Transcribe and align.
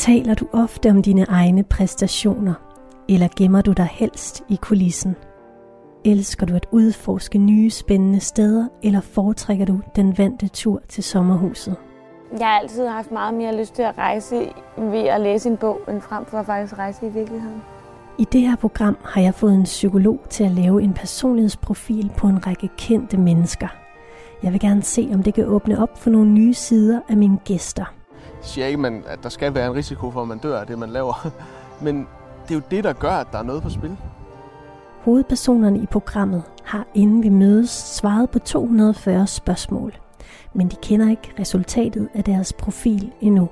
Taler 0.00 0.34
du 0.34 0.46
ofte 0.52 0.90
om 0.90 1.02
dine 1.02 1.22
egne 1.28 1.62
præstationer, 1.62 2.54
eller 3.08 3.28
gemmer 3.36 3.60
du 3.60 3.72
dig 3.72 3.88
helst 3.92 4.44
i 4.48 4.58
kulissen? 4.62 5.16
Elsker 6.04 6.46
du 6.46 6.54
at 6.54 6.66
udforske 6.70 7.38
nye 7.38 7.70
spændende 7.70 8.20
steder, 8.20 8.68
eller 8.82 9.00
foretrækker 9.00 9.64
du 9.64 9.80
den 9.96 10.18
vante 10.18 10.48
tur 10.48 10.80
til 10.88 11.04
sommerhuset? 11.04 11.76
Jeg 12.38 12.46
har 12.46 12.58
altid 12.58 12.86
haft 12.86 13.10
meget 13.10 13.34
mere 13.34 13.58
lyst 13.58 13.74
til 13.74 13.82
at 13.82 13.98
rejse 13.98 14.52
ved 14.76 15.00
at 15.00 15.20
læse 15.20 15.48
en 15.48 15.56
bog, 15.56 15.80
end 15.88 16.00
frem 16.00 16.24
for 16.24 16.38
at 16.38 16.46
faktisk 16.46 16.78
rejse 16.78 17.06
i 17.06 17.10
virkeligheden. 17.10 17.62
I 18.18 18.24
det 18.24 18.40
her 18.40 18.56
program 18.56 18.96
har 19.04 19.20
jeg 19.20 19.34
fået 19.34 19.54
en 19.54 19.64
psykolog 19.64 20.20
til 20.30 20.44
at 20.44 20.50
lave 20.50 20.82
en 20.82 20.92
personlighedsprofil 20.92 22.12
på 22.16 22.26
en 22.26 22.46
række 22.46 22.68
kendte 22.78 23.16
mennesker. 23.16 23.68
Jeg 24.42 24.52
vil 24.52 24.60
gerne 24.60 24.82
se, 24.82 25.10
om 25.14 25.22
det 25.22 25.34
kan 25.34 25.46
åbne 25.46 25.82
op 25.82 25.98
for 25.98 26.10
nogle 26.10 26.30
nye 26.30 26.54
sider 26.54 27.00
af 27.08 27.16
mine 27.16 27.38
gæster. 27.44 27.99
Jeg 28.40 28.48
siger 28.48 28.66
ikke, 28.66 28.78
man, 28.78 29.04
at 29.06 29.22
der 29.22 29.28
skal 29.28 29.54
være 29.54 29.66
en 29.66 29.74
risiko 29.74 30.10
for, 30.10 30.22
at 30.22 30.28
man 30.28 30.38
dør 30.38 30.60
af 30.60 30.66
det, 30.66 30.78
man 30.78 30.90
laver. 30.90 31.28
Men 31.84 32.08
det 32.42 32.50
er 32.50 32.54
jo 32.54 32.62
det, 32.70 32.84
der 32.84 32.92
gør, 32.92 33.12
at 33.12 33.26
der 33.32 33.38
er 33.38 33.42
noget 33.42 33.62
på 33.62 33.70
spil. 33.70 33.96
Hovedpersonerne 35.00 35.78
i 35.78 35.86
programmet 35.86 36.42
har 36.64 36.86
inden 36.94 37.22
vi 37.22 37.28
mødes 37.28 37.70
svaret 37.70 38.30
på 38.30 38.38
240 38.38 39.26
spørgsmål. 39.26 39.94
Men 40.54 40.68
de 40.68 40.76
kender 40.82 41.10
ikke 41.10 41.34
resultatet 41.38 42.08
af 42.14 42.24
deres 42.24 42.52
profil 42.52 43.12
endnu. 43.20 43.48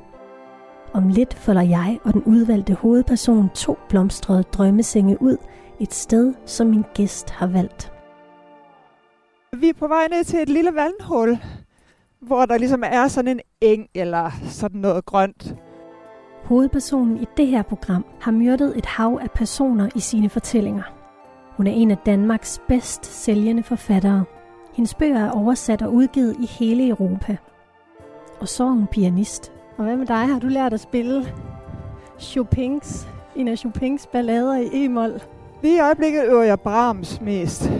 Om 0.92 1.08
lidt 1.08 1.34
folder 1.34 1.62
jeg 1.62 1.98
og 2.04 2.12
den 2.12 2.22
udvalgte 2.22 2.74
hovedperson 2.74 3.50
to 3.54 3.78
blomstrede 3.88 4.42
drømmesenge 4.42 5.22
ud 5.22 5.36
et 5.80 5.94
sted, 5.94 6.34
som 6.46 6.66
min 6.66 6.84
gæst 6.94 7.30
har 7.30 7.46
valgt. 7.46 7.92
Vi 9.52 9.68
er 9.68 9.74
på 9.78 9.88
vej 9.88 10.08
ned 10.08 10.24
til 10.24 10.38
et 10.38 10.48
lille 10.48 10.74
vandhul, 10.74 11.38
hvor 12.20 12.46
der 12.46 12.58
ligesom 12.58 12.82
er 12.86 13.08
sådan 13.08 13.30
en 13.30 13.40
eng 13.60 13.88
eller 13.94 14.30
sådan 14.42 14.80
noget 14.80 15.06
grønt. 15.06 15.54
Hovedpersonen 16.44 17.16
i 17.16 17.26
det 17.36 17.46
her 17.46 17.62
program 17.62 18.04
har 18.20 18.32
myrdet 18.32 18.78
et 18.78 18.86
hav 18.86 19.18
af 19.22 19.30
personer 19.30 19.88
i 19.94 20.00
sine 20.00 20.28
fortællinger. 20.28 20.82
Hun 21.56 21.66
er 21.66 21.72
en 21.72 21.90
af 21.90 21.96
Danmarks 22.06 22.60
bedst 22.68 23.06
sælgende 23.06 23.62
forfattere. 23.62 24.24
Hendes 24.74 24.94
bøger 24.94 25.26
er 25.26 25.30
oversat 25.30 25.82
og 25.82 25.94
udgivet 25.94 26.36
i 26.40 26.46
hele 26.46 26.88
Europa. 26.88 27.36
Og 28.40 28.48
så 28.48 28.64
er 28.64 28.70
hun 28.70 28.86
pianist. 28.86 29.52
Og 29.76 29.84
hvad 29.84 29.96
med 29.96 30.06
dig? 30.06 30.26
Har 30.26 30.38
du 30.38 30.46
lært 30.46 30.72
at 30.72 30.80
spille 30.80 31.26
Chopins, 32.18 33.08
en 33.36 33.48
af 33.48 33.58
Chopins 33.58 34.06
ballader 34.06 34.56
i 34.56 34.84
e-mol? 34.84 35.22
Lige 35.62 35.76
i 35.76 35.80
øjeblikket 35.80 36.24
øver 36.24 36.42
jeg 36.42 36.60
Brahms 36.60 37.20
mest. 37.20 37.70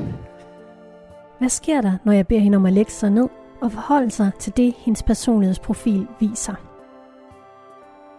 Hvad 1.39 1.49
sker 1.49 1.81
der, 1.81 1.93
når 2.05 2.13
jeg 2.13 2.27
beder 2.27 2.41
hende 2.41 2.57
om 2.57 2.67
at 2.67 2.73
lægge 2.73 2.91
sig 2.91 3.11
ned 3.11 3.29
og 3.61 3.73
forholde 3.73 4.11
sig 4.11 4.31
til 4.39 4.57
det, 4.57 4.75
hendes 4.79 5.03
personlighedsprofil 5.03 6.07
viser? 6.21 6.55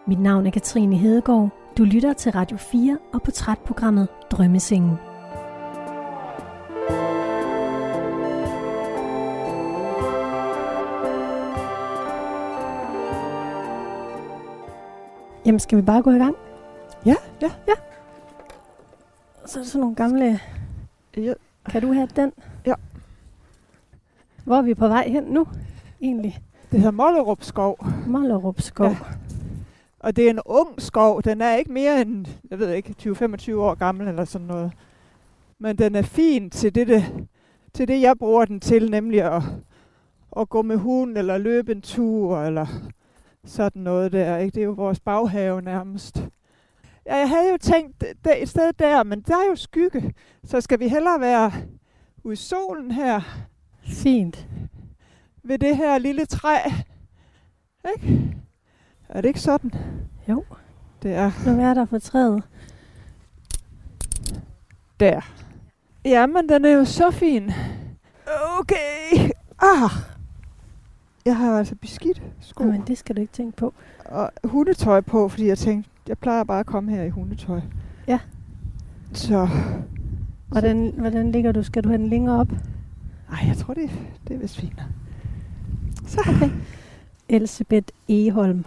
Mit 0.07 0.19
navn 0.19 0.47
er 0.47 0.51
Katrine 0.51 0.95
Hedegaard. 0.95 1.49
Du 1.77 1.83
lytter 1.83 2.13
til 2.13 2.31
Radio 2.31 2.57
4 2.57 2.97
og 3.13 3.21
portrætprogrammet 3.21 4.07
Drømmesengen. 4.31 4.97
Jamen, 15.45 15.59
skal 15.59 15.77
vi 15.77 15.81
bare 15.81 16.01
gå 16.01 16.11
i 16.11 16.17
gang? 16.17 16.35
Ja, 17.05 17.15
ja. 17.41 17.51
Ja. 17.67 17.73
Så 19.45 19.59
er 19.59 19.63
der 19.63 19.69
sådan 19.69 19.81
nogle 19.81 19.95
gamle... 19.95 20.39
Ja. 21.17 21.33
Kan 21.69 21.81
du 21.81 21.93
have 21.93 22.07
den? 22.15 22.31
Ja. 22.65 22.73
Hvor 24.49 24.57
er 24.57 24.61
vi 24.61 24.73
på 24.73 24.87
vej 24.87 25.07
hen 25.07 25.23
nu, 25.23 25.47
egentlig? 26.01 26.39
Det 26.71 26.79
hedder 26.79 26.91
Mollerup 26.91 27.43
Skov, 27.43 27.85
Mollerup 28.07 28.61
Skov. 28.61 28.87
Ja. 28.87 28.97
og 29.99 30.15
det 30.15 30.25
er 30.25 30.29
en 30.29 30.39
ung 30.45 30.81
skov. 30.81 31.21
Den 31.23 31.41
er 31.41 31.55
ikke 31.55 31.71
mere 31.71 32.01
end, 32.01 32.25
jeg 32.49 32.59
ved 32.59 32.73
ikke, 32.73 32.95
20-25 33.01 33.53
år 33.55 33.75
gammel 33.75 34.07
eller 34.07 34.25
sådan 34.25 34.47
noget. 34.47 34.71
Men 35.59 35.77
den 35.77 35.95
er 35.95 36.01
fin 36.01 36.49
til 36.49 36.75
det, 36.75 36.87
det, 36.87 37.27
til 37.73 37.87
det 37.87 38.01
jeg 38.01 38.17
bruger 38.19 38.45
den 38.45 38.59
til, 38.59 38.91
nemlig 38.91 39.21
at, 39.21 39.43
at 40.39 40.49
gå 40.49 40.61
med 40.61 40.77
hunden 40.77 41.17
eller 41.17 41.37
løbe 41.37 41.71
en 41.71 41.81
tur 41.81 42.41
eller 42.41 42.67
sådan 43.45 43.81
noget 43.81 44.11
der. 44.11 44.37
Ikke? 44.37 44.55
Det 44.55 44.61
er 44.61 44.65
jo 44.65 44.71
vores 44.71 44.99
baghave 44.99 45.61
nærmest. 45.61 46.27
Ja, 47.05 47.15
jeg 47.15 47.29
havde 47.29 47.51
jo 47.51 47.57
tænkt 47.57 48.03
der, 48.25 48.35
et 48.37 48.49
sted 48.49 48.73
der, 48.73 49.03
men 49.03 49.21
der 49.21 49.35
er 49.35 49.49
jo 49.49 49.55
skygge. 49.55 50.13
Så 50.43 50.61
skal 50.61 50.79
vi 50.79 50.87
hellere 50.87 51.19
være 51.19 51.51
ude 52.23 52.33
i 52.33 52.35
solen 52.35 52.91
her 52.91 53.21
Fint. 53.89 54.47
ved 55.43 55.59
det 55.59 55.77
her 55.77 55.97
lille 55.97 56.25
træ. 56.25 56.57
Ikke? 57.95 58.35
Er 59.09 59.21
det 59.21 59.27
ikke 59.27 59.39
sådan? 59.39 59.71
Jo. 60.29 60.43
Det 61.03 61.13
er 61.13 61.31
Nu 61.55 61.61
er 61.61 61.73
der 61.73 61.85
på 61.85 61.99
træet. 61.99 62.43
der. 64.99 65.21
Jamen, 66.05 66.49
den 66.49 66.65
er 66.65 66.69
jo 66.71 66.85
så 66.85 67.11
fin. 67.11 67.51
Okay. 68.59 69.29
Ah. 69.61 69.89
Jeg 71.25 71.37
har 71.37 71.57
altså 71.57 71.75
beskidt 71.75 72.21
sko 72.41 72.63
Men 72.63 72.81
det 72.87 72.97
skal 72.97 73.15
du 73.15 73.21
ikke 73.21 73.33
tænke 73.33 73.57
på. 73.57 73.73
og 74.05 74.31
hundetøj 74.43 75.01
på, 75.01 75.29
fordi 75.29 75.47
jeg 75.47 75.57
tænkte, 75.57 75.89
jeg 76.07 76.17
plejer 76.17 76.43
bare 76.43 76.59
at 76.59 76.65
komme 76.65 76.91
her 76.91 77.03
i 77.03 77.09
hundetøj. 77.09 77.61
Ja. 78.07 78.19
Så, 79.13 79.47
Hvordan, 80.47 80.93
hvordan 80.97 81.31
ligger 81.31 81.51
du? 81.51 81.63
Skal 81.63 81.83
du 81.83 81.89
have 81.89 81.97
den 82.01 82.07
længere 82.09 82.39
op? 82.39 82.47
Ej, 83.31 83.47
jeg 83.47 83.57
tror, 83.57 83.73
det, 83.73 83.89
det 84.27 84.35
er 84.35 84.39
vist 84.39 84.57
fint. 84.59 84.81
Så, 86.07 86.19
Okay. 86.27 86.49
Elisabeth 87.29 87.87
Eholm. 88.07 88.65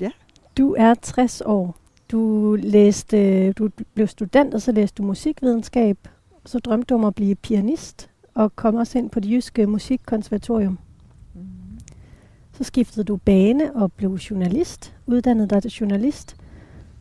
Ja. 0.00 0.10
Du 0.58 0.74
er 0.78 0.94
60 0.94 1.42
år. 1.46 1.76
Du 2.10 2.56
læste, 2.62 3.52
du 3.52 3.70
blev 3.94 4.06
student, 4.06 4.54
og 4.54 4.62
så 4.62 4.72
læste 4.72 5.02
du 5.02 5.06
musikvidenskab. 5.06 5.98
Så 6.46 6.58
drømte 6.58 6.86
du 6.86 6.94
om 6.94 7.04
at 7.04 7.14
blive 7.14 7.34
pianist, 7.34 8.10
og 8.34 8.56
kom 8.56 8.74
også 8.74 8.98
ind 8.98 9.10
på 9.10 9.20
det 9.20 9.30
jyske 9.30 9.66
musikkonservatorium. 9.66 10.78
Så 12.52 12.64
skiftede 12.64 13.04
du 13.04 13.16
bane 13.16 13.76
og 13.76 13.92
blev 13.92 14.14
journalist, 14.14 14.94
uddannede 15.06 15.48
dig 15.48 15.62
til 15.62 15.70
journalist. 15.70 16.36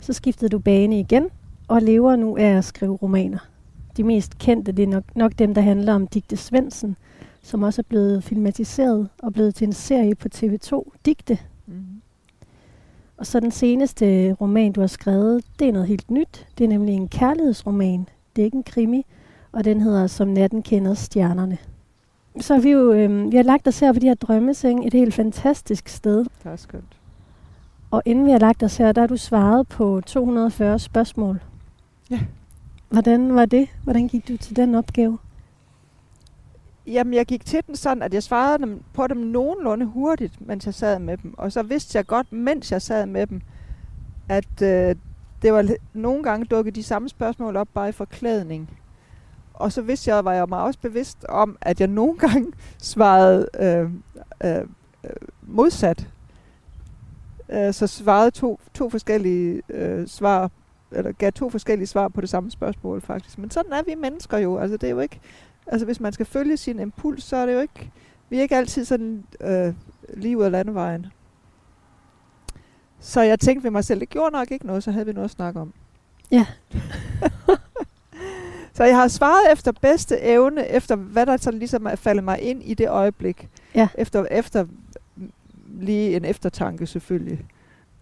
Så 0.01 0.13
skiftede 0.13 0.49
du 0.49 0.59
bane 0.59 0.99
igen, 0.99 1.29
og 1.67 1.81
lever 1.81 2.15
nu 2.15 2.37
af 2.37 2.43
at 2.57 2.65
skrive 2.65 2.95
romaner. 2.95 3.50
De 3.97 4.03
mest 4.03 4.37
kendte, 4.37 4.71
det 4.71 4.83
er 4.83 4.87
nok, 4.87 5.03
nok 5.15 5.31
dem, 5.39 5.53
der 5.53 5.61
handler 5.61 5.93
om 5.93 6.07
Digte 6.07 6.37
Svendsen, 6.37 6.95
som 7.41 7.63
også 7.63 7.81
er 7.81 7.85
blevet 7.89 8.23
filmatiseret 8.23 9.09
og 9.23 9.33
blevet 9.33 9.55
til 9.55 9.67
en 9.67 9.73
serie 9.73 10.15
på 10.15 10.27
TV2, 10.35 10.83
Digte. 11.05 11.37
mm. 11.67 12.01
Og 13.17 13.25
så 13.27 13.39
den 13.39 13.51
seneste 13.51 14.33
roman, 14.33 14.71
du 14.71 14.79
har 14.79 14.87
skrevet, 14.87 15.43
det 15.59 15.67
er 15.67 15.71
noget 15.71 15.87
helt 15.87 16.11
nyt. 16.11 16.47
Det 16.57 16.63
er 16.63 16.67
nemlig 16.67 16.95
en 16.95 17.07
kærlighedsroman. 17.07 18.07
Det 18.35 18.41
er 18.41 18.45
ikke 18.45 18.57
en 18.57 18.63
krimi, 18.63 19.05
og 19.51 19.65
den 19.65 19.81
hedder 19.81 20.07
Som 20.07 20.27
natten 20.27 20.61
kender 20.63 20.93
stjernerne. 20.93 21.57
Så 22.39 22.53
har 22.53 22.61
vi 22.61 22.69
jo 22.69 22.93
øh, 22.93 23.31
vi 23.31 23.35
har 23.35 23.43
lagt 23.43 23.67
os 23.67 23.79
her 23.79 23.93
på 23.93 23.99
de 23.99 24.07
her 24.07 24.13
drømmeseng, 24.13 24.87
et 24.87 24.93
helt 24.93 25.13
fantastisk 25.13 25.89
sted. 25.89 26.17
det 26.17 26.51
er 26.51 26.55
skønt. 26.55 26.97
Og 27.91 28.01
inden 28.05 28.25
vi 28.25 28.31
har 28.31 28.39
lagt 28.39 28.63
os 28.63 28.77
her, 28.77 28.91
der 28.91 29.01
har 29.01 29.07
du 29.07 29.17
svaret 29.17 29.67
på 29.67 30.01
240 30.05 30.79
spørgsmål. 30.79 31.41
Ja. 32.11 32.19
Hvordan 32.91 33.35
var 33.35 33.45
det? 33.45 33.69
Hvordan 33.83 34.07
gik 34.07 34.27
du 34.27 34.37
til 34.37 34.55
den 34.55 34.75
opgave? 34.75 35.17
Jamen, 36.87 37.13
jeg 37.13 37.25
gik 37.25 37.45
til 37.45 37.63
den 37.67 37.75
sådan, 37.75 38.03
at 38.03 38.13
jeg 38.13 38.23
svarede 38.23 38.59
dem, 38.63 38.83
på 38.93 39.07
dem 39.07 39.17
nogenlunde 39.17 39.85
hurtigt, 39.85 40.47
mens 40.47 40.65
jeg 40.65 40.73
sad 40.73 40.99
med 40.99 41.17
dem. 41.17 41.33
Og 41.37 41.51
så 41.51 41.63
vidste 41.63 41.97
jeg 41.97 42.05
godt, 42.05 42.31
mens 42.31 42.71
jeg 42.71 42.81
sad 42.81 43.05
med 43.05 43.27
dem, 43.27 43.41
at 44.29 44.61
øh, 44.61 44.95
det 45.41 45.53
var 45.53 45.69
nogle 45.93 46.23
gange 46.23 46.45
dukket 46.45 46.75
de 46.75 46.83
samme 46.83 47.09
spørgsmål 47.09 47.55
op 47.55 47.67
bare 47.73 47.89
i 47.89 47.91
forklædning. 47.91 48.69
Og 49.53 49.71
så 49.71 49.81
vidste 49.81 50.15
jeg, 50.15 50.25
var 50.25 50.33
jeg 50.33 50.49
mig 50.49 50.61
også 50.61 50.79
bevidst 50.79 51.25
om, 51.29 51.57
at 51.61 51.79
jeg 51.79 51.87
nogle 51.87 52.17
gange 52.17 52.51
svarede 52.91 53.47
øh, 53.59 53.89
øh, 54.43 54.65
øh, 55.03 55.11
modsat. 55.41 56.07
Øh, 57.49 57.73
så 57.73 57.87
svarede 57.87 58.31
to, 58.31 58.59
to 58.73 58.89
forskellige 58.89 59.61
øh, 59.69 60.07
svar, 60.07 60.49
eller 60.91 61.11
gav 61.11 61.31
to 61.31 61.49
forskellige 61.49 61.87
svar 61.87 62.07
på 62.07 62.21
det 62.21 62.29
samme 62.29 62.51
spørgsmål 62.51 63.01
faktisk. 63.01 63.37
Men 63.37 63.51
sådan 63.51 63.73
er 63.73 63.83
vi 63.83 63.95
mennesker 63.95 64.37
jo. 64.37 64.57
Altså 64.57 64.77
det 64.77 64.87
er 64.87 64.91
jo 64.91 64.99
ikke, 64.99 65.19
altså 65.67 65.85
hvis 65.85 65.99
man 65.99 66.13
skal 66.13 66.25
følge 66.25 66.57
sin 66.57 66.79
impuls, 66.79 67.23
så 67.23 67.35
er 67.35 67.45
det 67.45 67.53
jo 67.53 67.59
ikke, 67.59 67.91
vi 68.29 68.37
er 68.37 68.41
ikke 68.41 68.55
altid 68.55 68.85
sådan 68.85 69.23
øh, 69.41 69.73
lige 70.13 70.37
ud 70.37 70.43
af 70.43 70.51
landevejen. 70.51 71.05
Så 72.99 73.21
jeg 73.21 73.39
tænkte 73.39 73.63
ved 73.63 73.71
mig 73.71 73.85
selv, 73.85 73.99
det 73.99 74.09
gjorde 74.09 74.31
nok 74.31 74.51
ikke 74.51 74.65
noget, 74.65 74.83
så 74.83 74.91
havde 74.91 75.05
vi 75.05 75.13
noget 75.13 75.25
at 75.25 75.31
snakke 75.31 75.59
om. 75.59 75.73
Ja. 76.31 76.45
så 78.75 78.83
jeg 78.83 78.95
har 78.95 79.07
svaret 79.07 79.51
efter 79.51 79.71
bedste 79.71 80.19
evne, 80.19 80.67
efter 80.67 80.95
hvad 80.95 81.25
der 81.25 81.37
sådan 81.37 81.59
ligesom 81.59 81.85
er 81.85 81.95
faldet 81.95 82.23
mig 82.23 82.41
ind 82.41 82.63
i 82.63 82.73
det 82.73 82.89
øjeblik. 82.89 83.49
Ja. 83.75 83.87
Efter, 83.97 84.25
efter 84.25 84.65
lige 85.79 86.15
en 86.15 86.25
eftertanke 86.25 86.87
selvfølgelig. 86.87 87.45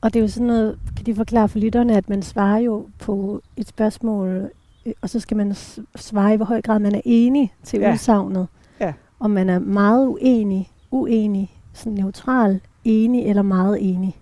Og 0.02 0.14
det 0.14 0.20
er 0.20 0.24
jo 0.24 0.28
sådan 0.28 0.48
noget, 0.48 0.80
kan 0.98 1.06
de 1.06 1.16
forklare 1.16 1.50
for 1.50 1.60
lytterne, 1.60 1.98
at 1.98 2.10
man 2.10 2.22
svarer 2.22 2.58
jo 2.58 2.88
på 3.00 3.42
et 3.58 3.68
spørgsmål, 3.68 4.50
øh, 4.86 4.94
og 5.02 5.10
så 5.10 5.20
skal 5.20 5.38
man 5.38 5.54
svare 5.96 6.34
i, 6.34 6.36
hvor 6.38 6.46
høj 6.46 6.62
grad 6.62 6.80
man 6.80 6.96
er 6.96 7.02
enig 7.06 7.54
til 7.64 7.80
Ja. 7.80 7.92
udsagnet. 7.94 8.48
Ja. 8.80 8.94
Om 9.20 9.32
man 9.32 9.50
er 9.50 9.60
meget 9.60 10.08
uenig, 10.08 10.72
uenig, 10.92 11.52
sådan 11.74 11.94
neutral, 11.94 12.60
enig 12.84 13.26
eller 13.26 13.42
meget 13.42 13.78
enig. 13.94 14.16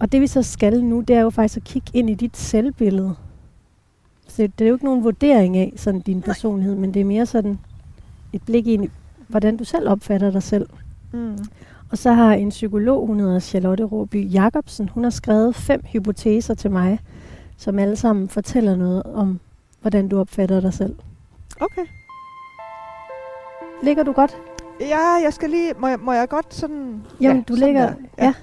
Og 0.00 0.12
det 0.12 0.20
vi 0.20 0.26
så 0.26 0.42
skal 0.42 0.84
nu, 0.84 1.00
det 1.00 1.16
er 1.16 1.20
jo 1.20 1.30
faktisk 1.30 1.56
at 1.56 1.64
kigge 1.64 1.90
ind 1.94 2.10
i 2.10 2.14
dit 2.14 2.36
selvbillede. 2.36 3.14
Så 4.28 4.42
det 4.58 4.64
er 4.64 4.68
jo 4.68 4.74
ikke 4.74 4.84
nogen 4.84 5.04
vurdering 5.04 5.56
af 5.56 5.72
sådan 5.76 6.00
din 6.00 6.22
personlighed, 6.22 6.74
men 6.76 6.94
det 6.94 7.00
er 7.00 7.04
mere 7.04 7.26
sådan 7.26 7.58
et 8.32 8.42
blik 8.42 8.66
ind 8.66 8.84
i, 8.84 8.88
hvordan 9.28 9.56
du 9.56 9.64
selv 9.64 9.88
opfatter 9.88 10.30
dig 10.30 10.42
selv. 10.42 10.66
Mm. 11.12 11.38
Og 11.92 11.98
så 11.98 12.12
har 12.12 12.34
en 12.34 12.48
psykolog, 12.48 13.06
hun 13.06 13.20
hedder 13.20 13.38
Charlotte 13.38 13.84
Råby 13.84 14.32
Jacobsen, 14.32 14.88
hun 14.88 15.02
har 15.04 15.10
skrevet 15.10 15.54
fem 15.56 15.82
hypoteser 15.84 16.54
til 16.54 16.70
mig, 16.70 16.98
som 17.56 17.78
alle 17.78 17.96
sammen 17.96 18.28
fortæller 18.28 18.76
noget 18.76 19.02
om, 19.02 19.40
hvordan 19.80 20.08
du 20.08 20.20
opfatter 20.20 20.60
dig 20.60 20.74
selv. 20.74 20.96
Okay. 21.60 21.86
Ligger 23.82 24.02
du 24.02 24.12
godt? 24.12 24.36
Ja, 24.80 25.00
jeg 25.24 25.32
skal 25.32 25.50
lige... 25.50 25.72
Må 25.78 25.88
jeg, 25.88 25.98
må 26.02 26.12
jeg 26.12 26.28
godt 26.28 26.54
sådan... 26.54 27.02
Jamen, 27.20 27.36
ja, 27.36 27.42
du 27.48 27.56
sådan 27.56 27.68
ligger... 27.68 27.86
der. 27.86 28.24
Ja. 28.24 28.34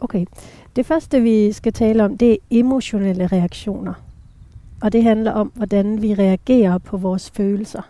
Okay. 0.00 0.26
Det 0.76 0.86
første, 0.86 1.20
vi 1.20 1.52
skal 1.52 1.72
tale 1.72 2.04
om, 2.04 2.18
det 2.18 2.32
er 2.32 2.36
emotionelle 2.50 3.26
reaktioner. 3.26 3.94
Og 4.82 4.92
det 4.92 5.02
handler 5.02 5.32
om, 5.32 5.52
hvordan 5.54 6.02
vi 6.02 6.14
reagerer 6.14 6.78
på 6.78 6.96
vores 6.96 7.30
følelser. 7.30 7.82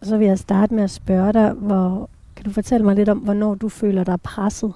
Og 0.00 0.06
så 0.06 0.16
vil 0.16 0.26
jeg 0.26 0.38
starte 0.38 0.74
med 0.74 0.84
at 0.84 0.90
spørge 0.90 1.32
dig, 1.32 1.52
hvor, 1.52 2.10
kan 2.36 2.44
du 2.44 2.52
fortælle 2.52 2.84
mig 2.84 2.96
lidt 2.96 3.08
om, 3.08 3.18
hvornår 3.18 3.54
du 3.54 3.68
føler 3.68 4.04
dig 4.04 4.20
presset? 4.20 4.74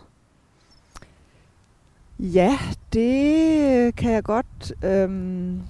Ja, 2.18 2.58
det 2.92 3.96
kan 3.96 4.12
jeg 4.12 4.24
godt. 4.24 4.72
Øhm, 4.84 5.62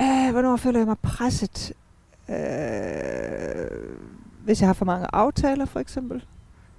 øh, 0.00 0.30
hvornår 0.32 0.56
føler 0.56 0.78
jeg 0.78 0.86
mig 0.86 0.98
presset? 0.98 1.72
Øh, 2.28 2.36
hvis 4.44 4.60
jeg 4.60 4.68
har 4.68 4.74
for 4.74 4.84
mange 4.84 5.06
aftaler, 5.12 5.64
for 5.64 5.80
eksempel. 5.80 6.24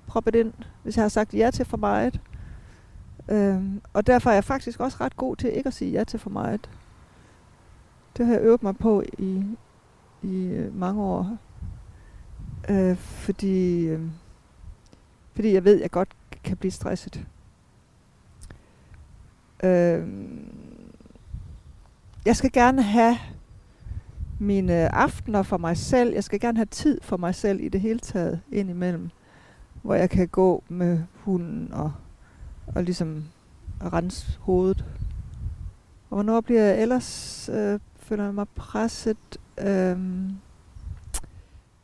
Proppet 0.08 0.36
ind. 0.36 0.54
Hvis 0.84 0.98
jeg 0.98 1.04
har 1.04 1.10
sagt 1.10 1.34
ja 1.34 1.52
til 1.52 1.66
for 1.66 1.78
meget. 1.78 2.20
Øhm, 3.30 3.82
og 3.94 4.08
derfor 4.08 4.30
er 4.30 4.34
jeg 4.34 4.44
faktisk 4.44 4.80
også 4.80 4.98
ret 5.02 5.18
god 5.18 5.36
til 5.36 5.58
ikke 5.58 5.68
at 5.68 5.74
sige 5.74 5.92
ja 5.92 6.04
til 6.04 6.20
for 6.20 6.30
meget. 6.30 6.70
Det 8.18 8.26
har 8.26 8.34
jeg 8.34 8.44
øvet 8.44 8.64
mig 8.64 8.78
på 8.78 9.04
i, 9.18 9.44
i 10.24 10.66
mange 10.74 11.04
år. 11.04 11.38
Øh, 12.70 12.96
fordi, 12.98 13.86
øh, 13.86 14.02
fordi 15.34 15.54
jeg 15.54 15.64
ved, 15.64 15.76
at 15.76 15.82
jeg 15.82 15.92
godt 15.92 16.10
kan 16.44 16.58
blive 16.58 16.72
stresset. 16.72 17.26
Øh, 19.64 20.08
jeg 22.26 22.36
skal 22.36 22.52
gerne 22.52 22.82
have 22.82 23.18
mine 24.40 24.96
aftener 24.96 25.44
for 25.44 25.58
mig 25.58 25.78
selv. 25.78 26.14
Jeg 26.14 26.24
skal 26.24 26.40
gerne 26.40 26.58
have 26.58 26.66
tid 26.66 27.02
for 27.02 27.18
mig 27.18 27.36
selv 27.36 27.60
i 27.62 27.70
det 27.70 27.82
hele 27.82 28.00
taget 28.00 28.42
indimellem. 28.52 29.10
Hvor 29.82 29.96
jeg 29.96 30.10
kan 30.10 30.28
gå 30.28 30.64
med 30.70 31.00
hunden 31.14 31.74
og, 31.74 31.94
og 32.68 32.84
ligesom 32.84 33.24
rense 33.94 34.38
hovedet. 34.40 34.86
Og 36.10 36.16
hvornår 36.16 36.42
bliver 36.42 36.62
jeg 36.62 36.82
ellers, 36.82 37.50
øh, 37.54 37.80
føler 38.00 38.24
jeg 38.24 38.34
mig 38.34 38.48
presset? 38.56 39.38
Øh, 39.58 39.98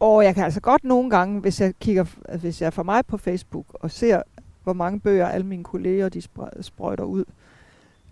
og 0.01 0.23
jeg 0.23 0.35
kan 0.35 0.43
altså 0.43 0.61
godt 0.61 0.83
nogle 0.83 1.09
gange, 1.09 1.39
hvis 1.39 1.61
jeg 1.61 1.73
kigger, 1.79 2.05
hvis 2.37 2.61
jeg 2.61 2.67
er 2.67 2.71
for 2.71 2.83
mig 2.83 3.05
på 3.05 3.17
Facebook 3.17 3.65
og 3.73 3.91
ser, 3.91 4.21
hvor 4.63 4.73
mange 4.73 4.99
bøger 4.99 5.27
alle 5.27 5.47
mine 5.47 5.63
kolleger 5.63 6.09
de 6.09 6.21
sprøjter 6.61 7.03
ud. 7.03 7.23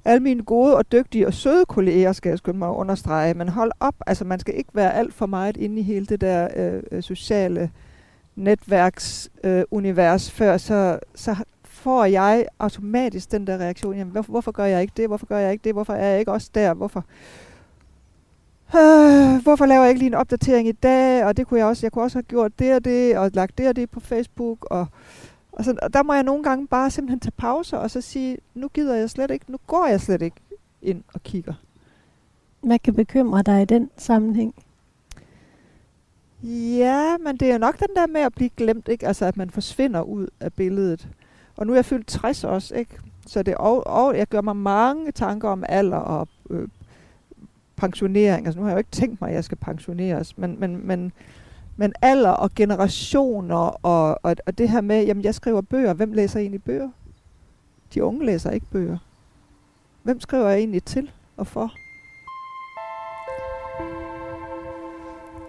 Alle 0.05 0.23
mine 0.23 0.43
gode 0.43 0.77
og 0.77 0.91
dygtige 0.91 1.27
og 1.27 1.33
søde 1.33 1.65
kolleger, 1.65 2.11
skal 2.11 2.29
jeg 2.29 2.37
skynde 2.37 2.59
mig 2.59 2.69
at 2.69 2.73
understrege, 2.73 3.33
men 3.33 3.49
hold 3.49 3.71
op, 3.79 3.95
altså 4.07 4.25
man 4.25 4.39
skal 4.39 4.57
ikke 4.57 4.69
være 4.73 4.93
alt 4.93 5.13
for 5.13 5.25
meget 5.25 5.57
inde 5.57 5.79
i 5.79 5.83
hele 5.83 6.05
det 6.05 6.21
der 6.21 6.47
øh, 6.55 6.83
øh 6.91 7.03
sociale 7.03 7.71
netværksunivers, 8.35 9.29
øh, 9.43 9.63
univers, 9.71 10.31
før 10.31 10.57
så, 10.57 10.99
så 11.15 11.35
får 11.63 12.05
jeg 12.05 12.45
automatisk 12.59 13.31
den 13.31 13.47
der 13.47 13.57
reaktion, 13.57 13.95
jamen 13.95 14.11
hvorfor, 14.11 14.31
hvorfor 14.31 14.51
gør 14.51 14.65
jeg 14.65 14.81
ikke 14.81 14.93
det, 14.97 15.07
hvorfor 15.07 15.25
gør 15.25 15.37
jeg 15.37 15.51
ikke 15.51 15.63
det, 15.63 15.73
hvorfor 15.73 15.93
er 15.93 16.07
jeg 16.07 16.19
ikke 16.19 16.31
også 16.31 16.49
der, 16.55 16.73
hvorfor, 16.73 16.99
øh, 16.99 17.48
hvorfor 19.43 19.65
laver 19.65 19.81
jeg 19.81 19.89
ikke 19.89 19.99
lige 19.99 20.07
en 20.07 20.13
opdatering 20.13 20.67
i 20.67 20.71
dag, 20.71 21.25
og 21.25 21.37
det 21.37 21.47
kunne 21.47 21.59
jeg 21.59 21.67
også, 21.67 21.85
jeg 21.85 21.91
kunne 21.91 22.03
også 22.03 22.17
have 22.17 22.23
gjort 22.23 22.59
det 22.59 22.75
og 22.75 22.85
det, 22.85 23.17
og 23.17 23.31
lagt 23.33 23.57
det 23.57 23.67
og 23.67 23.75
det 23.75 23.89
på 23.89 23.99
Facebook, 23.99 24.65
og, 24.65 24.87
og, 25.51 25.65
så, 25.65 25.75
og 25.81 25.93
der 25.93 26.03
må 26.03 26.13
jeg 26.13 26.23
nogle 26.23 26.43
gange 26.43 26.67
bare 26.67 26.91
simpelthen 26.91 27.19
tage 27.19 27.31
pauser, 27.37 27.77
og 27.77 27.91
så 27.91 28.01
sige, 28.01 28.37
nu 28.53 28.67
gider 28.67 28.95
jeg 28.95 29.09
slet 29.09 29.31
ikke, 29.31 29.51
nu 29.51 29.57
går 29.67 29.85
jeg 29.85 30.01
slet 30.01 30.21
ikke 30.21 30.37
ind 30.81 31.03
og 31.13 31.23
kigger. 31.23 31.53
Hvad 32.61 32.79
kan 32.79 32.93
bekymre 32.93 33.41
dig 33.41 33.61
i 33.61 33.65
den 33.65 33.89
sammenhæng? 33.97 34.55
Ja, 36.43 37.17
men 37.17 37.37
det 37.37 37.47
er 37.47 37.53
jo 37.53 37.59
nok 37.59 37.79
den 37.79 37.95
der 37.95 38.07
med 38.07 38.21
at 38.21 38.33
blive 38.33 38.49
glemt, 38.57 38.87
ikke? 38.87 39.07
Altså, 39.07 39.25
at 39.25 39.37
man 39.37 39.49
forsvinder 39.49 40.01
ud 40.01 40.27
af 40.39 40.53
billedet. 40.53 41.07
Og 41.57 41.67
nu 41.67 41.73
er 41.73 41.77
jeg 41.77 41.85
fyldt 41.85 42.07
60 42.07 42.43
også, 42.43 42.75
ikke? 42.75 42.99
Så 43.27 43.43
det, 43.43 43.55
og, 43.55 43.87
og 43.87 44.17
jeg 44.17 44.27
gør 44.27 44.41
mig 44.41 44.55
mange 44.55 45.11
tanker 45.11 45.49
om 45.49 45.63
alder 45.69 45.97
og 45.97 46.27
øh, 46.49 46.67
pensionering. 47.79 48.45
Altså, 48.45 48.59
nu 48.59 48.63
har 48.63 48.69
jeg 48.71 48.75
jo 48.75 48.77
ikke 48.79 48.91
tænkt 48.91 49.21
mig, 49.21 49.29
at 49.29 49.35
jeg 49.35 49.43
skal 49.43 49.57
pensioneres, 49.57 50.37
men, 50.37 50.59
men, 50.59 50.87
men, 50.87 51.11
men 51.77 51.93
alder 52.01 52.29
og 52.29 52.51
generationer 52.55 53.55
og, 53.85 54.19
og, 54.23 54.35
og 54.45 54.57
det 54.57 54.69
her 54.69 54.81
med, 54.81 55.05
jamen 55.05 55.23
jeg 55.23 55.35
skriver 55.35 55.61
bøger. 55.61 55.93
Hvem 55.93 56.11
læser 56.13 56.39
egentlig 56.39 56.63
bøger? 56.63 56.89
De 57.93 58.03
unge 58.03 58.25
læser 58.25 58.51
ikke 58.51 58.65
bøger. 58.71 58.97
Hvem 60.03 60.19
skriver 60.19 60.49
jeg 60.49 60.57
egentlig 60.59 60.83
til 60.83 61.11
og 61.37 61.47
for? 61.47 61.71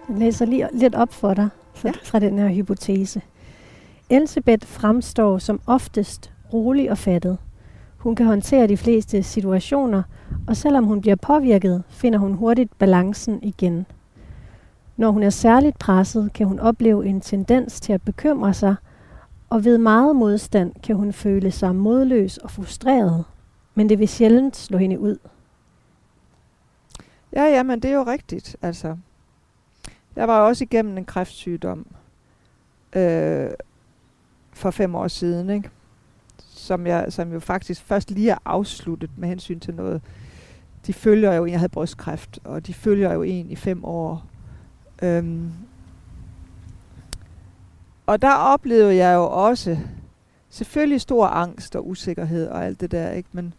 Jeg 0.09 0.17
læser 0.19 0.45
lige 0.45 0.67
lidt 0.73 0.95
op 0.95 1.13
for 1.13 1.33
dig 1.33 1.49
fra, 1.73 1.87
Ja. 1.89 1.93
fra 2.03 2.19
den 2.19 2.39
her 2.39 2.47
hypotese. 2.47 3.21
Elisabeth 4.09 4.67
fremstår 4.67 5.37
som 5.37 5.61
oftest 5.67 6.31
rolig 6.53 6.91
og 6.91 6.97
fattet. 6.97 7.37
Hun 7.97 8.15
kan 8.15 8.25
håndtere 8.25 8.67
de 8.67 8.77
fleste 8.77 9.23
situationer, 9.23 10.03
og 10.47 10.57
selvom 10.57 10.83
hun 10.83 11.01
bliver 11.01 11.15
påvirket, 11.15 11.83
finder 11.89 12.19
hun 12.19 12.33
hurtigt 12.33 12.77
balancen 12.77 13.39
igen. 13.43 13.85
Når 14.97 15.11
hun 15.11 15.23
er 15.23 15.29
særligt 15.29 15.79
presset, 15.79 16.33
kan 16.33 16.47
hun 16.47 16.59
opleve 16.59 17.05
en 17.05 17.21
tendens 17.21 17.81
til 17.81 17.93
at 17.93 18.01
bekymre 18.01 18.53
sig, 18.53 18.75
og 19.49 19.65
ved 19.65 19.77
meget 19.77 20.15
modstand 20.15 20.73
kan 20.83 20.95
hun 20.95 21.13
føle 21.13 21.51
sig 21.51 21.75
modløs 21.75 22.37
og 22.37 22.51
frustreret, 22.51 23.25
men 23.75 23.89
det 23.89 23.99
vil 23.99 24.07
sjældent 24.07 24.57
slå 24.57 24.77
hende 24.77 24.99
ud. 24.99 25.17
Ja, 27.33 27.43
ja, 27.43 27.63
men 27.63 27.79
det 27.79 27.91
er 27.91 27.95
jo 27.95 28.03
rigtigt. 28.03 28.55
Altså, 28.61 28.97
jeg 30.15 30.27
var 30.27 30.39
også 30.39 30.63
igennem 30.63 30.97
en 30.97 31.05
kræftsygdom 31.05 31.85
øh, 32.95 33.49
for 34.53 34.71
fem 34.71 34.95
år 34.95 35.07
siden, 35.07 35.49
ikke? 35.49 35.69
Som, 36.37 36.87
jeg, 36.87 37.05
som 37.09 37.33
jo 37.33 37.39
faktisk 37.39 37.83
først 37.83 38.11
lige 38.11 38.29
er 38.29 38.37
afsluttet 38.45 39.09
med 39.17 39.29
hensyn 39.29 39.59
til 39.59 39.73
noget. 39.73 40.01
De 40.87 40.93
følger 40.93 41.33
jo 41.33 41.45
en, 41.45 41.51
jeg 41.51 41.59
havde 41.59 41.69
brystkræft, 41.69 42.39
og 42.43 42.67
de 42.67 42.73
følger 42.73 43.13
jo 43.13 43.21
en 43.21 43.49
i 43.49 43.55
fem 43.55 43.85
år. 43.85 44.25
Øhm, 45.03 45.51
og 48.05 48.21
der 48.21 48.33
oplevede 48.33 48.95
jeg 48.95 49.15
jo 49.15 49.23
også 49.23 49.77
selvfølgelig 50.49 51.01
stor 51.01 51.27
angst 51.27 51.75
og 51.75 51.87
usikkerhed 51.87 52.47
og 52.47 52.65
alt 52.65 52.81
det 52.81 52.91
der, 52.91 53.11
ikke? 53.11 53.29
Men, 53.31 53.53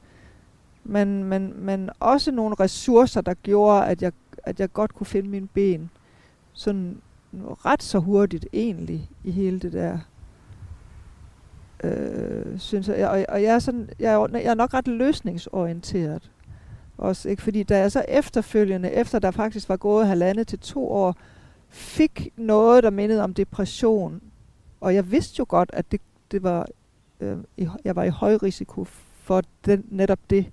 men, 0.85 1.25
men, 1.25 1.55
men 1.57 1.91
også 2.01 2.31
nogle 2.31 2.57
ressourcer, 2.61 3.21
der 3.21 3.35
gjorde, 3.35 3.87
at 3.87 4.03
jeg, 4.03 4.13
at 4.43 4.61
jeg 4.61 4.73
godt 4.73 4.95
kunne 4.95 5.07
finde 5.07 5.29
mine 5.29 5.47
ben 5.47 5.91
sådan 6.53 7.01
ret 7.65 7.83
så 7.83 7.99
hurtigt 7.99 8.47
egentlig 8.53 9.11
i 9.25 9.31
hele 9.31 9.61
det 9.61 9.73
der. 9.73 9.99
Øh, 11.85 12.59
synes 12.59 12.89
jeg, 12.89 13.09
og, 13.09 13.25
og 13.29 13.43
jeg 13.43 13.55
er 13.55 13.59
sådan, 13.59 13.89
jeg 13.99 14.13
er, 14.15 14.29
jeg 14.33 14.45
er 14.45 14.55
nok 14.55 14.75
ret 14.75 14.89
løsningsorienteret 14.89 16.31
også, 17.03 17.29
ikke? 17.29 17.43
Fordi 17.43 17.63
da 17.63 17.79
jeg 17.79 17.93
så 17.93 18.05
efterfølgende, 18.09 18.91
efter 18.91 19.19
der 19.19 19.31
faktisk 19.31 19.69
var 19.69 19.77
gået 19.77 20.07
halvandet 20.07 20.49
til 20.49 20.59
to 20.59 20.89
år, 20.89 21.17
fik 21.69 22.29
noget, 22.37 22.83
der 22.83 22.91
mindede 22.91 23.23
om 23.23 23.35
depression, 23.35 24.21
og 24.81 24.95
jeg 24.95 25.11
vidste 25.11 25.35
jo 25.39 25.47
godt, 25.49 25.71
at 25.73 25.93
det, 25.93 26.01
det 26.31 26.43
var, 26.43 26.67
øh, 27.21 27.37
i, 27.57 27.69
jeg 27.85 27.97
var 27.97 28.05
i 28.05 28.09
høj 28.09 28.35
risiko 28.43 28.85
for 29.23 29.43
den, 29.65 29.85
netop 29.91 30.19
det 30.31 30.47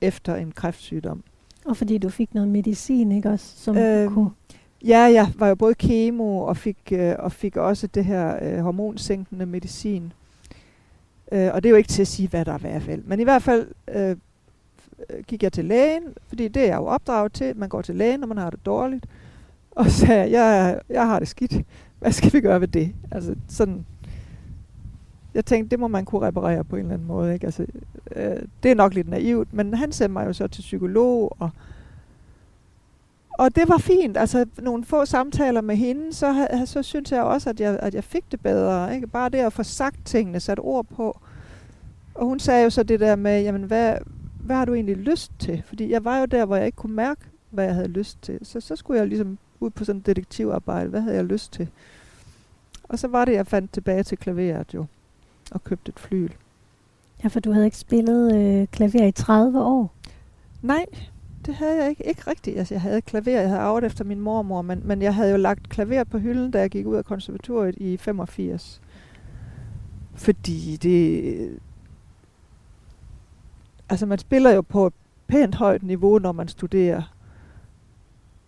efter 0.00 0.36
en 0.36 0.52
kræftsygdom. 0.52 1.22
Og 1.64 1.76
fordi 1.76 1.98
du 1.98 2.08
fik 2.08 2.34
noget 2.34 2.48
medicin, 2.48 3.12
ikke 3.12 3.30
også? 3.30 3.56
Som 3.56 3.76
Øhm, 3.76 4.14
kunne 4.14 4.30
Ja, 4.84 4.98
jeg 4.98 5.32
var 5.38 5.48
jo 5.48 5.54
både 5.54 5.74
kemo 5.74 6.38
og 6.38 6.56
fik, 6.56 6.78
øh, 6.92 7.14
og 7.18 7.32
fik 7.32 7.56
også 7.56 7.86
det 7.86 8.04
her 8.04 8.38
øh, 8.42 8.58
hormonsænkende 8.58 9.46
medicin. 9.46 10.12
Øh, 11.32 11.50
og 11.54 11.62
det 11.62 11.68
er 11.68 11.70
jo 11.70 11.76
ikke 11.76 11.88
til 11.88 12.02
at 12.02 12.08
sige, 12.08 12.28
hvad 12.28 12.44
der 12.44 12.52
er 12.52 12.58
i 12.58 12.60
hvert 12.60 12.82
fald. 12.82 13.02
Men 13.04 13.20
i 13.20 13.24
hvert 13.24 13.42
fald 13.42 13.68
øh, 13.88 14.16
øh, 15.10 15.24
gik 15.26 15.42
jeg 15.42 15.52
til 15.52 15.64
lægen, 15.64 16.02
fordi 16.28 16.48
det 16.48 16.62
er 16.62 16.66
jeg 16.66 16.76
jo 16.76 16.86
opdraget 16.86 17.32
til. 17.32 17.56
Man 17.56 17.68
går 17.68 17.82
til 17.82 17.96
lægen, 17.96 18.20
når 18.20 18.26
man 18.26 18.38
har 18.38 18.50
det 18.50 18.66
dårligt. 18.66 19.06
Og 19.70 19.86
sagde, 19.86 20.30
jeg, 20.40 20.80
jeg 20.88 21.06
har 21.06 21.18
det 21.18 21.28
skidt. 21.28 21.54
Hvad 21.98 22.12
skal 22.12 22.32
vi 22.32 22.40
gøre 22.40 22.60
ved 22.60 22.68
det? 22.68 22.94
Altså 23.10 23.34
sådan, 23.48 23.86
jeg 25.34 25.44
tænkte, 25.44 25.70
det 25.70 25.80
må 25.80 25.88
man 25.88 26.04
kunne 26.04 26.26
reparere 26.26 26.64
på 26.64 26.76
en 26.76 26.82
eller 26.82 26.94
anden 26.94 27.08
måde. 27.08 27.34
Ikke? 27.34 27.46
Altså, 27.46 27.66
øh, 28.16 28.36
det 28.62 28.70
er 28.70 28.74
nok 28.74 28.94
lidt 28.94 29.08
naivt, 29.08 29.54
men 29.54 29.74
han 29.74 29.92
sendte 29.92 30.12
mig 30.12 30.26
jo 30.26 30.32
så 30.32 30.48
til 30.48 30.62
psykolog, 30.62 31.36
og 31.38 31.50
og 33.40 33.56
det 33.56 33.68
var 33.68 33.78
fint. 33.78 34.16
Altså, 34.16 34.46
nogle 34.58 34.84
få 34.84 35.04
samtaler 35.04 35.60
med 35.60 35.76
hende, 35.76 36.12
så, 36.12 36.48
så 36.64 36.82
synes 36.82 37.12
jeg 37.12 37.22
også, 37.22 37.50
at 37.50 37.60
jeg, 37.60 37.78
at 37.82 37.94
jeg 37.94 38.04
fik 38.04 38.24
det 38.30 38.40
bedre. 38.40 38.94
Ikke? 38.94 39.06
Bare 39.06 39.28
det 39.28 39.38
at 39.38 39.52
få 39.52 39.62
sagt 39.62 40.06
tingene, 40.06 40.40
sat 40.40 40.58
ord 40.62 40.86
på. 40.86 41.20
Og 42.14 42.26
hun 42.26 42.38
sagde 42.38 42.64
jo 42.64 42.70
så 42.70 42.82
det 42.82 43.00
der 43.00 43.16
med, 43.16 43.42
jamen, 43.42 43.62
hvad, 43.62 43.96
hvad 44.44 44.56
har 44.56 44.64
du 44.64 44.74
egentlig 44.74 44.96
lyst 44.96 45.32
til? 45.38 45.62
Fordi 45.66 45.90
jeg 45.90 46.04
var 46.04 46.18
jo 46.18 46.24
der, 46.24 46.44
hvor 46.44 46.56
jeg 46.56 46.66
ikke 46.66 46.76
kunne 46.76 46.94
mærke, 46.94 47.20
hvad 47.50 47.64
jeg 47.64 47.74
havde 47.74 47.88
lyst 47.88 48.22
til. 48.22 48.38
Så, 48.42 48.60
så 48.60 48.76
skulle 48.76 49.00
jeg 49.00 49.08
ligesom 49.08 49.38
ud 49.60 49.70
på 49.70 49.84
sådan 49.84 50.00
et 50.00 50.06
detektivarbejde. 50.06 50.90
Hvad 50.90 51.00
havde 51.00 51.16
jeg 51.16 51.24
lyst 51.24 51.52
til? 51.52 51.68
Og 52.82 52.98
så 52.98 53.08
var 53.08 53.24
det, 53.24 53.32
jeg 53.32 53.46
fandt 53.46 53.72
tilbage 53.72 54.02
til 54.02 54.18
klaveret 54.18 54.74
jo, 54.74 54.86
og 55.50 55.64
købte 55.64 55.88
et 55.88 56.00
flyl. 56.00 56.30
Ja, 57.22 57.28
for 57.28 57.40
du 57.40 57.52
havde 57.52 57.64
ikke 57.64 57.76
spillet 57.76 58.36
øh, 58.36 58.66
klaver 58.66 59.06
i 59.06 59.12
30 59.12 59.62
år. 59.62 59.94
Nej, 60.62 60.86
det 61.46 61.54
havde 61.54 61.82
jeg 61.82 61.90
ikke. 61.90 62.08
Ikke 62.08 62.30
rigtigt. 62.30 62.58
Altså, 62.58 62.74
jeg 62.74 62.80
havde 62.80 63.00
klaver, 63.00 63.40
jeg 63.40 63.48
havde 63.48 63.60
arvet 63.60 63.84
efter 63.84 64.04
min 64.04 64.20
mormor, 64.20 64.62
men, 64.62 64.82
men 64.84 65.02
jeg 65.02 65.14
havde 65.14 65.30
jo 65.30 65.36
lagt 65.36 65.68
klaver 65.68 66.04
på 66.04 66.18
hylden, 66.18 66.50
da 66.50 66.60
jeg 66.60 66.70
gik 66.70 66.86
ud 66.86 66.96
af 66.96 67.04
konservatoriet 67.04 67.74
i 67.76 67.96
85. 67.96 68.80
Fordi 70.14 70.76
det... 70.76 71.60
Altså, 73.90 74.06
man 74.06 74.18
spiller 74.18 74.50
jo 74.50 74.60
på 74.60 74.86
et 74.86 74.92
pænt 75.26 75.54
højt 75.54 75.82
niveau, 75.82 76.18
når 76.18 76.32
man 76.32 76.48
studerer. 76.48 77.02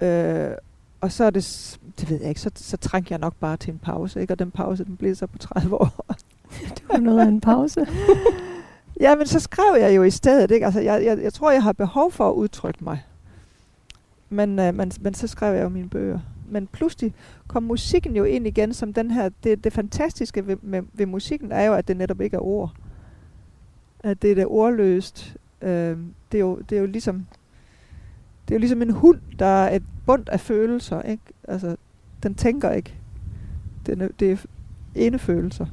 Øh, 0.01 0.51
og 1.01 1.13
så 1.13 1.25
er 1.25 1.31
det, 1.31 1.79
det 2.01 2.11
ved 2.11 2.21
jeg 2.21 2.29
ikke, 2.29 2.41
så, 2.41 2.51
så 2.55 2.77
trænger 2.77 3.07
jeg 3.11 3.19
nok 3.19 3.35
bare 3.41 3.57
til 3.57 3.73
en 3.73 3.79
pause, 3.79 4.21
ikke? 4.21 4.35
Og 4.35 4.39
den 4.39 4.51
pause, 4.51 4.85
den 4.85 4.97
blev 4.97 5.15
så 5.15 5.27
på 5.27 5.39
30 5.39 5.81
år. 5.81 6.07
det 6.77 6.83
var 6.89 6.99
noget 6.99 7.21
af 7.21 7.27
en 7.27 7.41
pause. 7.41 7.87
Ja, 9.01 9.15
men 9.15 9.27
så 9.27 9.41
skrev 9.41 9.81
jeg 9.81 9.97
jo 9.97 10.03
i 10.03 10.11
stedet, 10.11 10.51
ikke? 10.51 10.67
Altså, 10.67 10.81
jeg, 10.81 11.05
jeg, 11.05 11.19
jeg 11.23 11.33
tror, 11.33 11.51
jeg 11.51 11.63
har 11.63 11.73
behov 11.73 12.13
for 12.13 12.29
at 12.29 12.35
udtrykke 12.35 12.85
mig. 12.85 13.05
Men, 14.29 14.59
øh, 14.59 14.75
men, 14.75 14.93
men 15.01 15.15
så 15.15 15.27
skrev 15.27 15.55
jeg 15.55 15.65
jo 15.65 15.69
mine 15.69 15.89
bøger. 15.89 16.19
Men 16.49 16.67
pludselig 16.67 17.15
kom 17.47 17.63
musikken 17.63 18.17
jo 18.17 18.25
ind 18.25 18.47
igen 18.47 18.75
som 18.75 18.93
den 18.93 19.11
her... 19.11 19.31
Det, 19.45 19.65
det 19.65 19.73
fantastiske 19.73 20.47
ved, 20.47 20.57
med, 20.63 20.83
ved 20.93 21.07
musikken 21.07 21.53
er 21.53 21.63
jo, 21.63 21.75
at 21.75 21.89
det 21.89 21.97
netop 21.97 22.21
ikke 22.21 22.37
er 22.37 22.45
ord. 22.45 22.73
At 24.03 24.23
det 24.23 24.31
er 24.31 24.35
det 24.35 24.47
ordløst. 24.47 25.37
Øh, 25.63 25.97
det, 26.33 26.39
er 26.39 26.45
jo, 26.45 26.57
det 26.69 26.77
er 26.77 26.81
jo 26.81 26.87
ligesom... 26.87 27.27
Det 28.49 28.55
er 28.55 28.57
jo 28.57 28.61
ligesom 28.61 28.83
en 28.83 28.91
hund, 28.91 29.19
der 29.39 29.47
er 29.47 29.77
et 29.77 29.83
bund 30.07 30.29
af 30.29 30.41
følelser, 30.41 31.03
ikke? 31.03 31.23
Altså, 31.49 31.77
den 32.23 32.35
tænker 32.35 32.71
ikke. 32.71 32.95
Den 33.87 34.01
er, 34.01 34.09
det 34.21 34.33
er 34.33 34.37
ene 34.95 35.19
følelser 35.19 35.67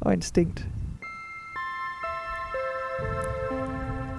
og 0.00 0.12
instinkt. 0.12 0.68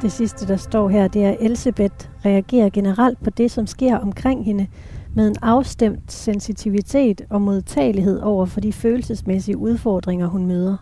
Det 0.02 0.12
sidste, 0.12 0.48
der 0.48 0.58
står 0.58 0.90
her, 0.90 1.08
det 1.08 1.26
er, 1.26 1.36
Elisabeth 1.40 2.10
reagerer 2.26 2.70
generelt 2.70 3.24
på 3.24 3.30
det, 3.30 3.52
som 3.52 3.68
sker 3.68 3.98
omkring 3.98 4.46
hende, 4.46 4.68
med 5.16 5.28
en 5.28 5.36
afstemt 5.42 6.12
sensitivitet 6.12 7.26
og 7.30 7.42
modtagelighed 7.42 8.20
over 8.20 8.46
for 8.46 8.62
de 8.62 8.74
følelsesmæssige 8.74 9.58
udfordringer, 9.58 10.28
hun 10.28 10.46
møder. 10.46 10.78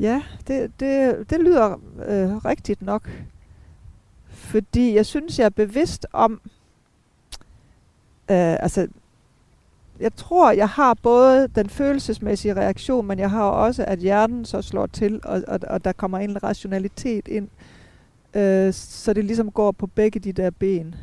Ja, 0.00 0.22
det, 0.46 0.80
det, 0.80 1.30
det 1.30 1.40
lyder 1.40 1.72
øh, 2.06 2.36
rigtigt 2.36 2.82
nok. 2.82 3.10
Fordi 4.28 4.94
jeg 4.94 5.06
synes, 5.06 5.38
jeg 5.38 5.44
er 5.44 5.48
bevidst 5.48 6.06
om, 6.12 6.40
øh, 8.30 8.56
altså 8.60 8.88
jeg 10.00 10.14
tror, 10.16 10.50
jeg 10.50 10.68
har 10.68 10.94
både 10.94 11.48
den 11.48 11.68
følelsesmæssige 11.68 12.54
reaktion, 12.54 13.06
men 13.06 13.18
jeg 13.18 13.30
har 13.30 13.44
også, 13.44 13.84
at 13.84 13.98
hjernen 13.98 14.44
så 14.44 14.62
slår 14.62 14.86
til, 14.86 15.20
og, 15.24 15.42
og, 15.48 15.60
og 15.68 15.84
der 15.84 15.92
kommer 15.92 16.18
en 16.18 16.42
rationalitet 16.42 17.28
ind. 17.28 17.48
Øh, 18.34 18.72
så 18.72 19.12
det 19.12 19.24
ligesom 19.24 19.50
går 19.50 19.72
på 19.72 19.86
begge 19.86 20.20
de 20.20 20.32
der 20.32 20.50
ben. 20.50 20.94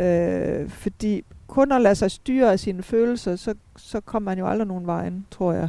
Øh, 0.00 0.70
fordi 0.70 1.24
kun 1.46 1.72
at 1.72 1.80
lade 1.80 1.94
sig 1.94 2.10
styre 2.10 2.52
af 2.52 2.60
sine 2.60 2.82
følelser, 2.82 3.36
så, 3.36 3.54
så 3.76 4.00
kommer 4.00 4.30
man 4.30 4.38
jo 4.38 4.46
aldrig 4.46 4.68
nogen 4.68 4.86
vejen, 4.86 5.26
tror 5.30 5.52
jeg. 5.52 5.68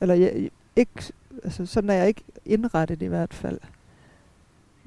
Eller 0.00 0.14
jeg, 0.14 0.50
ikke, 0.76 1.12
altså, 1.44 1.66
sådan 1.66 1.90
er 1.90 1.94
jeg 1.94 2.08
ikke 2.08 2.24
indrettet 2.44 3.02
i 3.02 3.06
hvert 3.06 3.34
fald. 3.34 3.58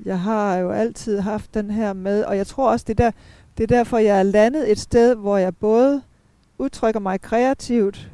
Jeg 0.05 0.19
har 0.19 0.57
jo 0.57 0.71
altid 0.71 1.19
haft 1.19 1.53
den 1.53 1.71
her 1.71 1.93
med, 1.93 2.23
og 2.23 2.37
jeg 2.37 2.47
tror 2.47 2.71
også, 2.71 2.85
det, 2.87 2.97
der, 2.97 3.11
det 3.57 3.63
er 3.63 3.67
derfor, 3.67 3.97
jeg 3.97 4.19
er 4.19 4.23
landet 4.23 4.71
et 4.71 4.79
sted, 4.79 5.15
hvor 5.15 5.37
jeg 5.37 5.55
både 5.55 6.01
udtrykker 6.57 6.99
mig 6.99 7.21
kreativt 7.21 8.11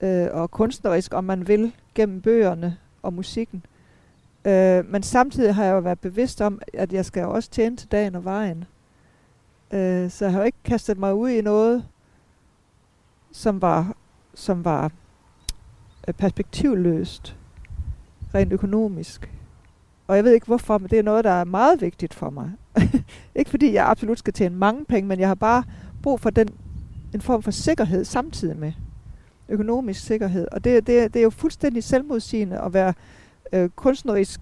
øh, 0.00 0.28
og 0.32 0.50
kunstnerisk, 0.50 1.14
om 1.14 1.24
man 1.24 1.48
vil, 1.48 1.72
gennem 1.94 2.20
bøgerne 2.20 2.76
og 3.02 3.12
musikken. 3.12 3.66
Øh, 4.44 4.84
men 4.90 5.02
samtidig 5.02 5.54
har 5.54 5.64
jeg 5.64 5.72
jo 5.72 5.78
været 5.78 6.00
bevidst 6.00 6.40
om, 6.40 6.60
at 6.74 6.92
jeg 6.92 7.04
skal 7.04 7.24
også 7.24 7.50
tjene 7.50 7.76
til 7.76 7.92
dagen 7.92 8.14
og 8.14 8.24
vejen. 8.24 8.64
Øh, 9.72 10.10
så 10.10 10.24
jeg 10.24 10.32
har 10.32 10.40
jo 10.40 10.46
ikke 10.46 10.58
kastet 10.64 10.98
mig 10.98 11.14
ud 11.14 11.30
i 11.30 11.40
noget, 11.40 11.84
som 13.32 13.62
var, 13.62 13.96
som 14.34 14.64
var 14.64 14.90
øh, 16.08 16.14
perspektivløst, 16.14 17.37
rent 18.34 18.52
økonomisk. 18.52 19.30
Og 20.06 20.16
jeg 20.16 20.24
ved 20.24 20.32
ikke 20.32 20.46
hvorfor, 20.46 20.78
men 20.78 20.90
det 20.90 20.98
er 20.98 21.02
noget, 21.02 21.24
der 21.24 21.30
er 21.30 21.44
meget 21.44 21.80
vigtigt 21.80 22.14
for 22.14 22.30
mig. 22.30 22.52
ikke 23.34 23.50
fordi 23.50 23.72
jeg 23.72 23.88
absolut 23.88 24.18
skal 24.18 24.32
tjene 24.32 24.56
mange 24.56 24.84
penge, 24.84 25.08
men 25.08 25.20
jeg 25.20 25.28
har 25.28 25.34
bare 25.34 25.64
brug 26.02 26.20
for 26.20 26.30
den 26.30 26.48
en 27.14 27.20
form 27.20 27.42
for 27.42 27.50
sikkerhed 27.50 28.04
samtidig 28.04 28.56
med 28.56 28.72
økonomisk 29.48 30.00
sikkerhed. 30.04 30.48
Og 30.52 30.64
det, 30.64 30.86
det, 30.86 31.14
det 31.14 31.20
er 31.20 31.24
jo 31.24 31.30
fuldstændig 31.30 31.84
selvmodsigende 31.84 32.60
at 32.60 32.74
være 32.74 32.94
øh, 33.52 33.68
kunstnerisk 33.68 34.40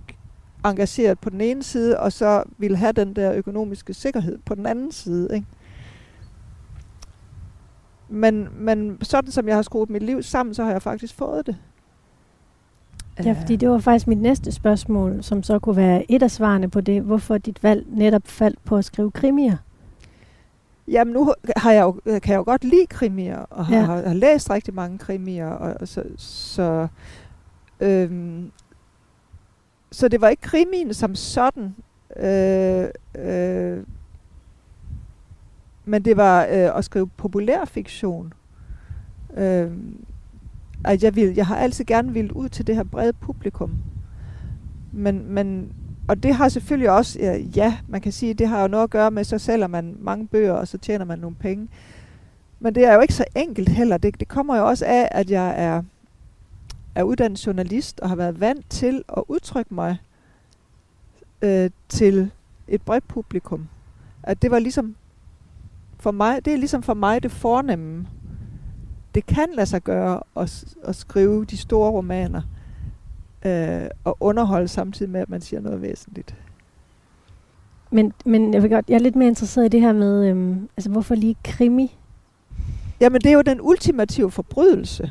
engageret 0.64 1.18
på 1.18 1.30
den 1.30 1.40
ene 1.40 1.62
side, 1.62 2.00
og 2.00 2.12
så 2.12 2.42
vil 2.58 2.76
have 2.76 2.92
den 2.92 3.16
der 3.16 3.32
økonomiske 3.32 3.94
sikkerhed 3.94 4.38
på 4.44 4.54
den 4.54 4.66
anden 4.66 4.92
side. 4.92 5.28
Ikke? 5.34 5.46
Men, 8.08 8.48
men 8.52 8.98
sådan 9.02 9.30
som 9.30 9.48
jeg 9.48 9.56
har 9.56 9.62
skruet 9.62 9.90
mit 9.90 10.02
liv 10.02 10.22
sammen, 10.22 10.54
så 10.54 10.64
har 10.64 10.70
jeg 10.70 10.82
faktisk 10.82 11.14
fået 11.14 11.46
det. 11.46 11.56
Ja, 13.24 13.32
fordi 13.32 13.56
det 13.56 13.68
var 13.68 13.78
faktisk 13.78 14.06
mit 14.06 14.20
næste 14.20 14.52
spørgsmål, 14.52 15.22
som 15.22 15.42
så 15.42 15.58
kunne 15.58 15.76
være 15.76 16.10
et 16.10 16.22
af 16.22 16.30
svarene 16.30 16.70
på 16.70 16.80
det, 16.80 17.02
hvorfor 17.02 17.38
dit 17.38 17.62
valg 17.62 17.86
netop 17.88 18.22
faldt 18.24 18.64
på 18.64 18.76
at 18.76 18.84
skrive 18.84 19.10
krimier. 19.10 19.56
Jamen 20.88 21.14
nu 21.14 21.34
har 21.56 21.72
jeg 21.72 21.82
jo, 21.82 22.00
kan 22.04 22.32
jeg 22.32 22.38
jo 22.38 22.44
godt 22.44 22.64
lide 22.64 22.86
krimier, 22.86 23.38
og 23.38 23.66
har, 23.66 23.76
ja. 23.76 23.82
har, 23.82 24.08
har 24.08 24.14
læst 24.14 24.50
rigtig 24.50 24.74
mange 24.74 24.98
krimier, 24.98 25.48
og, 25.48 25.76
og 25.80 25.88
så, 25.88 26.02
så, 26.16 26.88
øhm, 27.80 28.50
så 29.92 30.08
det 30.08 30.20
var 30.20 30.28
ikke 30.28 30.42
krimien 30.42 30.94
som 30.94 31.14
sådan, 31.14 31.74
øh, 32.16 32.88
øh, 33.14 33.84
men 35.84 36.04
det 36.04 36.16
var 36.16 36.42
øh, 36.42 36.78
at 36.78 36.84
skrive 36.84 37.08
populær 37.08 37.64
fiktion. 37.64 38.32
Øh, 39.36 39.70
at 40.86 41.02
jeg, 41.02 41.16
vil, 41.16 41.34
jeg 41.34 41.46
har 41.46 41.56
altid 41.56 41.84
gerne 41.84 42.12
ville 42.12 42.36
ud 42.36 42.48
til 42.48 42.66
det 42.66 42.76
her 42.76 42.84
brede 42.84 43.12
publikum. 43.12 43.78
Men, 44.92 45.32
men 45.32 45.72
og 46.08 46.22
det 46.22 46.34
har 46.34 46.48
selvfølgelig 46.48 46.90
også, 46.90 47.18
ja, 47.18 47.36
ja, 47.36 47.78
man 47.88 48.00
kan 48.00 48.12
sige, 48.12 48.34
det 48.34 48.48
har 48.48 48.62
jo 48.62 48.68
noget 48.68 48.84
at 48.84 48.90
gøre 48.90 49.10
med, 49.10 49.24
så 49.24 49.38
sælger 49.38 49.66
man 49.66 49.96
mange 50.00 50.26
bøger, 50.26 50.52
og 50.52 50.68
så 50.68 50.78
tjener 50.78 51.04
man 51.04 51.18
nogle 51.18 51.36
penge. 51.36 51.68
Men 52.60 52.74
det 52.74 52.84
er 52.84 52.94
jo 52.94 53.00
ikke 53.00 53.14
så 53.14 53.24
enkelt 53.36 53.68
heller. 53.68 53.98
Det, 53.98 54.20
det 54.20 54.28
kommer 54.28 54.56
jo 54.56 54.66
også 54.66 54.84
af, 54.84 55.08
at 55.10 55.30
jeg 55.30 55.54
er, 55.64 55.82
er 56.94 57.02
uddannet 57.02 57.46
journalist, 57.46 58.00
og 58.00 58.08
har 58.08 58.16
været 58.16 58.40
vant 58.40 58.70
til 58.70 59.04
at 59.16 59.22
udtrykke 59.28 59.74
mig 59.74 59.96
øh, 61.42 61.70
til 61.88 62.30
et 62.68 62.82
bredt 62.82 63.08
publikum. 63.08 63.68
At 64.22 64.42
det 64.42 64.50
var 64.50 64.58
ligesom, 64.58 64.96
for 65.98 66.10
mig, 66.10 66.44
det 66.44 66.52
er 66.52 66.56
ligesom 66.56 66.82
for 66.82 66.94
mig 66.94 67.22
det 67.22 67.30
fornemme. 67.30 68.06
Det 69.16 69.26
kan 69.26 69.48
lade 69.54 69.66
sig 69.66 69.82
gøre 69.82 70.20
at, 70.36 70.64
at 70.84 70.96
skrive 70.96 71.44
de 71.44 71.56
store 71.56 71.90
romaner 71.90 72.42
øh, 73.46 73.88
og 74.04 74.16
underholde 74.20 74.68
samtidig 74.68 75.12
med, 75.12 75.20
at 75.20 75.30
man 75.30 75.40
siger 75.40 75.60
noget 75.60 75.82
væsentligt. 75.82 76.34
Men, 77.90 78.12
men 78.24 78.54
jeg, 78.54 78.62
vil 78.62 78.70
godt, 78.70 78.84
jeg 78.88 78.94
er 78.94 78.98
lidt 78.98 79.16
mere 79.16 79.28
interesseret 79.28 79.66
i 79.66 79.68
det 79.68 79.80
her 79.80 79.92
med, 79.92 80.28
øhm, 80.28 80.68
altså 80.76 80.90
hvorfor 80.90 81.14
lige 81.14 81.36
krimi? 81.44 81.98
Jamen 83.00 83.20
det 83.20 83.30
er 83.30 83.34
jo 83.34 83.42
den 83.42 83.60
ultimative 83.60 84.30
forbrydelse. 84.30 85.10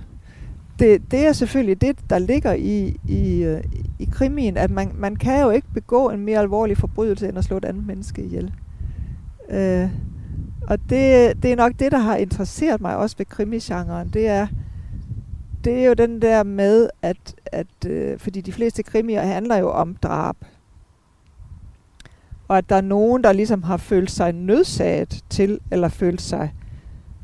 Det, 0.79 1.11
det 1.11 1.27
er 1.27 1.33
selvfølgelig 1.33 1.81
det, 1.81 2.09
der 2.09 2.19
ligger 2.19 2.53
i, 2.53 2.97
i, 3.07 3.43
øh, 3.43 3.63
i 3.99 4.05
krimien, 4.11 4.57
at 4.57 4.71
man, 4.71 4.91
man 4.95 5.15
kan 5.15 5.41
jo 5.41 5.49
ikke 5.49 5.67
begå 5.73 6.09
en 6.09 6.25
mere 6.25 6.39
alvorlig 6.39 6.77
forbrydelse, 6.77 7.29
end 7.29 7.37
at 7.37 7.43
slå 7.43 7.57
et 7.57 7.65
andet 7.65 7.87
menneske 7.87 8.23
ihjel. 8.23 8.53
Øh, 9.49 9.89
og 10.67 10.79
det, 10.89 11.33
det 11.43 11.51
er 11.51 11.55
nok 11.55 11.73
det, 11.79 11.91
der 11.91 11.97
har 11.97 12.15
interesseret 12.15 12.81
mig 12.81 12.97
også 12.97 13.15
ved 13.17 13.25
krimisgenren. 13.25 14.09
Det 14.09 14.27
er, 14.27 14.47
det 15.63 15.79
er 15.79 15.85
jo 15.85 15.93
den 15.93 16.21
der 16.21 16.43
med, 16.43 16.89
at, 17.01 17.35
at 17.45 17.85
øh, 17.87 18.19
fordi 18.19 18.41
de 18.41 18.51
fleste 18.51 18.83
krimier 18.83 19.21
handler 19.21 19.57
jo 19.57 19.71
om 19.71 19.95
drab. 19.95 20.35
Og 22.47 22.57
at 22.57 22.69
der 22.69 22.75
er 22.75 22.81
nogen, 22.81 23.23
der 23.23 23.33
ligesom 23.33 23.63
har 23.63 23.77
følt 23.77 24.11
sig 24.11 24.33
nødsaget 24.33 25.23
til, 25.29 25.59
eller 25.71 25.89
følt 25.89 26.21
sig 26.21 26.53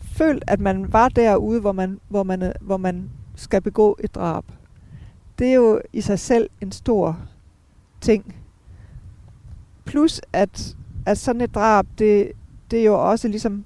følt, 0.02 0.44
at 0.48 0.60
man 0.60 0.94
var 0.94 1.10
derude, 1.10 1.62
hvor 1.62 1.72
man, 1.72 2.00
hvor 2.10 2.24
man, 2.24 2.44
øh, 2.44 2.52
hvor 2.62 2.78
man 2.78 3.10
skal 3.36 3.62
begå 3.62 3.98
et 4.04 4.16
drab. 4.16 4.44
Det 5.40 5.48
er 5.48 5.54
jo 5.54 5.82
i 5.94 6.02
sig 6.02 6.20
selv 6.20 6.50
en 6.62 6.72
stor 6.72 7.20
ting. 8.02 8.36
Plus 9.86 10.22
at 10.34 10.76
at 11.06 11.18
sådan 11.18 11.42
et 11.42 11.56
drab, 11.56 11.86
det, 11.98 12.32
det 12.72 12.80
er 12.80 12.84
jo 12.84 13.10
også 13.10 13.28
ligesom, 13.28 13.66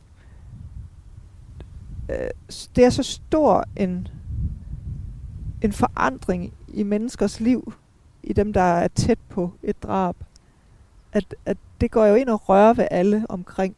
øh, 2.10 2.30
det 2.76 2.86
er 2.86 2.90
så 2.90 3.04
stor 3.04 3.64
en, 3.76 4.08
en 5.62 5.72
forandring 5.72 6.54
i 6.68 6.84
menneskers 6.84 7.40
liv, 7.40 7.74
i 8.24 8.34
dem, 8.34 8.54
der 8.54 8.62
er 8.62 8.88
tæt 8.88 9.20
på 9.30 9.52
et 9.64 9.84
drab, 9.84 10.16
at, 11.14 11.36
at 11.46 11.58
det 11.82 11.92
går 11.92 12.06
jo 12.06 12.16
ind 12.16 12.30
og 12.30 12.50
rører 12.50 12.74
ved 12.74 12.88
alle 12.92 13.26
omkring. 13.30 13.76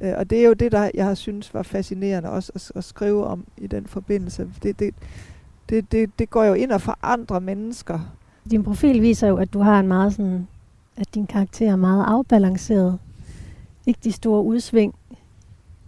Øh, 0.00 0.12
og 0.16 0.30
det 0.30 0.38
er 0.38 0.44
jo 0.44 0.52
det, 0.52 0.72
der 0.72 0.90
jeg 0.94 1.04
har 1.04 1.14
synes 1.14 1.54
var 1.54 1.62
fascinerende 1.62 2.30
også 2.30 2.52
at, 2.54 2.72
at 2.74 2.84
skrive 2.84 3.26
om 3.26 3.44
i 3.56 3.66
den 3.66 3.86
forbindelse. 3.86 4.48
Det, 4.62 4.78
det, 4.78 4.94
det, 5.68 5.92
det, 5.92 6.18
det 6.18 6.30
går 6.30 6.44
jo 6.44 6.54
ind 6.54 6.72
og 6.72 6.80
forandrer 6.80 7.38
mennesker. 7.38 8.00
Din 8.50 8.62
profil 8.62 9.02
viser 9.02 9.28
jo, 9.28 9.36
at 9.36 9.52
du 9.52 9.60
har 9.60 9.80
en 9.80 9.88
meget 9.88 10.12
sådan, 10.12 10.48
at 10.96 11.14
din 11.14 11.26
karakter 11.26 11.70
er 11.72 11.76
meget 11.76 12.04
afbalanceret. 12.08 12.98
Ikke 13.90 14.00
de 14.04 14.12
store 14.12 14.42
udsving. 14.42 14.94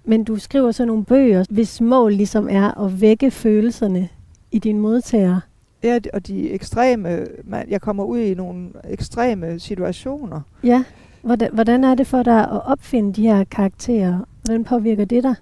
Men 0.04 0.24
du 0.24 0.36
skriver 0.36 0.70
så 0.70 0.84
nogle 0.84 1.04
bøger, 1.04 1.44
hvis 1.50 1.80
mål 1.80 2.12
ligesom 2.12 2.48
er 2.50 2.84
at 2.84 3.00
vække 3.00 3.30
følelserne 3.30 4.08
i 4.50 4.58
dine 4.58 4.80
modtagere. 4.80 5.40
Ja, 5.82 5.98
og 6.12 6.26
de 6.26 6.50
ekstreme, 6.50 7.26
man, 7.44 7.70
jeg 7.70 7.80
kommer 7.80 8.04
ud 8.04 8.18
i 8.18 8.34
nogle 8.34 8.70
ekstreme 8.84 9.58
situationer. 9.58 10.40
Ja, 10.64 10.84
hvordan, 11.22 11.54
hvordan 11.54 11.84
er 11.84 11.94
det 11.94 12.06
for 12.06 12.22
dig 12.22 12.40
at 12.40 12.66
opfinde 12.66 13.12
de 13.12 13.22
her 13.22 13.44
karakterer? 13.44 14.18
Hvordan 14.44 14.64
påvirker 14.64 15.04
det 15.04 15.22
dig? 15.22 15.34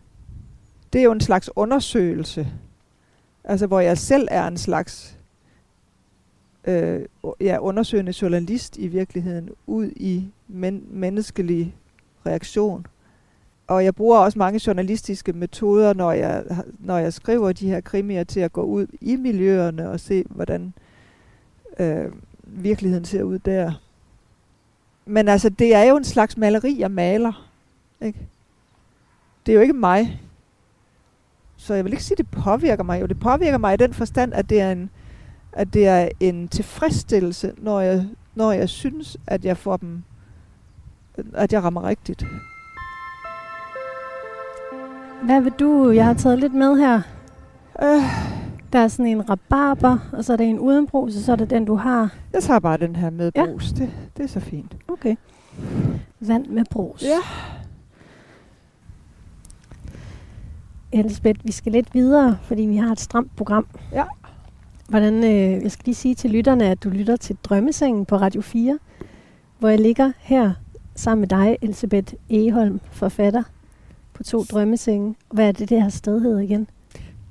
Det 0.93 0.99
er 0.99 1.05
jo 1.05 1.13
en 1.13 1.21
slags 1.21 1.51
undersøgelse, 1.57 2.49
altså 3.45 3.67
hvor 3.67 3.81
jeg 3.81 3.99
selv 3.99 4.29
er 4.31 4.49
en 4.49 4.57
slags 4.57 5.19
øh, 6.65 7.01
ja, 7.41 7.59
undersøgende 7.61 8.15
journalist 8.23 8.79
i 8.79 8.87
virkeligheden, 8.87 9.51
ud 9.67 9.91
i 9.97 10.29
men, 10.49 10.85
menneskelig 10.91 11.75
reaktion. 12.27 12.87
Og 13.67 13.85
jeg 13.85 13.95
bruger 13.95 14.19
også 14.19 14.39
mange 14.39 14.61
journalistiske 14.67 15.33
metoder, 15.33 15.95
når 15.95 16.13
jeg, 16.13 16.45
når 16.79 16.99
jeg 16.99 17.13
skriver 17.13 17.53
de 17.53 17.69
her 17.69 17.81
krimier, 17.81 18.25
til 18.25 18.41
at 18.41 18.53
gå 18.53 18.63
ud 18.63 18.87
i 19.01 19.17
miljøerne 19.17 19.91
og 19.91 20.01
se, 20.01 20.25
hvordan 20.29 20.73
øh, 21.79 22.13
virkeligheden 22.43 23.05
ser 23.05 23.23
ud 23.23 23.39
der. 23.39 23.73
Men 25.07 25.29
altså, 25.29 25.49
det 25.49 25.75
er 25.75 25.83
jo 25.83 25.97
en 25.97 26.05
slags 26.05 26.37
maleri, 26.37 26.77
jeg 26.79 26.91
maler. 26.91 27.51
Ikke? 28.01 28.19
Det 29.47 29.53
er 29.53 29.57
jo 29.57 29.63
ikke 29.63 29.73
mig. 29.73 30.21
Så 31.57 31.75
jeg 31.75 31.85
vil 31.85 31.93
ikke 31.93 32.05
sige, 32.05 32.15
at 32.15 32.19
det 32.19 32.43
påvirker 32.43 32.85
mig. 32.85 33.01
Jo, 33.01 33.07
det 33.07 33.21
påvirker 33.21 33.59
mig 33.59 33.75
i 33.75 33.77
den 33.77 33.95
forstand, 33.95 34.35
at 34.35 34.51
det 34.51 34.61
er 34.61 34.73
en, 34.73 34.91
at 35.53 35.75
det 35.75 35.87
er 35.87 36.09
en 36.21 36.49
tilfredsstillelse, 36.49 37.53
når 37.57 37.81
jeg, 37.81 38.07
når 38.35 38.53
jeg 38.53 38.69
synes, 38.69 39.17
at 39.27 39.45
jeg 39.45 39.57
får 39.57 39.77
dem, 39.77 40.03
at 41.35 41.53
jeg 41.53 41.63
rammer 41.65 41.83
rigtigt. 41.89 42.27
Hvad 45.23 45.41
vil 45.41 45.53
du? 45.53 45.91
Jeg 45.91 46.05
har 46.05 46.15
taget 46.15 46.39
lidt 46.39 46.55
med 46.55 46.77
her. 46.79 47.01
Øh, 47.83 48.03
Der 48.73 48.79
er 48.79 48.89
sådan 48.89 49.07
en 49.07 49.31
rabarber, 49.31 49.99
og 50.13 50.25
så 50.25 50.33
er 50.33 50.37
der 50.37 50.45
en 50.45 50.59
uden 50.59 50.87
brus, 50.87 51.17
og 51.17 51.23
så 51.23 51.33
er 51.33 51.37
der 51.37 51.45
den, 51.45 51.65
du 51.65 51.75
har. 51.75 52.11
jeg 52.33 52.43
tager 52.43 52.61
bare 52.61 52.77
den 52.77 52.97
her 52.97 53.11
med 53.11 53.33
brus. 53.33 53.73
Ja. 53.73 53.85
Det, 53.85 53.91
det 54.17 54.23
er 54.23 54.29
så 54.29 54.41
fint. 54.41 54.77
Okay. 54.89 55.17
Vand 56.21 56.47
med 56.47 56.65
brus. 56.71 57.03
Ja. 57.03 57.19
Elisabeth, 60.93 61.41
vi 61.47 61.53
skal 61.53 61.73
lidt 61.73 61.95
videre, 61.95 62.39
fordi 62.43 62.63
vi 62.63 62.77
har 62.77 62.93
et 62.93 63.01
stramt 63.01 63.37
program. 63.37 63.67
Ja. 63.93 64.05
Hvordan, 64.89 65.15
øh, 65.25 65.63
jeg 65.63 65.71
skal 65.73 65.85
lige 65.85 65.95
sige 65.95 66.15
til 66.15 66.31
lytterne, 66.31 66.65
at 66.65 66.85
du 66.85 66.89
lytter 66.91 67.17
til 67.17 67.37
Drømmesengen 67.45 68.07
på 68.07 68.17
Radio 68.17 68.41
4, 68.41 68.79
hvor 69.59 69.69
jeg 69.69 69.79
ligger 69.81 70.13
her 70.19 70.53
sammen 70.95 71.21
med 71.21 71.29
dig, 71.29 71.57
Elisabeth 71.63 72.15
Egeholm, 72.31 72.81
forfatter 72.91 73.43
på 74.15 74.23
to 74.23 74.43
drømmesenge. 74.43 75.15
Hvad 75.33 75.49
er 75.49 75.53
det, 75.53 75.69
det 75.69 75.83
her 75.83 75.89
sted 75.89 76.21
hedder 76.21 76.41
igen? 76.41 76.69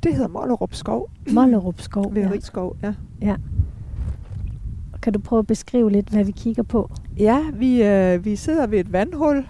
Det 0.03 0.13
hedder 0.13 0.27
Mollerup 0.27 0.73
Skov. 0.73 1.09
Mollerup 1.31 1.81
Skov. 1.81 2.11
Ved 2.15 2.21
ja. 2.21 2.31
Rigskov, 2.31 2.75
ja. 2.84 2.93
ja. 3.21 3.36
Kan 5.01 5.13
du 5.13 5.19
prøve 5.19 5.39
at 5.39 5.47
beskrive 5.47 5.91
lidt, 5.91 6.10
hvad 6.10 6.23
vi 6.23 6.31
kigger 6.31 6.63
på? 6.63 6.91
Ja, 7.17 7.41
vi, 7.53 7.84
øh, 7.84 8.25
vi 8.25 8.36
sidder 8.36 8.67
ved 8.67 8.79
et 8.79 8.93
vandhul, 8.93 9.38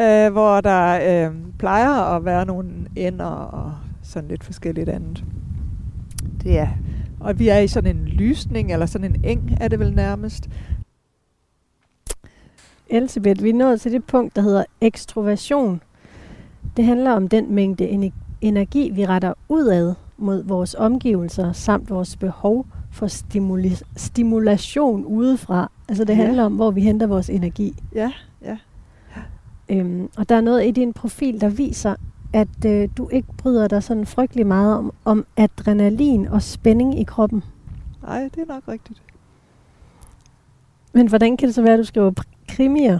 øh, 0.00 0.32
hvor 0.32 0.60
der 0.60 0.98
øh, 1.26 1.34
plejer 1.58 2.16
at 2.16 2.24
være 2.24 2.46
nogle 2.46 2.70
ender 2.96 3.24
og 3.24 3.74
sådan 4.02 4.28
lidt 4.28 4.44
forskelligt 4.44 4.88
andet. 4.88 5.24
Det 6.42 6.58
er. 6.58 6.68
Og 7.20 7.38
vi 7.38 7.48
er 7.48 7.58
i 7.58 7.68
sådan 7.68 7.96
en 7.96 8.04
lysning, 8.04 8.72
eller 8.72 8.86
sådan 8.86 9.14
en 9.14 9.24
eng 9.24 9.56
er 9.60 9.68
det 9.68 9.78
vel 9.78 9.94
nærmest. 9.94 10.48
Elisabeth, 12.90 13.42
vi 13.42 13.48
er 13.50 13.54
nået 13.54 13.80
til 13.80 13.92
det 13.92 14.04
punkt, 14.04 14.36
der 14.36 14.42
hedder 14.42 14.64
ekstroversion. 14.80 15.80
Det 16.76 16.84
handler 16.84 17.12
om 17.12 17.28
den 17.28 17.54
mængde 17.54 18.10
energi, 18.40 18.90
vi 18.90 19.06
retter 19.06 19.32
udad 19.48 19.94
mod 20.18 20.42
vores 20.44 20.74
omgivelser, 20.78 21.52
samt 21.52 21.90
vores 21.90 22.16
behov 22.16 22.66
for 22.92 23.06
stimuli- 23.06 23.82
stimulation 23.96 25.04
udefra. 25.04 25.70
Altså 25.88 26.04
det 26.04 26.12
Ja. 26.18 26.24
handler 26.24 26.44
om, 26.44 26.52
hvor 26.54 26.70
vi 26.70 26.80
henter 26.80 27.06
vores 27.06 27.30
energi. 27.30 27.74
Ja, 27.94 28.12
ja. 28.44 28.56
Øhm, 29.68 30.08
og 30.16 30.28
der 30.28 30.34
er 30.36 30.40
noget 30.40 30.66
i 30.66 30.70
din 30.70 30.92
profil, 30.92 31.40
der 31.40 31.48
viser, 31.48 31.94
at 32.32 32.64
øh, 32.66 32.88
du 32.98 33.08
ikke 33.12 33.28
bryder 33.38 33.68
dig 33.68 33.82
sådan 33.82 34.06
frygtelig 34.06 34.46
meget 34.46 34.76
om, 34.76 34.92
om 35.04 35.26
adrenalin 35.36 36.28
og 36.28 36.42
spænding 36.42 37.00
i 37.00 37.04
kroppen. 37.04 37.42
Nej, 38.02 38.22
det 38.34 38.42
er 38.48 38.54
nok 38.54 38.62
rigtigt. 38.68 39.02
Men 40.96 41.08
hvordan 41.08 41.36
kan 41.36 41.46
det 41.46 41.54
så 41.54 41.62
være, 41.62 41.72
at 41.72 41.78
du 41.78 41.84
skriver 41.84 42.12
krimier? 42.48 42.98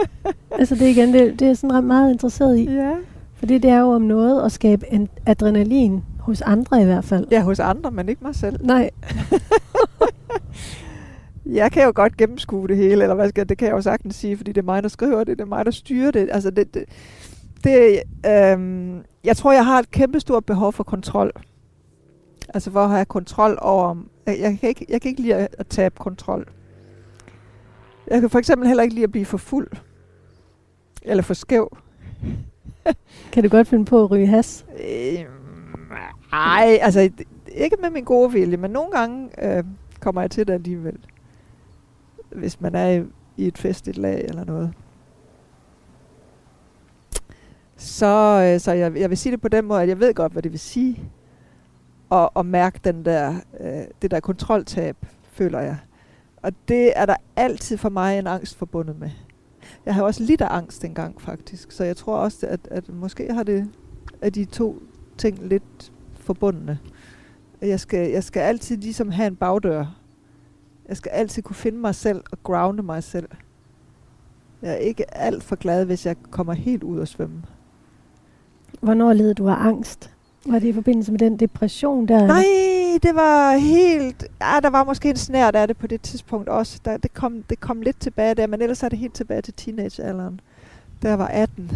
altså 0.58 0.74
det, 0.74 0.82
er 0.82 0.88
igen, 0.88 1.12
det, 1.12 1.32
det 1.32 1.42
er 1.42 1.46
jeg 1.46 1.56
sådan 1.56 1.76
ret 1.76 1.84
meget 1.84 2.12
interesseret 2.12 2.58
i. 2.58 2.64
Ja. 2.64 2.94
Fordi 3.34 3.58
det 3.58 3.70
er 3.70 3.78
jo 3.78 3.86
om 3.86 4.02
noget 4.02 4.44
at 4.44 4.52
skabe 4.52 4.92
en 4.92 5.08
adrenalin 5.26 6.02
hos 6.18 6.40
andre 6.40 6.82
i 6.82 6.84
hvert 6.84 7.04
fald. 7.04 7.26
Ja, 7.30 7.42
hos 7.42 7.60
andre, 7.60 7.90
men 7.90 8.08
ikke 8.08 8.24
mig 8.24 8.34
selv. 8.34 8.66
Nej, 8.66 8.90
Jeg 11.46 11.72
kan 11.72 11.84
jo 11.84 11.92
godt 11.94 12.16
gennemskue 12.16 12.68
det 12.68 12.76
hele, 12.76 13.02
eller 13.02 13.14
hvad 13.14 13.28
skal 13.28 13.40
jeg, 13.40 13.48
det 13.48 13.58
kan 13.58 13.68
jeg 13.68 13.74
jo 13.74 13.80
sagtens 13.80 14.16
sige, 14.16 14.36
fordi 14.36 14.52
det 14.52 14.60
er 14.60 14.64
mig, 14.64 14.82
der 14.82 14.88
skriver 14.88 15.24
det, 15.24 15.38
det 15.38 15.44
er 15.44 15.48
mig, 15.48 15.64
der 15.64 15.70
styrer 15.70 16.10
det. 16.10 16.28
Altså 16.32 16.50
det, 16.50 16.74
det, 16.74 16.84
det 17.64 18.02
øhm, 18.26 19.02
jeg 19.24 19.36
tror, 19.36 19.52
jeg 19.52 19.66
har 19.66 19.78
et 19.78 19.90
kæmpestort 19.90 20.44
behov 20.44 20.72
for 20.72 20.84
kontrol. 20.84 21.32
Altså 22.48 22.70
for 22.70 22.80
at 22.80 22.90
have 22.90 23.04
kontrol 23.04 23.58
over... 23.60 23.96
Jeg, 24.26 24.38
jeg, 24.40 24.58
kan, 24.60 24.68
ikke, 24.68 24.86
jeg 24.88 25.00
kan 25.00 25.08
ikke 25.08 25.22
lide 25.22 25.34
at, 25.34 25.48
at 25.58 25.66
tabe 25.66 25.94
kontrol. 25.98 26.46
Jeg 28.10 28.20
kan 28.20 28.30
for 28.30 28.38
eksempel 28.38 28.68
heller 28.68 28.82
ikke 28.82 28.94
lide 28.94 29.04
at 29.04 29.12
blive 29.12 29.24
for 29.24 29.38
fuld. 29.38 29.68
Eller 31.02 31.22
for 31.22 31.34
skæv. 31.34 31.76
kan 33.32 33.42
du 33.42 33.48
godt 33.48 33.68
finde 33.68 33.84
på 33.84 34.04
at 34.04 34.10
ryge 34.10 34.26
has? 34.26 34.66
Øh, 34.80 35.24
ej, 36.32 36.78
altså 36.82 37.10
ikke 37.48 37.76
med 37.80 37.90
min 37.90 38.04
gode 38.04 38.32
vilje, 38.32 38.56
men 38.56 38.70
nogle 38.70 38.90
gange 38.90 39.30
øh, 39.44 39.64
kommer 40.00 40.20
jeg 40.20 40.30
til 40.30 40.46
det 40.46 40.52
alligevel. 40.52 40.98
Hvis 42.30 42.60
man 42.60 42.74
er 42.74 42.88
i, 42.88 43.04
i 43.36 43.46
et 43.46 43.58
festligt 43.58 43.98
lag 43.98 44.24
eller 44.24 44.44
noget. 44.44 44.72
Så, 47.76 48.50
øh, 48.54 48.60
så 48.60 48.72
jeg, 48.72 48.96
jeg 48.96 49.10
vil 49.10 49.18
sige 49.18 49.32
det 49.32 49.40
på 49.40 49.48
den 49.48 49.64
måde, 49.64 49.82
at 49.82 49.88
jeg 49.88 50.00
ved 50.00 50.14
godt, 50.14 50.32
hvad 50.32 50.42
det 50.42 50.52
vil 50.52 50.60
sige. 50.60 51.02
Og, 52.10 52.36
og 52.36 52.46
mærke 52.46 52.80
den 52.84 53.04
der, 53.04 53.34
øh, 53.60 53.84
det 54.02 54.10
der 54.10 54.20
kontroltab, 54.20 54.96
føler 55.32 55.60
jeg. 55.60 55.76
Og 56.42 56.52
det 56.68 56.92
er 56.96 57.06
der 57.06 57.16
altid 57.36 57.76
for 57.76 57.88
mig 57.88 58.18
en 58.18 58.26
angst 58.26 58.56
forbundet 58.56 58.98
med. 58.98 59.10
Jeg 59.86 59.94
har 59.94 60.02
også 60.02 60.22
lidt 60.22 60.40
af 60.40 60.56
angst 60.56 60.84
engang, 60.84 61.20
faktisk. 61.20 61.72
Så 61.72 61.84
jeg 61.84 61.96
tror 61.96 62.16
også, 62.16 62.46
at, 62.46 62.60
at 62.70 62.88
måske 62.88 63.32
har 63.32 63.42
det 63.42 63.68
af 64.22 64.32
de 64.32 64.44
to 64.44 64.82
ting 65.18 65.48
lidt 65.48 65.92
forbundne. 66.14 66.78
Jeg 67.60 67.80
skal, 67.80 68.10
jeg 68.10 68.24
skal 68.24 68.40
altid 68.40 68.76
ligesom 68.76 69.10
have 69.10 69.26
en 69.26 69.36
bagdør. 69.36 69.96
Jeg 70.88 70.96
skal 70.96 71.10
altid 71.10 71.42
kunne 71.42 71.56
finde 71.56 71.78
mig 71.78 71.94
selv 71.94 72.22
og 72.32 72.42
grounde 72.42 72.82
mig 72.82 73.04
selv. 73.04 73.28
Jeg 74.62 74.70
er 74.72 74.76
ikke 74.76 75.14
alt 75.16 75.42
for 75.42 75.56
glad, 75.56 75.84
hvis 75.84 76.06
jeg 76.06 76.16
kommer 76.30 76.52
helt 76.52 76.82
ud 76.82 76.98
og 76.98 77.08
svømme. 77.08 77.42
Hvornår 78.80 79.12
led 79.12 79.34
du 79.34 79.48
af 79.48 79.66
angst? 79.66 80.10
Var 80.46 80.58
det 80.58 80.68
i 80.68 80.72
forbindelse 80.72 81.12
med 81.12 81.18
den 81.18 81.36
depression 81.36 82.08
der? 82.08 82.26
Nej, 82.26 82.44
det 82.98 83.14
var 83.14 83.56
helt... 83.56 84.24
Ja, 84.40 84.60
der 84.62 84.70
var 84.70 84.84
måske 84.84 85.10
en 85.10 85.16
snært 85.16 85.56
af 85.56 85.68
det 85.68 85.76
på 85.76 85.86
det 85.86 86.02
tidspunkt 86.02 86.48
også. 86.48 86.80
Der, 86.84 86.96
det, 86.96 87.14
kom, 87.14 87.42
det 87.42 87.60
kom 87.60 87.82
lidt 87.82 88.00
tilbage 88.00 88.34
der, 88.34 88.46
men 88.46 88.62
ellers 88.62 88.82
er 88.82 88.88
det 88.88 88.98
helt 88.98 89.14
tilbage 89.14 89.42
til 89.42 89.54
teenagealderen. 89.54 90.40
Da 91.02 91.08
jeg 91.08 91.18
var 91.18 91.26
18, 91.26 91.70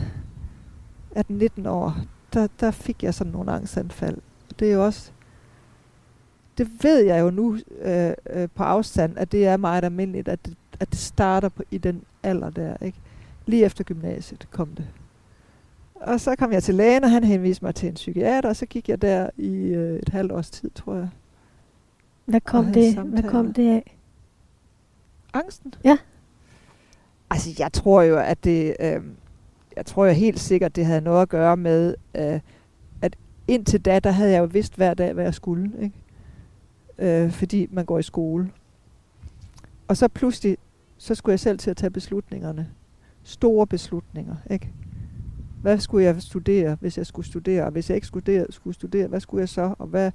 18-19 1.16 1.68
år, 1.68 1.96
der, 2.32 2.48
der 2.60 2.70
fik 2.70 3.02
jeg 3.02 3.14
sådan 3.14 3.32
nogle 3.32 3.52
angstanfald. 3.52 4.16
Det 4.58 4.68
er 4.68 4.74
jo 4.74 4.84
også... 4.84 5.10
Det 6.58 6.70
ved 6.84 6.98
jeg 6.98 7.20
jo 7.20 7.30
nu 7.30 7.58
øh, 7.82 8.12
øh, 8.30 8.48
på 8.54 8.62
afstand, 8.62 9.18
at 9.18 9.32
det 9.32 9.46
er 9.46 9.56
meget 9.56 9.84
almindeligt, 9.84 10.28
at 10.28 10.46
det, 10.46 10.56
at 10.80 10.90
det 10.90 10.98
starter 10.98 11.48
på, 11.48 11.62
i 11.70 11.78
den 11.78 12.02
alder 12.22 12.50
der. 12.50 12.76
Ikke? 12.80 12.98
Lige 13.46 13.64
efter 13.64 13.84
gymnasiet 13.84 14.46
kom 14.50 14.68
det. 14.68 14.86
Og 16.06 16.20
så 16.20 16.36
kom 16.36 16.52
jeg 16.52 16.62
til 16.62 16.74
lægen, 16.74 17.04
og 17.04 17.10
han 17.10 17.24
henviste 17.24 17.64
mig 17.64 17.74
til 17.74 17.88
en 17.88 17.94
psykiater, 17.94 18.48
og 18.48 18.56
så 18.56 18.66
gik 18.66 18.88
jeg 18.88 19.02
der 19.02 19.30
i 19.36 19.54
øh, 19.56 19.98
et 19.98 20.08
halvt 20.08 20.32
års 20.32 20.50
tid, 20.50 20.70
tror 20.70 20.94
jeg. 20.94 21.08
Hvad 22.24 22.40
kom, 22.40 22.64
det, 22.64 22.74
havde 22.74 23.08
hvad 23.08 23.22
samtaler. 23.22 23.30
kom 23.30 23.52
det 23.52 23.70
af? 23.70 23.96
Angsten? 25.32 25.74
Ja. 25.84 25.98
Altså, 27.30 27.50
jeg 27.58 27.72
tror 27.72 28.02
jo, 28.02 28.18
at 28.18 28.44
det... 28.44 28.76
Øh, 28.80 29.02
jeg 29.76 29.86
tror 29.86 30.06
jo 30.06 30.12
helt 30.12 30.40
sikkert, 30.40 30.76
det 30.76 30.86
havde 30.86 31.00
noget 31.00 31.22
at 31.22 31.28
gøre 31.28 31.56
med, 31.56 31.94
øh, 32.14 32.40
at 33.02 33.16
indtil 33.48 33.80
da, 33.80 33.98
der 33.98 34.10
havde 34.10 34.30
jeg 34.32 34.40
jo 34.40 34.44
vidst 34.44 34.76
hver 34.76 34.94
dag, 34.94 35.12
hvad 35.12 35.24
jeg 35.24 35.34
skulle. 35.34 35.72
Ikke? 35.82 37.24
Øh, 37.24 37.30
fordi 37.30 37.68
man 37.70 37.84
går 37.84 37.98
i 37.98 38.02
skole. 38.02 38.50
Og 39.88 39.96
så 39.96 40.08
pludselig, 40.08 40.58
så 40.98 41.14
skulle 41.14 41.32
jeg 41.32 41.40
selv 41.40 41.58
til 41.58 41.70
at 41.70 41.76
tage 41.76 41.90
beslutningerne. 41.90 42.68
Store 43.22 43.66
beslutninger, 43.66 44.36
ikke? 44.50 44.72
Hvad 45.64 45.78
skulle 45.78 46.04
jeg 46.04 46.22
studere, 46.22 46.76
hvis 46.80 46.98
jeg 46.98 47.06
skulle 47.06 47.26
studere? 47.26 47.64
Og 47.64 47.70
hvis 47.70 47.90
jeg 47.90 47.94
ikke 47.94 48.06
studerede, 48.06 48.52
skulle 48.52 48.74
studere, 48.74 49.06
hvad 49.06 49.20
skulle 49.20 49.40
jeg 49.40 49.48
så? 49.48 49.74
Og 49.78 49.86
hvad, 49.86 50.10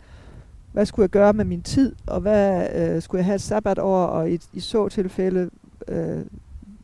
hvad 0.71 0.85
skulle 0.85 1.03
jeg 1.03 1.09
gøre 1.09 1.33
med 1.33 1.45
min 1.45 1.61
tid? 1.61 1.95
Og 2.07 2.21
hvad 2.21 2.67
øh, 2.75 3.01
skulle 3.01 3.19
jeg 3.19 3.25
have 3.25 3.35
et 3.35 3.41
sabbatår? 3.41 4.05
Og 4.05 4.31
i, 4.31 4.39
i 4.53 4.59
så 4.59 4.89
tilfælde, 4.89 5.49
øh, 5.87 6.19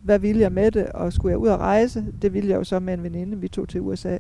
hvad 0.04 0.19
ville 0.19 0.41
jeg 0.41 0.51
med 0.51 0.71
det? 0.71 0.86
Og 0.86 1.13
skulle 1.13 1.32
jeg 1.32 1.38
ud 1.38 1.47
og 1.47 1.60
rejse? 1.60 2.06
Det 2.21 2.34
ville 2.34 2.49
jeg 2.49 2.58
jo 2.58 2.63
så 2.63 2.80
med 2.80 2.93
en 2.93 3.04
veninde. 3.04 3.38
Vi 3.38 3.47
tog 3.47 3.69
til 3.69 3.82
USA. 3.82 4.17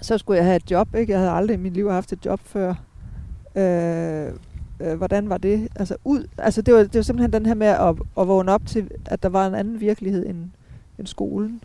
Så 0.00 0.18
skulle 0.18 0.36
jeg 0.36 0.44
have 0.44 0.56
et 0.56 0.70
job. 0.70 0.94
Ikke? 0.94 1.12
Jeg 1.12 1.20
havde 1.20 1.32
aldrig 1.32 1.54
i 1.54 1.60
mit 1.60 1.74
liv 1.74 1.90
haft 1.90 2.12
et 2.12 2.26
job 2.26 2.40
før. 2.44 2.74
Øh, 3.54 4.32
øh, 4.80 4.96
hvordan 4.96 5.28
var 5.28 5.38
det? 5.38 5.68
Altså, 5.76 5.96
ud, 6.04 6.26
altså 6.38 6.62
det, 6.62 6.74
var, 6.74 6.80
det 6.80 6.94
var 6.94 7.02
simpelthen 7.02 7.32
den 7.32 7.46
her 7.46 7.54
med 7.54 7.66
at, 7.66 7.94
at 8.20 8.28
vågne 8.28 8.52
op 8.52 8.66
til, 8.66 8.90
at 9.06 9.22
der 9.22 9.28
var 9.28 9.46
en 9.46 9.54
anden 9.54 9.80
virkelighed 9.80 10.26
end, 10.26 10.50
end 10.98 11.06
skolen. 11.06 11.62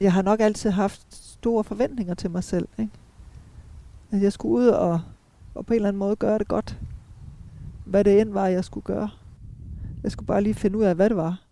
Jeg 0.00 0.12
har 0.12 0.22
nok 0.22 0.40
altid 0.40 0.70
haft 0.70 1.14
store 1.14 1.64
forventninger 1.64 2.14
til 2.14 2.30
mig 2.30 2.44
selv. 2.44 2.68
Ikke? 2.78 2.92
At 4.12 4.22
jeg 4.22 4.32
skulle 4.32 4.54
ud 4.54 4.66
og, 4.66 5.00
og 5.54 5.66
på 5.66 5.72
en 5.72 5.76
eller 5.76 5.88
anden 5.88 5.98
måde 5.98 6.16
gøre 6.16 6.38
det 6.38 6.48
godt. 6.48 6.78
Hvad 7.84 8.04
det 8.04 8.20
end 8.20 8.30
var, 8.32 8.46
jeg 8.46 8.64
skulle 8.64 8.84
gøre. 8.84 9.10
Jeg 10.02 10.12
skulle 10.12 10.26
bare 10.26 10.42
lige 10.42 10.54
finde 10.54 10.78
ud 10.78 10.84
af, 10.84 10.94
hvad 10.94 11.08
det 11.08 11.16
var. 11.16 11.42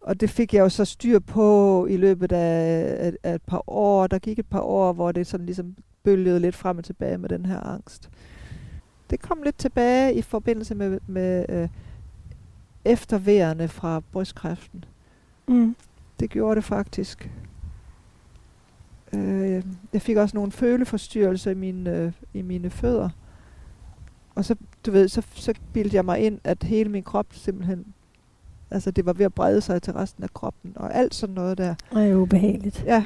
Og 0.00 0.20
det 0.20 0.30
fik 0.30 0.54
jeg 0.54 0.60
jo 0.60 0.68
så 0.68 0.84
styr 0.84 1.18
på 1.18 1.86
i 1.86 1.96
løbet 1.96 2.32
af, 2.32 2.96
af, 3.06 3.12
af 3.22 3.34
et 3.34 3.42
par 3.42 3.62
år. 3.66 4.06
Der 4.06 4.18
gik 4.18 4.38
et 4.38 4.46
par 4.46 4.60
år, 4.60 4.92
hvor 4.92 5.12
det 5.12 5.26
sådan 5.26 5.46
ligesom 5.46 5.76
bølgede 6.02 6.40
lidt 6.40 6.54
frem 6.54 6.78
og 6.78 6.84
tilbage 6.84 7.18
med 7.18 7.28
den 7.28 7.46
her 7.46 7.60
angst. 7.60 8.10
Det 9.10 9.22
kom 9.22 9.42
lidt 9.42 9.58
tilbage 9.58 10.14
i 10.14 10.22
forbindelse 10.22 10.74
med, 10.74 11.00
med 11.06 11.46
øh, 11.48 11.68
efterværende 12.84 13.68
fra 13.68 14.00
brystkræften. 14.12 14.84
Mm. 15.48 15.76
Det 16.20 16.30
gjorde 16.30 16.56
det 16.56 16.64
faktisk. 16.64 17.30
Øh, 19.12 19.62
jeg 19.92 20.02
fik 20.02 20.16
også 20.16 20.36
nogle 20.36 20.52
føleforstyrrelser 20.52 21.50
i 21.50 21.54
mine, 21.54 21.90
øh, 21.90 22.12
i 22.34 22.42
mine 22.42 22.70
fødder. 22.70 23.08
Og 24.34 24.44
så, 24.44 24.56
du 24.86 24.90
ved, 24.90 25.08
så, 25.08 25.22
så 25.34 25.54
bildte 25.72 25.96
jeg 25.96 26.04
mig 26.04 26.18
ind, 26.18 26.38
at 26.44 26.62
hele 26.62 26.90
min 26.90 27.02
krop 27.02 27.26
simpelthen, 27.30 27.86
altså 28.70 28.90
det 28.90 29.06
var 29.06 29.12
ved 29.12 29.26
at 29.26 29.34
brede 29.34 29.60
sig 29.60 29.82
til 29.82 29.92
resten 29.92 30.24
af 30.24 30.34
kroppen, 30.34 30.72
og 30.76 30.94
alt 30.94 31.14
sådan 31.14 31.34
noget 31.34 31.58
der. 31.58 31.74
Det 31.94 32.10
er 32.10 32.14
ubehageligt. 32.16 32.84
Ja, 32.86 33.04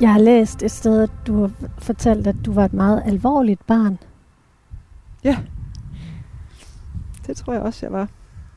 Jeg 0.00 0.12
har 0.12 0.18
læst 0.20 0.62
et 0.62 0.70
sted, 0.70 1.02
at 1.02 1.10
du 1.26 1.40
har 1.40 1.50
fortalt, 1.78 2.26
at 2.26 2.36
du 2.44 2.52
var 2.52 2.64
et 2.64 2.72
meget 2.72 3.02
alvorligt 3.06 3.66
barn. 3.66 3.98
det 7.26 7.36
tror 7.36 7.52
jeg 7.52 7.62
også, 7.62 7.86
jeg 7.86 7.92
var. 7.92 8.08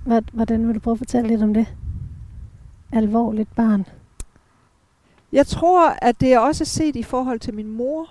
Hvordan 0.10 0.68
vil 0.68 0.76
du 0.76 0.80
prøve 0.80 0.94
at 0.94 0.98
fortælle 0.98 1.28
lidt 1.28 1.42
om 1.42 1.54
det? 1.54 1.68
Alvorligt 2.92 3.56
barn. 3.56 3.86
Jeg 5.32 5.48
tror, 5.48 5.90
at 5.90 6.22
det 6.22 6.34
er 6.34 6.40
også 6.40 6.66
set 6.66 6.96
i 6.96 7.04
forhold 7.04 7.40
til 7.40 7.54
min 7.54 7.72
mor, 7.72 8.10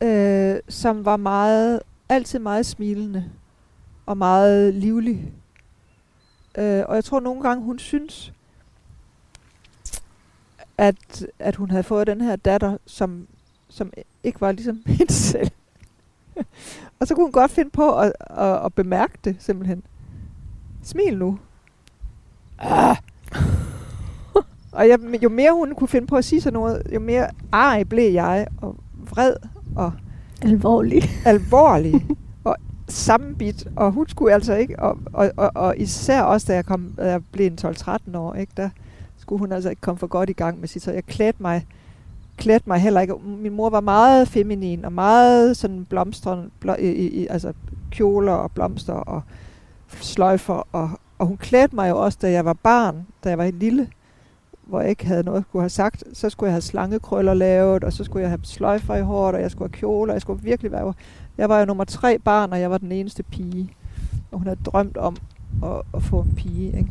øh, 0.00 0.56
som 0.68 1.04
var 1.04 1.16
meget, 1.16 1.80
altid 2.08 2.38
meget 2.38 2.66
smilende 2.66 3.30
og 4.06 4.16
meget 4.18 4.74
livlig. 4.74 5.32
Øh, 6.58 6.84
og 6.88 6.94
jeg 6.94 7.04
tror 7.04 7.20
nogle 7.20 7.42
gange, 7.42 7.64
hun 7.64 7.78
synes, 7.78 8.32
at, 10.78 11.26
at 11.38 11.56
hun 11.56 11.70
havde 11.70 11.82
fået 11.82 12.06
den 12.06 12.20
her 12.20 12.36
datter, 12.36 12.76
som, 12.86 13.26
som 13.68 13.92
ikke 14.24 14.40
var 14.40 14.52
ligesom 14.52 14.82
hende 14.98 15.12
selv. 15.12 15.50
og 17.00 17.06
så 17.06 17.14
kunne 17.14 17.24
hun 17.24 17.32
godt 17.32 17.50
finde 17.50 17.70
på 17.70 17.98
at, 17.98 18.12
at, 18.20 18.64
at 18.64 18.74
bemærke 18.74 19.18
det 19.24 19.36
simpelthen. 19.38 19.82
Smil 20.86 21.18
nu. 21.18 21.38
Ah. 22.58 22.96
og 24.72 24.88
jeg, 24.88 24.98
jo 25.22 25.28
mere 25.28 25.52
hun 25.52 25.74
kunne 25.74 25.88
finde 25.88 26.06
på 26.06 26.16
at 26.16 26.24
sige 26.24 26.40
sådan 26.40 26.54
noget, 26.54 26.82
jo 26.94 27.00
mere 27.00 27.28
ej 27.52 27.84
blev 27.84 28.12
jeg, 28.12 28.46
og 28.60 28.76
vred, 29.10 29.34
og 29.76 29.92
Alvorligt. 30.42 31.08
alvorlig 31.24 32.06
og 32.44 32.56
sammenbit, 32.88 33.66
og 33.76 33.92
hun 33.92 34.08
skulle 34.08 34.34
altså 34.34 34.54
ikke, 34.54 34.78
og, 34.78 34.98
og, 35.12 35.30
og, 35.36 35.50
og 35.54 35.74
især 35.78 36.22
også 36.22 36.46
da 36.48 36.54
jeg, 36.54 36.66
kom, 36.66 36.94
da 36.96 37.10
jeg 37.10 37.20
blev 37.32 37.46
en 37.46 37.58
12-13 37.64 38.16
år, 38.16 38.34
ikke, 38.34 38.52
der 38.56 38.68
skulle 39.16 39.38
hun 39.38 39.52
altså 39.52 39.70
ikke 39.70 39.80
komme 39.80 39.98
for 39.98 40.06
godt 40.06 40.30
i 40.30 40.32
gang 40.32 40.60
med 40.60 40.68
sit, 40.68 40.82
så 40.82 40.92
jeg 40.92 41.04
klædte 41.04 41.42
mig, 41.42 41.66
klædte 42.36 42.68
mig 42.68 42.78
heller 42.78 43.00
ikke. 43.00 43.14
Min 43.24 43.52
mor 43.52 43.70
var 43.70 43.80
meget 43.80 44.28
feminin, 44.28 44.84
og 44.84 44.92
meget 44.92 45.56
sådan 45.56 45.84
blomstrende, 45.84 46.50
blå, 46.60 46.74
i, 46.78 46.90
i, 46.90 47.26
altså 47.26 47.52
kjoler 47.90 48.32
og 48.32 48.50
blomster 48.50 48.92
og 48.92 49.22
sløjfer, 50.00 50.68
og, 50.72 50.90
og 51.18 51.26
hun 51.26 51.36
klædte 51.36 51.76
mig 51.76 51.90
jo 51.90 52.04
også, 52.04 52.18
da 52.22 52.30
jeg 52.30 52.44
var 52.44 52.52
barn, 52.52 53.06
da 53.24 53.28
jeg 53.28 53.38
var 53.38 53.50
lille, 53.50 53.88
hvor 54.66 54.80
jeg 54.80 54.90
ikke 54.90 55.06
havde 55.06 55.22
noget 55.22 55.38
at 55.38 55.44
kunne 55.52 55.62
have 55.62 55.70
sagt, 55.70 56.04
så 56.12 56.30
skulle 56.30 56.48
jeg 56.48 56.54
have 56.54 56.60
slangekrøller 56.60 57.34
lavet, 57.34 57.84
og 57.84 57.92
så 57.92 58.04
skulle 58.04 58.22
jeg 58.22 58.30
have 58.30 58.40
sløjfer 58.42 58.94
i 58.94 59.02
håret, 59.02 59.34
og 59.34 59.40
jeg 59.40 59.50
skulle 59.50 59.68
have 59.72 59.78
kjoler, 59.78 60.14
jeg 60.14 60.22
skulle 60.22 60.42
virkelig 60.42 60.72
være... 60.72 60.94
Jeg 61.38 61.48
var 61.48 61.58
jo 61.58 61.64
nummer 61.64 61.84
tre 61.84 62.18
barn, 62.18 62.52
og 62.52 62.60
jeg 62.60 62.70
var 62.70 62.78
den 62.78 62.92
eneste 62.92 63.22
pige. 63.22 63.70
Og 64.30 64.38
hun 64.38 64.46
havde 64.46 64.60
drømt 64.64 64.96
om 64.96 65.16
at, 65.64 65.82
at 65.94 66.02
få 66.02 66.20
en 66.20 66.34
pige, 66.36 66.66
ikke? 66.66 66.88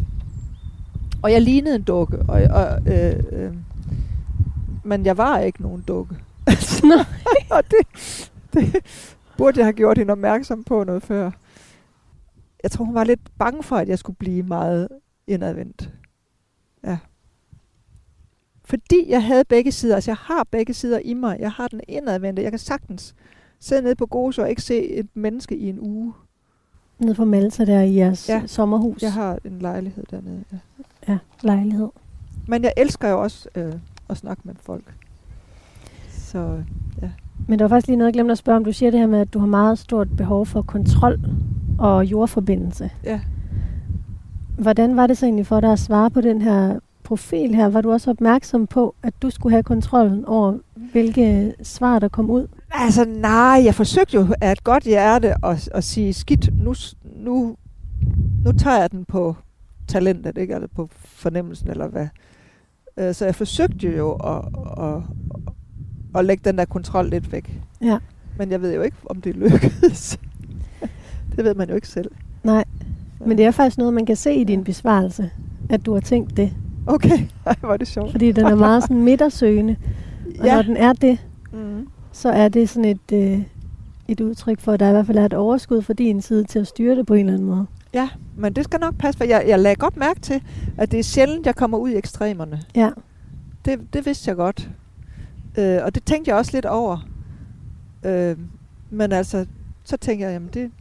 Og 1.21 1.31
jeg 1.31 1.41
lignede 1.41 1.75
en 1.75 1.81
dukke, 1.81 2.17
og, 2.27 2.41
og, 2.41 2.93
øh, 2.93 3.23
øh, 3.31 3.53
men 4.83 5.05
jeg 5.05 5.17
var 5.17 5.39
ikke 5.39 5.61
nogen 5.61 5.83
dukke. 5.87 6.15
Nej. 6.83 7.05
og 7.57 7.63
det, 7.71 7.87
det 8.53 8.85
burde 9.37 9.59
jeg 9.59 9.65
have 9.65 9.73
gjort 9.73 9.97
hende 9.97 10.11
opmærksom 10.11 10.63
på 10.63 10.83
noget 10.83 11.03
før. 11.03 11.31
Jeg 12.65 12.71
tror, 12.71 12.85
hun 12.85 12.93
var 12.95 13.03
lidt 13.03 13.37
bange 13.37 13.63
for, 13.63 13.75
at 13.75 13.89
jeg 13.89 13.99
skulle 13.99 14.17
blive 14.17 14.43
meget 14.43 14.87
indadvendt. 15.27 15.89
Ja. 16.83 16.97
Fordi 18.65 19.09
jeg 19.09 19.23
havde 19.23 19.43
begge 19.45 19.71
sider. 19.71 19.95
Altså, 19.95 20.11
jeg 20.11 20.17
har 20.17 20.43
begge 20.51 20.73
sider 20.73 20.99
i 20.99 21.13
mig. 21.13 21.37
Jeg 21.39 21.51
har 21.51 21.67
den 21.67 21.81
indadvendte. 21.87 22.41
Jeg 22.43 22.51
kan 22.51 22.59
sagtens 22.59 23.15
sidde 23.59 23.81
nede 23.81 23.95
på 23.95 24.05
Gozo 24.05 24.41
og 24.41 24.49
ikke 24.49 24.61
se 24.61 24.87
et 24.89 25.07
menneske 25.13 25.57
i 25.57 25.69
en 25.69 25.79
uge. 25.79 26.13
Nede 26.99 27.15
på 27.15 27.25
Malta 27.25 27.65
der 27.65 27.81
i 27.81 27.95
jeres 27.95 28.29
Ja. 28.29 28.43
sommerhus. 28.47 29.01
Jeg 29.01 29.13
har 29.13 29.39
en 29.45 29.59
lejlighed 29.59 30.03
dernede. 30.11 30.43
Ja. 30.51 30.57
Ja, 31.07 31.17
lejlighed. 31.41 31.89
Men 32.47 32.63
jeg 32.63 32.73
elsker 32.77 33.09
jo 33.09 33.21
også 33.23 33.49
øh, 33.55 33.73
at 34.09 34.17
snakke 34.17 34.41
med 34.45 34.55
folk. 34.59 34.93
Så. 36.09 36.63
Men 37.47 37.59
der 37.59 37.65
var 37.65 37.69
faktisk 37.69 37.87
lige 37.87 37.97
noget, 37.97 38.07
jeg 38.07 38.13
glemte 38.13 38.31
at 38.31 38.37
spørge 38.37 38.55
om. 38.57 38.65
Du 38.65 38.71
siger 38.71 38.91
det 38.91 38.99
her 38.99 39.07
med, 39.07 39.19
at 39.19 39.33
du 39.33 39.39
har 39.39 39.47
meget 39.47 39.79
stort 39.79 40.07
behov 40.17 40.45
for 40.45 40.61
kontrol 40.61 41.19
og 41.79 42.05
jordforbindelse. 42.05 42.89
Ja. 43.03 43.19
Hvordan 44.57 44.95
var 44.95 45.07
det 45.07 45.17
så 45.17 45.25
egentlig 45.25 45.47
for 45.47 45.59
dig 45.59 45.71
at 45.71 45.79
svare 45.79 46.11
på 46.11 46.21
den 46.21 46.41
her 46.41 46.79
profil 47.03 47.55
her? 47.55 47.69
Var 47.69 47.81
du 47.81 47.91
også 47.91 48.11
opmærksom 48.11 48.67
på, 48.67 48.95
at 49.03 49.13
du 49.21 49.29
skulle 49.29 49.53
have 49.53 49.63
kontrollen 49.63 50.25
over, 50.25 50.53
hvilke 50.91 51.53
svar, 51.63 51.99
der 51.99 52.07
kom 52.07 52.29
ud? 52.29 52.47
Altså 52.71 53.05
nej, 53.05 53.61
jeg 53.65 53.75
forsøgte 53.75 54.15
jo 54.15 54.27
af 54.41 54.51
et 54.51 54.63
godt 54.63 54.83
hjerte 54.83 55.45
at, 55.45 55.69
at 55.73 55.83
sige, 55.83 56.13
skidt, 56.13 56.63
nu, 56.63 56.73
nu, 57.15 57.55
nu 58.45 58.51
tager 58.51 58.79
jeg 58.79 58.91
den 58.91 59.05
på 59.05 59.35
talentet, 59.87 60.37
ikke? 60.37 60.53
Eller 60.53 60.67
på 60.75 60.89
fornemmelsen, 60.93 61.69
eller 61.69 61.87
hvad. 61.87 62.07
Øh, 62.97 63.13
Så 63.13 63.25
jeg 63.25 63.35
forsøgte 63.35 63.97
jo 63.97 64.11
at, 64.11 64.45
at, 64.77 65.01
at 66.15 66.25
lægge 66.25 66.41
den 66.45 66.57
der 66.57 66.65
kontrol 66.65 67.09
lidt 67.09 67.31
væk. 67.31 67.59
Ja. 67.81 67.97
Men 68.37 68.51
jeg 68.51 68.61
ved 68.61 68.75
jo 68.75 68.81
ikke, 68.81 68.97
om 69.05 69.21
det 69.21 69.35
lykkedes. 69.35 70.19
det 71.35 71.45
ved 71.45 71.55
man 71.55 71.69
jo 71.69 71.75
ikke 71.75 71.87
selv. 71.87 72.11
Nej, 72.43 72.63
men 73.25 73.37
det 73.37 73.45
er 73.45 73.51
faktisk 73.51 73.77
noget, 73.77 73.93
man 73.93 74.05
kan 74.05 74.15
se 74.15 74.33
i 74.33 74.43
din 74.43 74.63
besvarelse, 74.63 75.29
at 75.69 75.85
du 75.85 75.93
har 75.93 75.99
tænkt 76.01 76.37
det. 76.37 76.51
Okay, 76.87 77.19
Ej, 77.45 77.55
hvor 77.59 77.73
er 77.73 77.77
det 77.77 77.87
sjovt. 77.87 78.11
Fordi 78.11 78.31
den 78.31 78.45
er 78.45 78.55
meget 78.55 78.83
sådan 78.83 79.03
midtersøgende. 79.03 79.75
Og 80.39 80.45
når 80.45 80.61
den 80.61 80.77
er 80.77 80.93
det, 80.93 81.17
Mm. 81.53 81.87
så 82.11 82.29
er 82.29 82.49
det 82.49 82.69
sådan 82.69 82.85
et, 82.85 83.11
øh, 83.13 83.41
et 84.07 84.21
udtryk 84.21 84.59
for, 84.59 84.71
at 84.71 84.79
der 84.79 84.89
i 84.89 84.91
hvert 84.91 85.05
fald 85.05 85.17
er 85.17 85.25
et 85.25 85.33
overskud 85.33 85.81
fra 85.81 85.93
din 85.93 86.21
side 86.21 86.43
til 86.43 86.59
at 86.59 86.67
styre 86.67 86.95
det 86.95 87.05
på 87.05 87.13
en 87.13 87.19
eller 87.19 87.33
anden 87.33 87.47
måde. 87.47 87.65
Ja, 87.93 88.09
men 88.37 88.53
det 88.53 88.63
skal 88.63 88.79
nok 88.79 88.95
passe, 88.97 89.17
for 89.17 89.23
jeg, 89.25 89.45
jeg 89.47 89.59
lagde 89.59 89.75
godt 89.75 89.97
mærke 89.97 90.19
til, 90.19 90.41
at 90.77 90.91
det 90.91 90.99
er 90.99 91.03
sjældent, 91.03 91.45
jeg 91.45 91.55
kommer 91.55 91.77
ud 91.77 91.89
i 91.89 91.95
ekstremerne. 91.95 92.59
Ja, 92.75 92.89
Det, 93.65 93.79
det 93.93 94.05
vidste 94.05 94.29
jeg 94.29 94.35
godt. 94.35 94.69
Øh, 95.57 95.79
og 95.83 95.95
det 95.95 96.03
tænkte 96.03 96.29
jeg 96.29 96.37
også 96.37 96.51
lidt 96.53 96.65
over. 96.65 97.07
Øh, 98.05 98.37
men 98.89 99.11
altså, 99.11 99.45
så 99.83 99.97
tænker 99.97 100.25
jeg, 100.27 100.33
jamen 100.33 100.49
det, 100.53 100.71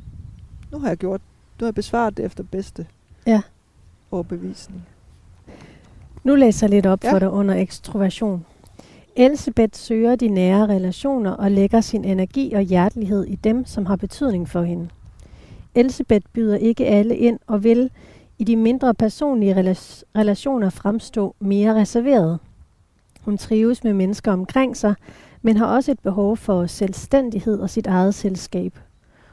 nu 0.72 0.78
har 0.78 0.88
jeg 0.88 0.96
gjort, 0.96 1.20
nu 1.60 1.64
har 1.64 1.68
jeg 1.68 1.74
besvaret 1.74 2.16
det 2.16 2.24
efter 2.24 2.44
bedste 2.44 2.86
Ja. 3.26 3.40
overbevisning. 4.10 4.86
nu 6.24 6.34
læser 6.34 6.66
jeg 6.66 6.70
lidt 6.70 6.86
op 6.86 7.04
Ja. 7.04 7.12
for 7.12 7.18
dig 7.18 7.30
under 7.30 7.54
ekstroversion. 7.54 8.44
Elisabeth 9.16 9.78
søger 9.78 10.16
de 10.16 10.28
nære 10.28 10.66
relationer 10.66 11.30
og 11.30 11.50
lægger 11.50 11.80
sin 11.80 12.04
energi 12.04 12.52
og 12.52 12.62
hjertelighed 12.62 13.24
i 13.24 13.34
dem, 13.36 13.64
som 13.66 13.86
har 13.86 13.96
betydning 13.96 14.48
for 14.48 14.62
hende. 14.62 14.88
Elisabeth 15.74 16.26
byder 16.32 16.56
ikke 16.56 16.86
alle 16.86 17.16
ind 17.16 17.38
og 17.46 17.64
vil 17.64 17.90
i 18.38 18.44
de 18.44 18.56
mindre 18.56 18.94
personlige 18.94 19.54
relationer 20.16 20.70
fremstå 20.70 21.34
mere 21.40 21.74
reserveret. 21.74 22.38
Hun 23.24 23.38
trives 23.38 23.84
med 23.84 23.92
mennesker 23.92 24.32
omkring 24.32 24.76
sig, 24.76 24.94
men 25.42 25.56
har 25.56 25.66
også 25.66 25.92
et 25.92 25.98
behov 25.98 26.36
for 26.36 26.66
selvstændighed 26.66 27.58
og 27.58 27.70
sit 27.70 27.86
eget 27.86 28.14
selskab. 28.14 28.78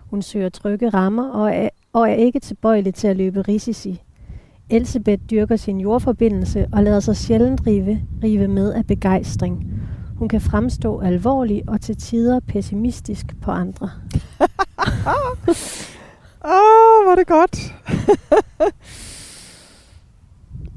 Hun 0.10 0.22
søger 0.22 0.50
trygge 0.50 0.90
rammer 0.90 1.30
og 1.30 1.56
er, 1.56 1.70
og 1.94 2.10
er 2.10 2.14
ikke 2.14 2.40
tilbøjelig 2.40 2.94
til 2.94 3.08
at 3.08 3.18
løbe 3.18 3.42
risici. 3.42 4.02
Elisabeth 4.70 5.24
dyrker 5.32 5.56
sin 5.56 5.80
jordforbindelse 5.80 6.68
og 6.74 6.84
lader 6.84 7.00
sig 7.00 7.18
sjældent 7.18 7.68
rive, 7.68 8.02
rive 8.24 8.48
med 8.48 8.74
af 8.74 8.88
begejstring. 8.88 9.68
Hun 10.18 10.28
kan 10.28 10.42
fremstå 10.42 11.00
alvorlig 11.00 11.64
og 11.68 11.82
til 11.82 11.98
tider 11.98 12.40
pessimistisk 12.40 13.26
på 13.42 13.52
andre. 13.52 13.90
Åh, 16.46 16.52
oh, 16.52 17.04
hvor 17.04 17.12
er 17.12 17.16
det 17.16 17.28
godt. 17.28 17.74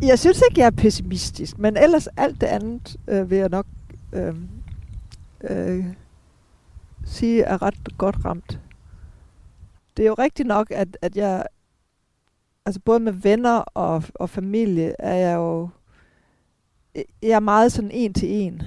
jeg 0.06 0.18
synes 0.18 0.42
ikke, 0.50 0.60
jeg 0.60 0.66
er 0.66 0.70
pessimistisk, 0.70 1.58
men 1.58 1.76
ellers 1.76 2.06
alt 2.06 2.40
det 2.40 2.46
andet 2.46 2.96
øh, 3.08 3.30
vil 3.30 3.38
jeg 3.38 3.48
nok 3.48 3.66
øh, 4.12 4.34
øh, 5.40 5.86
sige 7.04 7.42
er 7.42 7.62
ret 7.62 7.98
godt 7.98 8.24
ramt. 8.24 8.60
Det 9.96 10.02
er 10.02 10.06
jo 10.06 10.14
rigtigt 10.14 10.48
nok, 10.48 10.70
at, 10.70 10.98
at 11.02 11.16
jeg, 11.16 11.46
altså 12.66 12.80
både 12.80 13.00
med 13.00 13.12
venner 13.12 13.58
og, 13.58 14.02
og 14.14 14.30
familie, 14.30 14.94
er 14.98 15.14
jeg 15.14 15.36
jo, 15.36 15.68
jeg 17.22 17.30
er 17.30 17.40
meget 17.40 17.72
sådan 17.72 17.90
en 17.90 18.14
til 18.14 18.28
en. 18.30 18.62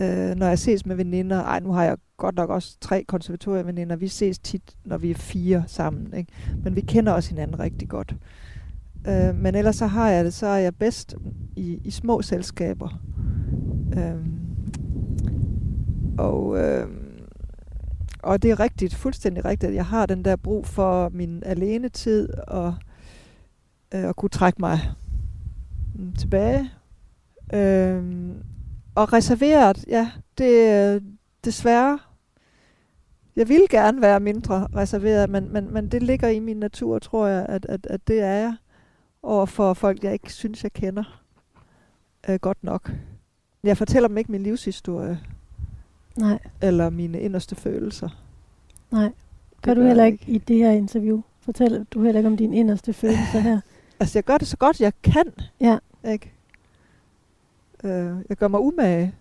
Øh, 0.00 0.34
når 0.34 0.46
jeg 0.46 0.58
ses 0.58 0.86
med 0.86 0.96
veninder, 0.96 1.42
ej 1.42 1.60
nu 1.60 1.72
har 1.72 1.84
jeg 1.84 1.96
godt 2.16 2.34
nok 2.34 2.50
også 2.50 2.76
tre 2.80 3.04
konservatorieveninder, 3.04 3.96
vi 3.96 4.08
ses 4.08 4.38
tit, 4.38 4.76
når 4.84 4.98
vi 4.98 5.10
er 5.10 5.14
fire 5.14 5.64
sammen, 5.66 6.14
ikke? 6.16 6.32
men 6.64 6.76
vi 6.76 6.80
kender 6.80 7.12
også 7.12 7.30
hinanden 7.30 7.60
rigtig 7.60 7.88
godt. 7.88 8.12
Øh, 8.12 8.18
Øh, 9.08 9.34
men 9.34 9.54
ellers 9.54 9.76
så 9.76 9.86
har 9.86 10.10
jeg 10.10 10.24
det, 10.24 10.34
så 10.34 10.46
er 10.46 10.58
jeg 10.58 10.74
bedst 10.74 11.14
i, 11.56 11.80
i 11.84 11.90
små 11.90 12.22
selskaber. 12.22 13.00
Øh, 13.96 14.26
og, 16.18 16.58
øh, 16.58 16.88
og 18.22 18.42
det 18.42 18.50
er 18.50 18.60
rigtigt, 18.60 18.94
fuldstændig 18.94 19.44
rigtigt, 19.44 19.70
at 19.70 19.76
jeg 19.76 19.86
har 19.86 20.06
den 20.06 20.24
der 20.24 20.36
brug 20.36 20.66
for 20.66 21.08
min 21.08 21.42
alene 21.46 21.88
tid 21.88 22.28
og 22.48 22.74
øh, 23.94 24.04
at 24.04 24.16
kunne 24.16 24.30
trække 24.30 24.60
mig 24.60 24.80
tilbage. 26.18 26.70
Øh, 27.54 28.02
og 28.94 29.12
reserveret, 29.12 29.84
ja, 29.88 30.10
det 30.38 30.68
er 30.68 31.00
desværre. 31.44 31.98
Jeg 33.36 33.48
vil 33.48 33.66
gerne 33.70 34.02
være 34.02 34.20
mindre 34.20 34.68
reserveret, 34.76 35.30
men, 35.30 35.52
men, 35.52 35.72
men 35.72 35.88
det 35.88 36.02
ligger 36.02 36.28
i 36.28 36.38
min 36.38 36.56
natur, 36.56 36.98
tror 36.98 37.26
jeg, 37.26 37.46
at, 37.48 37.66
at, 37.68 37.86
at 37.90 38.08
det 38.08 38.20
er 38.20 38.32
jeg 38.32 38.56
over 39.24 39.46
for 39.46 39.74
folk, 39.74 40.04
jeg 40.04 40.12
ikke 40.12 40.32
synes, 40.32 40.62
jeg 40.62 40.72
kender 40.72 41.22
øh, 42.28 42.38
godt 42.38 42.64
nok. 42.64 42.92
Jeg 43.62 43.76
fortæller 43.76 44.08
dem 44.08 44.18
ikke 44.18 44.32
min 44.32 44.42
livshistorie. 44.42 45.20
Nej. 46.16 46.38
Eller 46.62 46.90
mine 46.90 47.20
inderste 47.20 47.54
følelser. 47.56 48.08
Nej. 48.90 49.12
Gør 49.62 49.74
du 49.74 49.82
heller 49.82 50.04
ikke 50.04 50.24
i 50.26 50.38
det 50.38 50.56
her 50.56 50.70
interview? 50.70 51.22
Fortæller 51.40 51.84
du 51.84 52.02
heller 52.02 52.18
ikke 52.18 52.28
om 52.28 52.36
dine 52.36 52.56
inderste 52.56 52.92
følelser 52.92 53.38
her? 53.40 53.60
Altså, 54.00 54.18
jeg 54.18 54.24
gør 54.24 54.38
det 54.38 54.48
så 54.48 54.56
godt, 54.56 54.80
jeg 54.80 54.92
kan. 55.02 55.32
Ja. 55.60 55.78
Ikke? 56.08 56.32
Øh, 57.84 58.16
jeg 58.28 58.36
gør 58.36 58.48
mig 58.48 58.60
umage. 58.60 59.14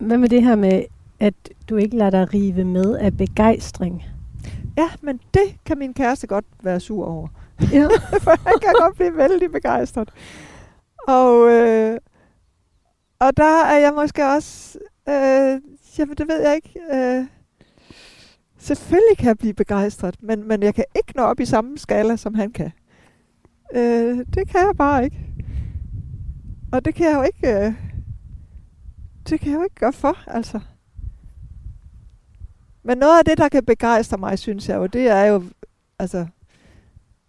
Hvad 0.00 0.18
med 0.18 0.28
det 0.28 0.42
her 0.42 0.56
med, 0.56 0.82
at 1.20 1.34
du 1.68 1.76
ikke 1.76 1.96
lader 1.96 2.10
dig 2.10 2.34
rive 2.34 2.64
med 2.64 2.96
af 2.96 3.16
begejstring? 3.16 4.04
Ja, 4.76 4.88
men 5.00 5.20
det 5.34 5.58
kan 5.64 5.78
min 5.78 5.94
kæreste 5.94 6.26
godt 6.26 6.44
være 6.62 6.80
sur 6.80 7.06
over. 7.06 7.28
Ja. 7.60 7.88
For 8.24 8.48
han 8.48 8.58
kan 8.62 8.72
godt 8.80 8.94
blive 8.94 9.16
vældig 9.16 9.52
begejstret. 9.52 10.10
Og, 11.08 11.50
øh, 11.50 11.98
og 13.18 13.36
der 13.36 13.64
er 13.64 13.78
jeg 13.78 13.94
måske 13.94 14.26
også, 14.26 14.78
øh, 15.08 15.60
jamen 15.98 16.16
det 16.16 16.28
ved 16.28 16.40
jeg 16.42 16.54
ikke, 16.54 16.80
øh, 16.94 17.26
selvfølgelig 18.58 19.18
kan 19.18 19.26
jeg 19.26 19.38
blive 19.38 19.54
begejstret, 19.54 20.22
men, 20.22 20.48
men 20.48 20.62
jeg 20.62 20.74
kan 20.74 20.84
ikke 20.96 21.12
nå 21.16 21.22
op 21.22 21.40
i 21.40 21.44
samme 21.44 21.78
skala, 21.78 22.16
som 22.16 22.34
han 22.34 22.52
kan. 22.52 22.72
Øh, 23.74 24.18
det 24.18 24.48
kan 24.48 24.60
jeg 24.60 24.74
bare 24.78 25.04
ikke. 25.04 25.26
Og 26.72 26.84
det 26.84 26.94
kan 26.94 27.06
jeg 27.06 27.14
jo 27.14 27.22
ikke, 27.22 27.66
øh, 27.66 27.72
det 29.28 29.40
kan 29.40 29.50
jeg 29.50 29.58
jo 29.58 29.62
ikke 29.62 29.76
gøre 29.76 29.92
for, 29.92 30.18
altså. 30.26 30.60
Men 32.82 32.98
noget 32.98 33.18
af 33.18 33.24
det, 33.24 33.38
der 33.38 33.48
kan 33.48 33.64
begejstre 33.64 34.18
mig, 34.18 34.38
synes 34.38 34.68
jeg 34.68 34.76
jo, 34.76 34.86
det 34.86 35.08
er 35.08 35.24
jo, 35.24 35.42
altså, 35.98 36.26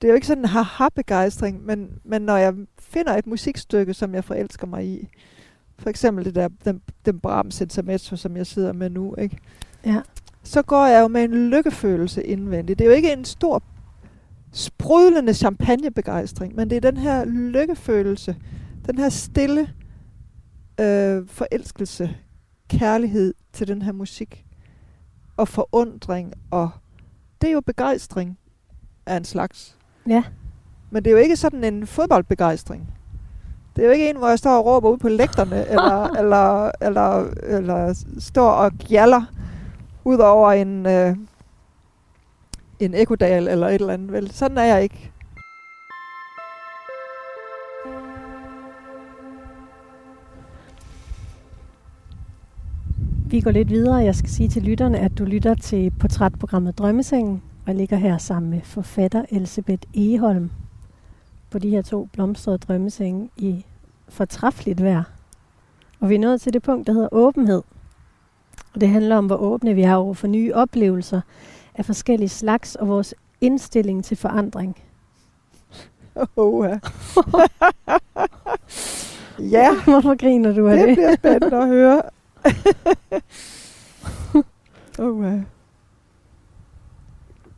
det 0.01 0.07
er 0.07 0.11
jo 0.11 0.15
ikke 0.15 0.27
sådan 0.27 0.43
en 0.43 0.49
haha-begejstring, 0.49 1.65
men, 1.65 1.89
men 2.03 2.21
når 2.21 2.37
jeg 2.37 2.53
finder 2.79 3.13
et 3.13 3.27
musikstykke, 3.27 3.93
som 3.93 4.15
jeg 4.15 4.23
forelsker 4.23 4.67
mig 4.67 4.85
i, 4.85 5.09
for 5.79 5.89
eksempel 5.89 6.25
det 6.25 6.35
der, 6.35 6.49
den, 6.65 6.81
den 7.05 7.19
Brahms 7.19 7.61
Intermezzo, 7.61 8.15
som 8.15 8.37
jeg 8.37 8.47
sidder 8.47 8.73
med 8.73 8.89
nu, 8.89 9.15
ikke? 9.15 9.37
Ja. 9.85 10.01
så 10.43 10.61
går 10.61 10.85
jeg 10.85 11.01
jo 11.01 11.07
med 11.07 11.23
en 11.23 11.49
lykkefølelse 11.49 12.23
indvendigt. 12.23 12.79
Det 12.79 12.85
er 12.85 12.89
jo 12.89 12.95
ikke 12.95 13.13
en 13.13 13.25
stor, 13.25 13.63
sprudlende 14.51 15.33
champagnebegejstring, 15.33 16.55
men 16.55 16.69
det 16.69 16.75
er 16.75 16.91
den 16.91 16.97
her 16.97 17.25
lykkefølelse, 17.25 18.35
den 18.85 18.97
her 18.97 19.09
stille 19.09 19.61
øh, 20.79 21.27
forelskelse, 21.27 22.15
kærlighed 22.69 23.33
til 23.53 23.67
den 23.67 23.81
her 23.81 23.91
musik, 23.91 24.45
og 25.37 25.47
forundring, 25.47 26.33
og 26.51 26.69
det 27.41 27.47
er 27.47 27.53
jo 27.53 27.61
begejstring 27.61 28.37
af 29.05 29.17
en 29.17 29.25
slags. 29.25 29.76
Ja. 30.07 30.23
Men 30.89 31.03
det 31.03 31.09
er 31.09 31.11
jo 31.11 31.23
ikke 31.23 31.35
sådan 31.35 31.63
en 31.63 31.87
fodboldbegejstring. 31.87 32.89
Det 33.75 33.81
er 33.81 33.87
jo 33.87 33.93
ikke 33.93 34.09
en, 34.09 34.17
hvor 34.17 34.27
jeg 34.27 34.39
står 34.39 34.57
og 34.57 34.65
råber 34.65 34.89
ud 34.89 34.97
på 34.97 35.09
lægterne, 35.09 35.67
eller, 35.73 36.09
eller, 36.19 36.71
eller, 36.81 37.25
eller 37.43 38.03
står 38.19 38.49
og 38.49 38.71
gjaller 38.71 39.21
ud 40.03 40.17
over 40.17 40.51
en, 40.51 40.85
øh, 40.85 41.15
en 42.79 42.93
ekodal 42.93 43.47
eller 43.47 43.67
et 43.67 43.81
eller 43.81 43.93
andet. 43.93 44.11
Vel, 44.11 44.31
sådan 44.31 44.57
er 44.57 44.63
jeg 44.63 44.83
ikke. 44.83 45.11
Vi 53.29 53.41
går 53.41 53.51
lidt 53.51 53.69
videre. 53.69 53.95
Jeg 53.95 54.15
skal 54.15 54.29
sige 54.29 54.49
til 54.49 54.63
lytterne, 54.63 54.99
at 54.99 55.17
du 55.17 55.25
lytter 55.25 55.53
til 55.53 55.91
portrætprogrammet 55.99 56.77
Drømmesengen, 56.77 57.41
og 57.67 57.73
jeg 57.73 57.77
ligger 57.77 57.97
her 57.97 58.17
sammen 58.17 58.51
med 58.51 58.61
forfatter 58.61 59.25
Elisabeth 59.29 59.81
Egeholm 59.93 60.51
på 61.49 61.59
de 61.59 61.69
her 61.69 61.81
to 61.81 62.07
blomstrede 62.13 62.57
drømmesenge 62.57 63.29
i 63.37 63.65
fortræffeligt 64.09 64.83
vejr. 64.83 65.03
Og 65.99 66.09
vi 66.09 66.15
er 66.15 66.19
nået 66.19 66.41
til 66.41 66.53
det 66.53 66.63
punkt, 66.63 66.87
der 66.87 66.93
hedder 66.93 67.09
åbenhed. 67.11 67.61
Og 68.73 68.81
det 68.81 68.89
handler 68.89 69.17
om, 69.17 69.25
hvor 69.25 69.35
åbne 69.35 69.73
vi 69.73 69.81
er 69.81 69.95
over 69.95 70.13
for 70.13 70.27
nye 70.27 70.53
oplevelser 70.53 71.21
af 71.75 71.85
forskellige 71.85 72.29
slags, 72.29 72.75
og 72.75 72.87
vores 72.87 73.15
indstilling 73.41 74.05
til 74.05 74.17
forandring. 74.17 74.77
Oh, 76.35 76.69
ja. 76.69 76.79
ja. 79.57 79.81
Hvorfor 79.83 80.15
griner 80.15 80.53
du 80.53 80.67
af 80.67 80.77
det? 80.77 80.87
Det 80.87 80.95
bliver 80.95 81.15
spændende 81.15 81.57
at 81.57 81.67
høre. 81.67 82.01
oh, 85.07 85.23
ja. 85.23 85.56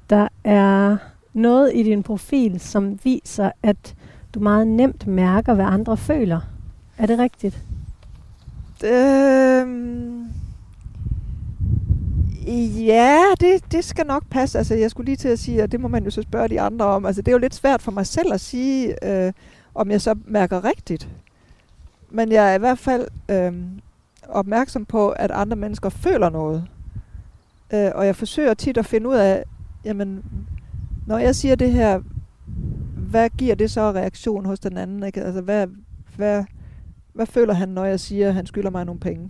Der 0.09 0.27
er 0.43 0.97
noget 1.33 1.71
i 1.75 1.83
din 1.83 2.03
profil, 2.03 2.59
som 2.59 2.99
viser, 3.03 3.51
at 3.63 3.95
du 4.33 4.39
meget 4.39 4.67
nemt 4.67 5.07
mærker, 5.07 5.53
hvad 5.53 5.65
andre 5.65 5.97
føler. 5.97 6.39
Er 6.97 7.05
det 7.05 7.19
rigtigt? 7.19 7.63
Øhm, 8.83 10.27
ja, 12.87 13.23
det, 13.39 13.71
det 13.71 13.85
skal 13.85 14.05
nok 14.05 14.23
passe. 14.29 14.57
Altså, 14.57 14.75
jeg 14.75 14.91
skulle 14.91 15.05
lige 15.05 15.15
til 15.15 15.27
at 15.27 15.39
sige, 15.39 15.63
at 15.63 15.71
det 15.71 15.79
må 15.79 15.87
man 15.87 16.03
jo 16.03 16.11
så 16.11 16.21
spørge 16.21 16.47
de 16.47 16.61
andre 16.61 16.85
om. 16.85 17.05
Altså, 17.05 17.21
det 17.21 17.27
er 17.27 17.31
jo 17.31 17.37
lidt 17.37 17.55
svært 17.55 17.81
for 17.81 17.91
mig 17.91 18.07
selv 18.07 18.33
at 18.33 18.41
sige, 18.41 19.05
øh, 19.07 19.33
om 19.75 19.91
jeg 19.91 20.01
så 20.01 20.15
mærker 20.25 20.63
rigtigt. 20.63 21.09
Men 22.09 22.31
jeg 22.31 22.51
er 22.51 22.55
i 22.55 22.59
hvert 22.59 22.79
fald 22.79 23.07
øh, 23.29 23.53
opmærksom 24.29 24.85
på, 24.85 25.09
at 25.09 25.31
andre 25.31 25.55
mennesker 25.55 25.89
føler 25.89 26.29
noget. 26.29 26.65
Øh, 27.73 27.91
og 27.95 28.05
jeg 28.05 28.15
forsøger 28.15 28.53
tit 28.53 28.77
at 28.77 28.85
finde 28.85 29.09
ud 29.09 29.15
af, 29.15 29.43
jamen, 29.85 30.23
når 31.05 31.17
jeg 31.17 31.35
siger 31.35 31.55
det 31.55 31.71
her, 31.71 32.01
hvad 33.09 33.29
giver 33.29 33.55
det 33.55 33.71
så 33.71 33.91
reaktion 33.91 34.45
hos 34.45 34.59
den 34.59 34.77
anden? 34.77 35.03
Ikke? 35.03 35.23
Altså, 35.23 35.41
hvad, 35.41 35.67
hvad, 36.15 36.43
hvad 37.13 37.25
føler 37.25 37.53
han, 37.53 37.69
når 37.69 37.85
jeg 37.85 37.99
siger, 37.99 38.27
at 38.27 38.33
han 38.33 38.45
skylder 38.45 38.69
mig 38.69 38.85
nogle 38.85 38.99
penge? 38.99 39.29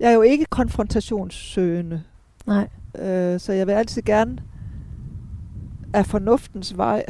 Jeg 0.00 0.10
er 0.10 0.14
jo 0.14 0.22
ikke 0.22 0.44
konfrontationssøgende. 0.44 2.02
Nej. 2.46 2.68
Øh, 2.98 3.40
så 3.40 3.52
jeg 3.52 3.66
vil 3.66 3.72
altid 3.72 4.02
gerne 4.02 4.38
af 5.92 6.06
fornuftens 6.06 6.76
vej 6.76 7.04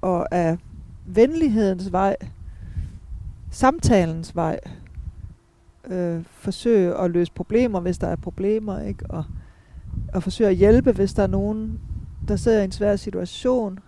og 0.00 0.34
af 0.34 0.58
venlighedens 1.06 1.92
vej, 1.92 2.16
samtalens 3.50 4.36
vej, 4.36 4.60
øh, 5.86 6.24
forsøge 6.24 6.94
at 6.94 7.10
løse 7.10 7.32
problemer, 7.32 7.80
hvis 7.80 7.98
der 7.98 8.06
er 8.06 8.16
problemer, 8.16 8.80
ikke? 8.80 9.04
Og 9.08 9.24
og 10.14 10.22
forsøger 10.22 10.50
at 10.50 10.56
hjælpe, 10.56 10.92
hvis 10.92 11.14
der 11.14 11.22
er 11.22 11.26
nogen, 11.26 11.80
der 12.28 12.36
sidder 12.36 12.60
i 12.60 12.64
en 12.64 12.72
svær 12.72 12.96
situation. 12.96 13.78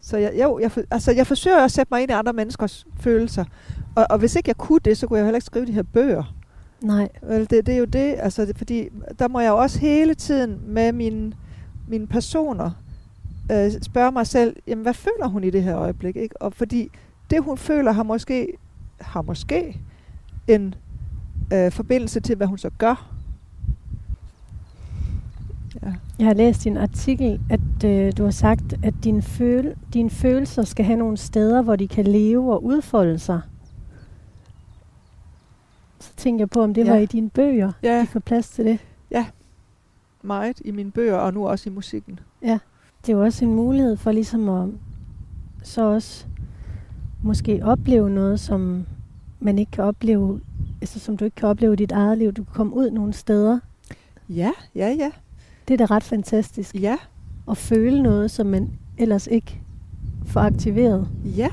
Så 0.00 0.16
jeg, 0.16 0.32
jo, 0.42 0.58
jeg, 0.58 0.70
altså 0.90 1.12
jeg 1.12 1.26
forsøger 1.26 1.64
at 1.64 1.70
sætte 1.70 1.88
mig 1.90 2.02
ind 2.02 2.10
i 2.10 2.14
andre 2.14 2.32
menneskers 2.32 2.86
følelser. 3.00 3.44
Og, 3.94 4.06
og 4.10 4.18
hvis 4.18 4.36
ikke 4.36 4.48
jeg 4.48 4.56
kunne 4.56 4.80
det, 4.84 4.98
så 4.98 5.06
kunne 5.06 5.18
jeg 5.18 5.26
heller 5.26 5.36
ikke 5.36 5.46
skrive 5.46 5.66
de 5.66 5.72
her 5.72 5.82
bøger. 5.82 6.34
Nej. 6.82 7.08
Vel, 7.22 7.50
det, 7.50 7.66
det 7.66 7.74
er 7.74 7.78
jo 7.78 7.84
det, 7.84 8.14
altså, 8.18 8.46
det, 8.46 8.58
fordi 8.58 8.88
der 9.18 9.28
må 9.28 9.40
jeg 9.40 9.48
jo 9.48 9.56
også 9.56 9.78
hele 9.78 10.14
tiden 10.14 10.60
med 10.66 10.92
mine, 10.92 11.32
mine 11.88 12.06
personer 12.06 12.70
øh, 13.52 13.72
spørge 13.82 14.12
mig 14.12 14.26
selv, 14.26 14.56
jamen 14.66 14.82
hvad 14.82 14.94
føler 14.94 15.26
hun 15.26 15.44
i 15.44 15.50
det 15.50 15.62
her 15.62 15.76
øjeblik? 15.76 16.16
Ikke? 16.16 16.42
Og 16.42 16.52
fordi 16.52 16.90
det 17.30 17.42
hun 17.42 17.58
føler 17.58 17.92
har 17.92 18.02
måske, 18.02 18.52
har 19.00 19.22
måske 19.22 19.80
en 20.48 20.74
øh, 21.52 21.72
forbindelse 21.72 22.20
til, 22.20 22.36
hvad 22.36 22.46
hun 22.46 22.58
så 22.58 22.70
gør. 22.78 23.11
Ja. 25.82 25.92
Jeg 26.18 26.26
har 26.26 26.34
læst 26.34 26.66
en 26.66 26.76
artikel, 26.76 27.40
at 27.50 27.84
øh, 27.84 28.12
du 28.18 28.24
har 28.24 28.30
sagt, 28.30 28.74
at 28.82 28.94
din 29.04 29.22
føl- 29.22 29.74
dine 29.94 30.10
følelser 30.10 30.62
skal 30.62 30.84
have 30.84 30.98
nogle 30.98 31.16
steder, 31.16 31.62
hvor 31.62 31.76
de 31.76 31.88
kan 31.88 32.04
leve 32.04 32.52
og 32.52 32.64
udfolde 32.64 33.18
sig. 33.18 33.40
Så 36.00 36.10
tænker 36.16 36.42
jeg 36.42 36.50
på, 36.50 36.62
om 36.62 36.74
det 36.74 36.84
ja. 36.86 36.90
var 36.90 36.98
i 36.98 37.06
dine 37.06 37.30
bøger, 37.30 37.72
ja. 37.82 38.00
de 38.00 38.06
får 38.06 38.20
plads 38.20 38.48
til 38.48 38.64
det. 38.64 38.78
Ja, 39.10 39.26
meget 40.22 40.60
i 40.64 40.70
mine 40.70 40.90
bøger, 40.90 41.16
og 41.16 41.34
nu 41.34 41.48
også 41.48 41.70
i 41.70 41.72
musikken. 41.72 42.18
Ja, 42.42 42.58
det 43.06 43.12
er 43.12 43.16
jo 43.16 43.22
også 43.24 43.44
en 43.44 43.54
mulighed 43.54 43.96
for 43.96 44.12
ligesom 44.12 44.48
at 44.48 44.68
så 45.62 45.82
også 45.84 46.26
måske 47.22 47.60
opleve 47.64 48.10
noget, 48.10 48.40
som 48.40 48.86
man 49.40 49.58
ikke 49.58 49.70
kan 49.72 49.84
opleve, 49.84 50.40
altså 50.80 50.98
som 51.00 51.16
du 51.16 51.24
ikke 51.24 51.34
kan 51.34 51.48
opleve 51.48 51.72
i 51.72 51.76
dit 51.76 51.92
eget 51.92 52.18
liv. 52.18 52.32
Du 52.32 52.44
kan 52.44 52.54
komme 52.54 52.74
ud 52.74 52.90
nogle 52.90 53.12
steder. 53.12 53.58
Ja, 54.28 54.50
ja, 54.74 54.88
ja. 54.98 55.10
Det 55.68 55.80
er 55.80 55.86
da 55.86 55.94
ret 55.94 56.02
fantastisk. 56.02 56.74
Ja. 56.74 56.96
At 57.50 57.56
føle 57.56 58.02
noget, 58.02 58.30
som 58.30 58.46
man 58.46 58.70
ellers 58.98 59.26
ikke 59.26 59.60
får 60.26 60.40
aktiveret. 60.40 61.08
Ja. 61.24 61.48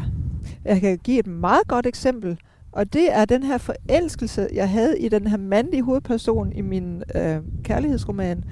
Jeg 0.66 0.82
kan 0.82 0.98
give 0.98 1.20
et 1.20 1.28
meget 1.28 1.68
godt 1.68 1.86
eksempel. 1.86 2.38
Og 2.72 2.94
det 2.94 3.16
er 3.18 3.26
den 3.26 3.44
her 3.44 3.58
forelskelse, 3.58 4.48
jeg 4.54 4.70
havde 4.70 5.00
i 5.00 5.10
den 5.10 5.28
her 5.28 5.38
mandlige 5.38 5.84
hovedperson 5.84 6.52
i 6.54 6.62
min 6.62 7.04
øh, 7.16 7.38
kærlighedsroman, 7.64 8.44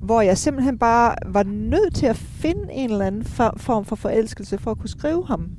hvor 0.00 0.20
jeg 0.20 0.38
simpelthen 0.38 0.78
bare 0.78 1.14
var 1.26 1.42
nødt 1.42 1.94
til 1.94 2.06
at 2.06 2.16
finde 2.16 2.72
en 2.72 2.90
eller 2.90 3.06
anden 3.06 3.24
form 3.24 3.84
for 3.84 3.96
forelskelse 3.96 4.58
for 4.58 4.70
at 4.70 4.78
kunne 4.78 4.88
skrive 4.88 5.26
ham. 5.26 5.50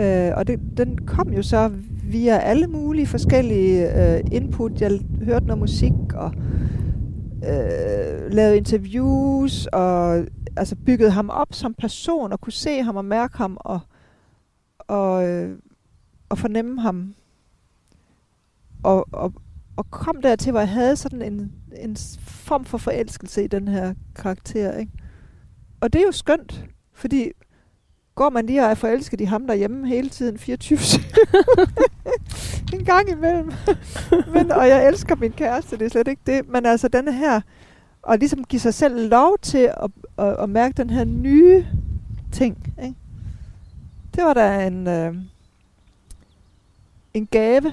Øh, 0.00 0.30
og 0.36 0.46
det, 0.46 0.60
den 0.76 0.98
kom 1.06 1.32
jo 1.32 1.42
så 1.42 1.70
via 2.04 2.38
alle 2.38 2.66
mulige 2.66 3.06
forskellige 3.06 4.02
øh, 4.02 4.20
input. 4.32 4.80
Jeg 4.80 5.00
hørte 5.22 5.46
noget 5.46 5.58
musik 5.58 5.92
og 6.14 6.32
øh, 7.44 8.32
lavede 8.32 8.56
interviews 8.56 9.66
og 9.66 10.26
altså 10.56 10.76
byggede 10.86 11.10
ham 11.10 11.30
op 11.30 11.48
som 11.50 11.74
person 11.74 12.32
og 12.32 12.40
kunne 12.40 12.52
se 12.52 12.82
ham 12.82 12.96
og 12.96 13.04
mærke 13.04 13.38
ham 13.38 13.56
og, 13.60 13.80
og, 14.78 15.28
øh, 15.28 15.58
og 16.28 16.38
fornemme 16.38 16.80
ham. 16.80 17.14
Og, 18.82 19.06
og, 19.12 19.32
og 19.76 19.90
kom 19.90 20.22
dertil, 20.22 20.50
hvor 20.50 20.60
jeg 20.60 20.68
havde 20.68 20.96
sådan 20.96 21.22
en, 21.22 21.52
en 21.76 21.96
form 22.20 22.64
for 22.64 22.78
forelskelse 22.78 23.44
i 23.44 23.46
den 23.46 23.68
her 23.68 23.94
karakter. 24.16 24.76
Ikke? 24.76 24.92
Og 25.80 25.92
det 25.92 26.00
er 26.00 26.06
jo 26.06 26.12
skønt, 26.12 26.64
fordi 26.92 27.30
går 28.14 28.30
man 28.30 28.46
lige 28.46 28.64
og 28.64 28.70
er 28.70 28.74
forelsket 28.74 29.20
i 29.20 29.24
ham 29.24 29.46
derhjemme 29.46 29.88
hele 29.88 30.08
tiden, 30.08 30.38
24 30.38 30.78
En 32.74 32.84
gang 32.84 33.10
imellem. 33.10 33.52
Men, 34.34 34.52
og 34.52 34.68
jeg 34.68 34.88
elsker 34.88 35.16
min 35.16 35.32
kæreste, 35.32 35.78
det 35.78 35.84
er 35.84 35.90
slet 35.90 36.08
ikke 36.08 36.22
det. 36.26 36.48
Men 36.48 36.66
altså 36.66 36.88
denne 36.88 37.12
her, 37.12 37.40
og 38.02 38.18
ligesom 38.18 38.44
give 38.44 38.60
sig 38.60 38.74
selv 38.74 39.10
lov 39.10 39.38
til 39.42 39.58
at, 39.82 39.90
at, 40.18 40.36
at 40.38 40.48
mærke 40.48 40.74
den 40.76 40.90
her 40.90 41.04
nye 41.04 41.66
ting. 42.32 42.74
Ikke? 42.82 42.94
Det 44.14 44.24
var 44.24 44.34
da 44.34 44.66
en, 44.66 44.86
øh, 44.86 45.14
en 47.14 47.26
gave. 47.26 47.72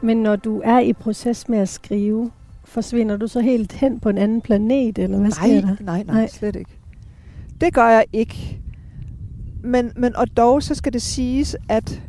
Men 0.00 0.16
når 0.16 0.36
du 0.36 0.60
er 0.64 0.78
i 0.78 0.92
proces 0.92 1.48
med 1.48 1.58
at 1.58 1.68
skrive, 1.68 2.30
forsvinder 2.64 3.16
du 3.16 3.26
så 3.26 3.40
helt 3.40 3.72
hen 3.72 4.00
på 4.00 4.08
en 4.08 4.18
anden 4.18 4.40
planet, 4.40 4.98
eller 4.98 5.18
hvad 5.18 5.30
nej, 5.30 5.48
sker 5.48 5.60
der? 5.60 5.76
Nej, 5.80 6.02
nej, 6.02 6.14
nej, 6.14 6.26
slet 6.26 6.56
ikke. 6.56 6.70
Det 7.60 7.74
gør 7.74 7.88
jeg 7.88 8.04
ikke. 8.12 8.60
Men, 9.62 9.92
men 9.96 10.16
og 10.16 10.36
dog, 10.36 10.62
så 10.62 10.74
skal 10.74 10.92
det 10.92 11.02
siges, 11.02 11.56
at 11.68 12.02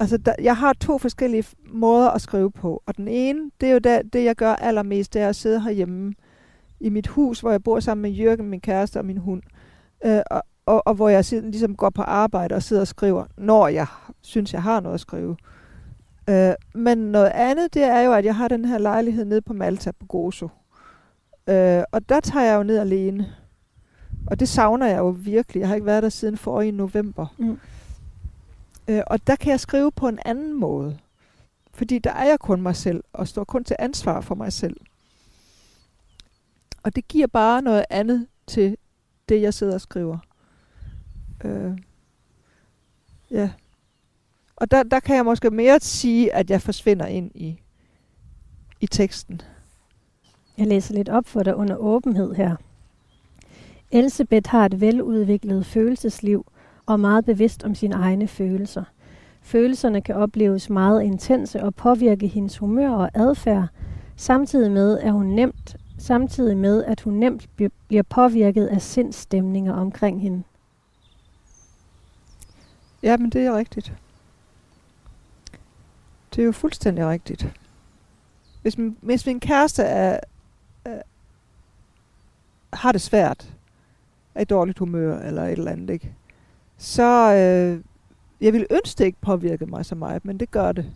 altså, 0.00 0.16
der, 0.16 0.34
jeg 0.42 0.56
har 0.56 0.72
to 0.72 0.98
forskellige 0.98 1.44
måder 1.72 2.10
at 2.10 2.20
skrive 2.20 2.50
på. 2.50 2.82
Og 2.86 2.96
den 2.96 3.08
ene, 3.08 3.50
det 3.60 3.68
er 3.68 3.72
jo 3.72 3.78
der, 3.78 4.02
det, 4.02 4.24
jeg 4.24 4.36
gør 4.36 4.52
allermest, 4.52 5.14
det 5.14 5.22
er 5.22 5.28
at 5.28 5.36
sidde 5.36 5.62
herhjemme 5.62 6.14
i 6.80 6.88
mit 6.88 7.06
hus, 7.06 7.40
hvor 7.40 7.50
jeg 7.50 7.62
bor 7.62 7.80
sammen 7.80 8.02
med 8.02 8.10
Jørgen, 8.10 8.50
min 8.50 8.60
kæreste 8.60 8.98
og 8.98 9.04
min 9.04 9.18
hund. 9.18 9.42
Øh, 10.04 10.20
og, 10.30 10.42
og, 10.66 10.82
og 10.86 10.94
hvor 10.94 11.08
jeg 11.08 11.24
ligesom 11.32 11.76
går 11.76 11.90
på 11.90 12.02
arbejde 12.02 12.54
og 12.54 12.62
sidder 12.62 12.82
og 12.82 12.88
skriver, 12.88 13.24
når 13.36 13.68
jeg 13.68 13.86
synes, 14.22 14.52
jeg 14.52 14.62
har 14.62 14.80
noget 14.80 14.94
at 14.94 15.00
skrive. 15.00 15.36
Øh, 16.30 16.52
men 16.74 16.98
noget 16.98 17.30
andet, 17.34 17.74
det 17.74 17.82
er 17.82 18.00
jo, 18.00 18.12
at 18.12 18.24
jeg 18.24 18.36
har 18.36 18.48
den 18.48 18.64
her 18.64 18.78
lejlighed 18.78 19.24
nede 19.24 19.42
på 19.42 19.52
Malta 19.52 19.92
på 20.00 20.06
Gozo. 20.06 20.48
Øh, 21.48 21.82
og 21.92 22.08
der 22.08 22.20
tager 22.20 22.46
jeg 22.46 22.56
jo 22.56 22.62
ned 22.62 22.78
alene. 22.78 23.26
Og 24.26 24.40
det 24.40 24.48
savner 24.48 24.86
jeg 24.86 24.98
jo 24.98 25.08
virkelig. 25.08 25.60
Jeg 25.60 25.68
har 25.68 25.74
ikke 25.74 25.86
været 25.86 26.02
der 26.02 26.08
siden 26.08 26.36
forrige 26.36 26.72
november. 26.72 27.26
Mm. 27.38 27.58
Øh, 28.88 29.02
og 29.06 29.26
der 29.26 29.36
kan 29.36 29.50
jeg 29.50 29.60
skrive 29.60 29.92
på 29.92 30.08
en 30.08 30.18
anden 30.24 30.60
måde. 30.60 30.98
Fordi 31.72 31.98
der 31.98 32.12
er 32.12 32.24
jeg 32.24 32.40
kun 32.40 32.62
mig 32.62 32.76
selv, 32.76 33.04
og 33.12 33.28
står 33.28 33.44
kun 33.44 33.64
til 33.64 33.76
ansvar 33.78 34.20
for 34.20 34.34
mig 34.34 34.52
selv. 34.52 34.76
Og 36.82 36.96
det 36.96 37.08
giver 37.08 37.26
bare 37.26 37.62
noget 37.62 37.84
andet 37.90 38.26
til 38.46 38.76
det, 39.28 39.42
jeg 39.42 39.54
sidder 39.54 39.74
og 39.74 39.80
skriver. 39.80 40.18
Øh, 41.44 41.78
ja. 43.30 43.50
Og 44.56 44.70
der, 44.70 44.82
der 44.82 45.00
kan 45.00 45.16
jeg 45.16 45.24
måske 45.24 45.50
mere 45.50 45.80
sige, 45.80 46.34
at 46.34 46.50
jeg 46.50 46.62
forsvinder 46.62 47.06
ind 47.06 47.30
i, 47.34 47.60
i 48.80 48.86
teksten. 48.86 49.40
Jeg 50.58 50.66
læser 50.66 50.94
lidt 50.94 51.08
op 51.08 51.26
for 51.26 51.42
dig 51.42 51.56
under 51.56 51.76
åbenhed 51.76 52.34
her. 52.34 52.56
Elisabeth 53.90 54.50
har 54.50 54.64
et 54.64 54.80
veludviklet 54.80 55.66
følelsesliv 55.66 56.46
og 56.86 56.92
er 56.92 56.96
meget 56.96 57.24
bevidst 57.24 57.64
om 57.64 57.74
sine 57.74 57.94
egne 57.94 58.28
følelser. 58.28 58.84
Følelserne 59.42 60.00
kan 60.00 60.14
opleves 60.14 60.70
meget 60.70 61.02
intense 61.02 61.62
og 61.62 61.74
påvirke 61.74 62.26
hendes 62.26 62.58
humør 62.58 62.90
og 62.90 63.10
adfærd, 63.14 63.68
samtidig 64.16 64.70
med, 64.70 64.98
at 64.98 65.12
hun 65.12 65.26
nemt, 65.26 65.76
samtidig 65.98 66.56
med, 66.56 66.84
at 66.84 67.00
hun 67.00 67.14
nemt 67.14 67.48
bliver 67.88 68.02
påvirket 68.02 68.66
af 68.66 68.82
sindsstemninger 68.82 69.74
omkring 69.74 70.22
hende. 70.22 70.42
Ja, 73.02 73.16
men 73.16 73.30
det 73.30 73.46
er 73.46 73.56
rigtigt. 73.56 73.92
Det 76.34 76.42
er 76.42 76.46
jo 76.46 76.52
fuldstændig 76.52 77.06
rigtigt. 77.06 77.46
Hvis 78.62 78.78
min, 78.78 78.96
hvis 79.00 79.26
min 79.26 79.40
kæreste 79.40 79.82
er, 79.82 80.20
er, 80.84 81.02
har 82.72 82.92
det 82.92 83.00
svært, 83.00 83.52
er 84.40 84.42
i 84.42 84.44
dårligt 84.44 84.78
humør 84.78 85.18
eller 85.18 85.44
et 85.44 85.52
eller 85.52 85.70
andet, 85.70 85.90
ikke? 85.90 86.14
så 86.78 87.34
øh, 87.34 87.80
jeg 88.40 88.52
vil 88.52 88.66
ønske, 88.70 88.98
det 88.98 89.04
ikke 89.04 89.20
påvirke 89.20 89.66
mig 89.66 89.86
så 89.86 89.94
meget, 89.94 90.24
men 90.24 90.40
det 90.40 90.50
gør 90.50 90.72
det. 90.72 90.86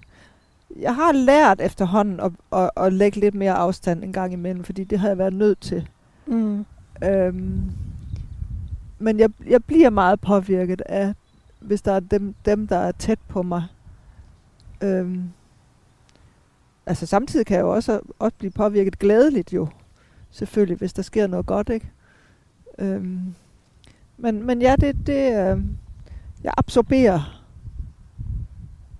Jeg 0.80 0.94
har 0.94 1.12
lært 1.12 1.60
efterhånden 1.60 2.20
at, 2.20 2.32
at, 2.52 2.70
at 2.76 2.92
lægge 2.92 3.20
lidt 3.20 3.34
mere 3.34 3.52
afstand 3.52 4.04
en 4.04 4.12
gang 4.12 4.32
imellem, 4.32 4.64
fordi 4.64 4.84
det 4.84 4.98
har 4.98 5.08
jeg 5.08 5.18
været 5.18 5.32
nødt 5.32 5.60
til. 5.60 5.88
Mm. 6.26 6.64
Øhm, 7.04 7.62
men 8.98 9.18
jeg, 9.18 9.30
jeg 9.46 9.64
bliver 9.64 9.90
meget 9.90 10.20
påvirket 10.20 10.80
af, 10.80 11.14
hvis 11.60 11.82
der 11.82 11.92
er 11.92 12.00
dem, 12.00 12.34
dem 12.44 12.66
der 12.66 12.76
er 12.76 12.92
tæt 12.92 13.18
på 13.28 13.42
mig, 13.42 13.62
Øhm, 14.84 15.30
altså 16.86 17.06
samtidig 17.06 17.46
kan 17.46 17.56
jeg 17.56 17.62
jo 17.62 17.74
også, 17.74 18.00
også 18.18 18.36
blive 18.38 18.50
påvirket 18.50 18.98
glædeligt 18.98 19.52
jo, 19.52 19.68
selvfølgelig, 20.30 20.78
hvis 20.78 20.92
der 20.92 21.02
sker 21.02 21.26
noget 21.26 21.46
godt, 21.46 21.68
ikke? 21.68 21.90
Øhm, 22.78 23.34
men, 24.18 24.46
men 24.46 24.62
ja, 24.62 24.76
det, 24.80 25.06
det 25.06 25.26
øh, 25.26 25.62
jeg 26.44 26.52
absorberer 26.56 27.42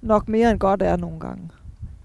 nok 0.03 0.29
mere 0.29 0.51
end 0.51 0.59
godt 0.59 0.83
er 0.83 0.97
nogle 0.97 1.21
gange. 1.21 1.51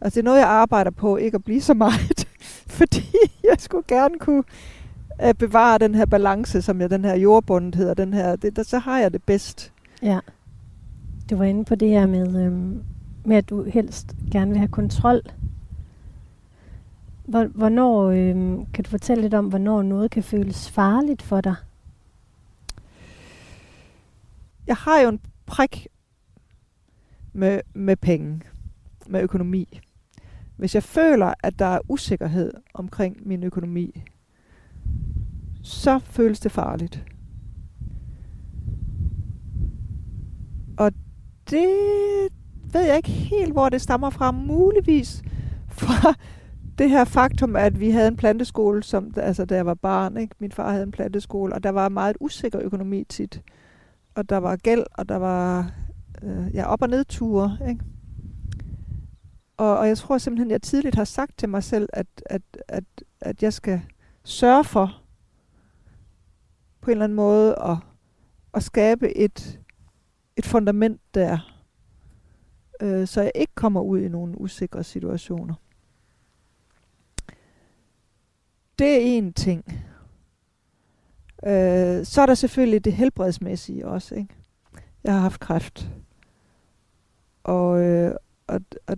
Altså 0.01 0.15
det 0.15 0.21
er 0.21 0.29
noget, 0.29 0.39
jeg 0.39 0.47
arbejder 0.47 0.91
på, 0.91 1.17
ikke 1.17 1.35
at 1.35 1.43
blive 1.43 1.61
så 1.61 1.73
meget, 1.73 2.27
fordi 2.79 3.07
jeg 3.43 3.55
skulle 3.57 3.85
gerne 3.87 4.19
kunne 4.19 4.43
øh, 5.23 5.33
bevare 5.33 5.77
den 5.77 5.95
her 5.95 6.05
balance, 6.05 6.61
som 6.61 6.81
jeg 6.81 6.89
den 6.89 7.05
her 7.05 7.15
jordbundet 7.15 7.89
og 7.89 7.97
den 7.97 8.13
her, 8.13 8.35
det, 8.35 8.55
der, 8.55 8.63
så 8.63 8.77
har 8.77 8.99
jeg 8.99 9.13
det 9.13 9.23
bedst. 9.23 9.71
Ja. 10.01 10.19
Du 11.29 11.35
var 11.35 11.45
inde 11.45 11.65
på 11.65 11.75
det 11.75 11.89
her 11.89 12.07
med, 12.07 12.45
øhm, 12.45 12.83
med, 13.25 13.37
at 13.37 13.49
du 13.49 13.63
helst 13.63 14.15
gerne 14.31 14.51
vil 14.51 14.57
have 14.57 14.67
kontrol. 14.67 15.21
Hvornår, 17.29 18.09
øh, 18.09 18.35
kan 18.73 18.83
du 18.83 18.89
fortælle 18.89 19.21
lidt 19.21 19.33
om, 19.33 19.47
hvornår 19.47 19.81
noget 19.81 20.11
kan 20.11 20.23
føles 20.23 20.69
farligt 20.71 21.21
for 21.21 21.41
dig? 21.41 21.55
Jeg 24.67 24.75
har 24.75 24.99
jo 24.99 25.09
en 25.09 25.19
prik 25.45 25.87
med, 27.33 27.61
med 27.73 27.95
penge. 27.95 28.41
med 29.07 29.21
økonomi. 29.21 29.79
Hvis 30.57 30.75
jeg 30.75 30.83
føler, 30.83 31.33
at 31.43 31.59
der 31.59 31.65
er 31.65 31.79
usikkerhed 31.89 32.53
omkring 32.73 33.27
min 33.27 33.43
økonomi, 33.43 34.03
så 35.63 35.99
føles 35.99 36.39
det 36.39 36.51
farligt. 36.51 37.05
Og 40.77 40.91
det 41.49 41.69
ved 42.73 42.85
jeg 42.85 42.97
ikke 42.97 43.09
helt, 43.09 43.51
hvor 43.51 43.69
det 43.69 43.81
stammer 43.81 44.09
fra. 44.09 44.31
Muligvis 44.31 45.23
fra 45.67 46.13
det 46.79 46.89
her 46.89 47.03
faktum, 47.03 47.55
at 47.55 47.79
vi 47.79 47.89
havde 47.89 48.07
en 48.07 48.15
planteskole, 48.15 48.83
som, 48.83 49.13
altså 49.15 49.45
da 49.45 49.55
jeg 49.55 49.65
var 49.65 49.73
barn, 49.73 50.17
ikke? 50.17 50.35
min 50.39 50.51
far 50.51 50.71
havde 50.71 50.83
en 50.83 50.91
planteskole, 50.91 51.53
og 51.53 51.63
der 51.63 51.69
var 51.69 51.89
meget 51.89 52.17
usikker 52.19 52.61
økonomi 52.61 53.03
tit. 53.03 53.41
Og 54.15 54.29
der 54.29 54.37
var 54.37 54.55
gæld, 54.55 54.85
og 54.93 55.09
der 55.09 55.15
var 55.15 55.71
øh, 56.23 56.55
ja, 56.55 56.65
op- 56.65 56.81
og 56.81 56.89
nedture. 56.89 57.57
Ikke? 57.69 57.83
Og, 59.57 59.77
og 59.77 59.87
jeg 59.87 59.97
tror 59.97 60.17
simpelthen, 60.17 60.51
jeg 60.51 60.61
tidligt 60.61 60.95
har 60.95 61.03
sagt 61.03 61.37
til 61.37 61.49
mig 61.49 61.63
selv, 61.63 61.89
at, 61.93 62.07
at, 62.25 62.41
at, 62.67 62.83
at 63.21 63.43
jeg 63.43 63.53
skal 63.53 63.81
sørge 64.23 64.63
for 64.63 65.01
på 66.81 66.91
en 66.91 66.91
eller 66.91 67.03
anden 67.03 67.15
måde 67.15 67.55
at, 67.65 67.77
at 68.53 68.63
skabe 68.63 69.17
et, 69.17 69.59
et 70.37 70.45
fundament 70.45 71.01
der, 71.13 71.61
øh, 72.81 73.07
så 73.07 73.21
jeg 73.21 73.31
ikke 73.35 73.55
kommer 73.55 73.81
ud 73.81 73.99
i 73.99 74.07
nogle 74.07 74.41
usikre 74.41 74.83
situationer. 74.83 75.53
Det 78.79 78.87
er 78.87 78.99
en 78.99 79.33
ting. 79.33 79.65
Øh, 81.45 82.05
så 82.05 82.21
er 82.21 82.25
der 82.25 82.33
selvfølgelig 82.33 82.85
det 82.85 82.93
helbredsmæssige 82.93 83.87
også. 83.87 84.15
Ikke? 84.15 84.35
Jeg 85.03 85.13
har 85.13 85.19
haft 85.19 85.39
kræft. 85.39 85.89
Og, 87.43 87.79
øh, 87.79 88.15
og, 88.47 88.61
og 88.87 88.97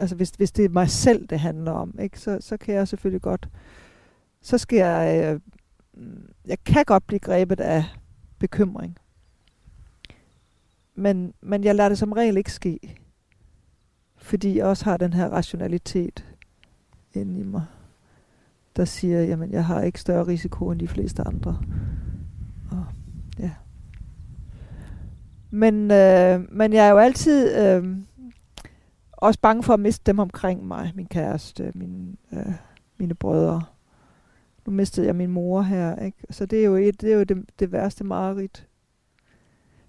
altså 0.00 0.16
hvis, 0.16 0.30
hvis 0.30 0.52
det 0.52 0.64
er 0.64 0.68
mig 0.68 0.90
selv, 0.90 1.26
det 1.26 1.40
handler 1.40 1.72
om, 1.72 1.98
ikke, 2.00 2.20
så, 2.20 2.38
så 2.40 2.56
kan 2.56 2.74
jeg 2.74 2.88
selvfølgelig 2.88 3.22
godt, 3.22 3.48
så 4.40 4.58
skal 4.58 4.76
jeg, 4.76 5.24
øh, 5.24 5.40
jeg 6.46 6.64
kan 6.64 6.84
godt 6.84 7.06
blive 7.06 7.20
grebet 7.20 7.60
af 7.60 7.84
bekymring. 8.38 8.98
Men, 10.94 11.34
men 11.40 11.64
jeg 11.64 11.74
lader 11.74 11.88
det 11.88 11.98
som 11.98 12.12
regel 12.12 12.36
ikke 12.36 12.52
ske. 12.52 12.96
Fordi 14.16 14.56
jeg 14.56 14.66
også 14.66 14.84
har 14.84 14.96
den 14.96 15.12
her 15.12 15.28
rationalitet 15.28 16.34
inde 17.14 17.40
i 17.40 17.42
mig, 17.42 17.64
der 18.76 18.84
siger, 18.84 19.22
jamen 19.22 19.52
jeg 19.52 19.64
har 19.64 19.82
ikke 19.82 20.00
større 20.00 20.26
risiko 20.26 20.70
end 20.70 20.80
de 20.80 20.88
fleste 20.88 21.22
andre. 21.22 21.62
Og, 22.70 22.84
ja. 23.38 23.50
Men, 25.50 25.90
øh, 25.90 26.40
men 26.52 26.72
jeg 26.72 26.86
er 26.86 26.90
jo 26.90 26.98
altid 26.98 27.58
øh, 27.58 27.96
også 29.12 29.40
bange 29.40 29.62
for 29.62 29.74
at 29.74 29.80
miste 29.80 30.02
dem 30.06 30.18
omkring 30.18 30.66
mig, 30.66 30.92
min 30.94 31.06
kæreste, 31.06 31.72
min, 31.74 32.18
øh, 32.32 32.52
mine 32.98 33.14
brødre. 33.14 33.62
Nu 34.66 34.72
mistede 34.72 35.06
jeg 35.06 35.16
min 35.16 35.30
mor 35.30 35.62
her, 35.62 35.96
ikke? 35.96 36.18
Så 36.30 36.46
det 36.46 36.60
er 36.60 36.64
jo, 36.64 36.76
et, 36.76 37.00
det, 37.00 37.12
er 37.12 37.16
jo 37.16 37.22
det, 37.22 37.44
det 37.58 37.72
værste 37.72 38.04
mareridt. 38.04 38.66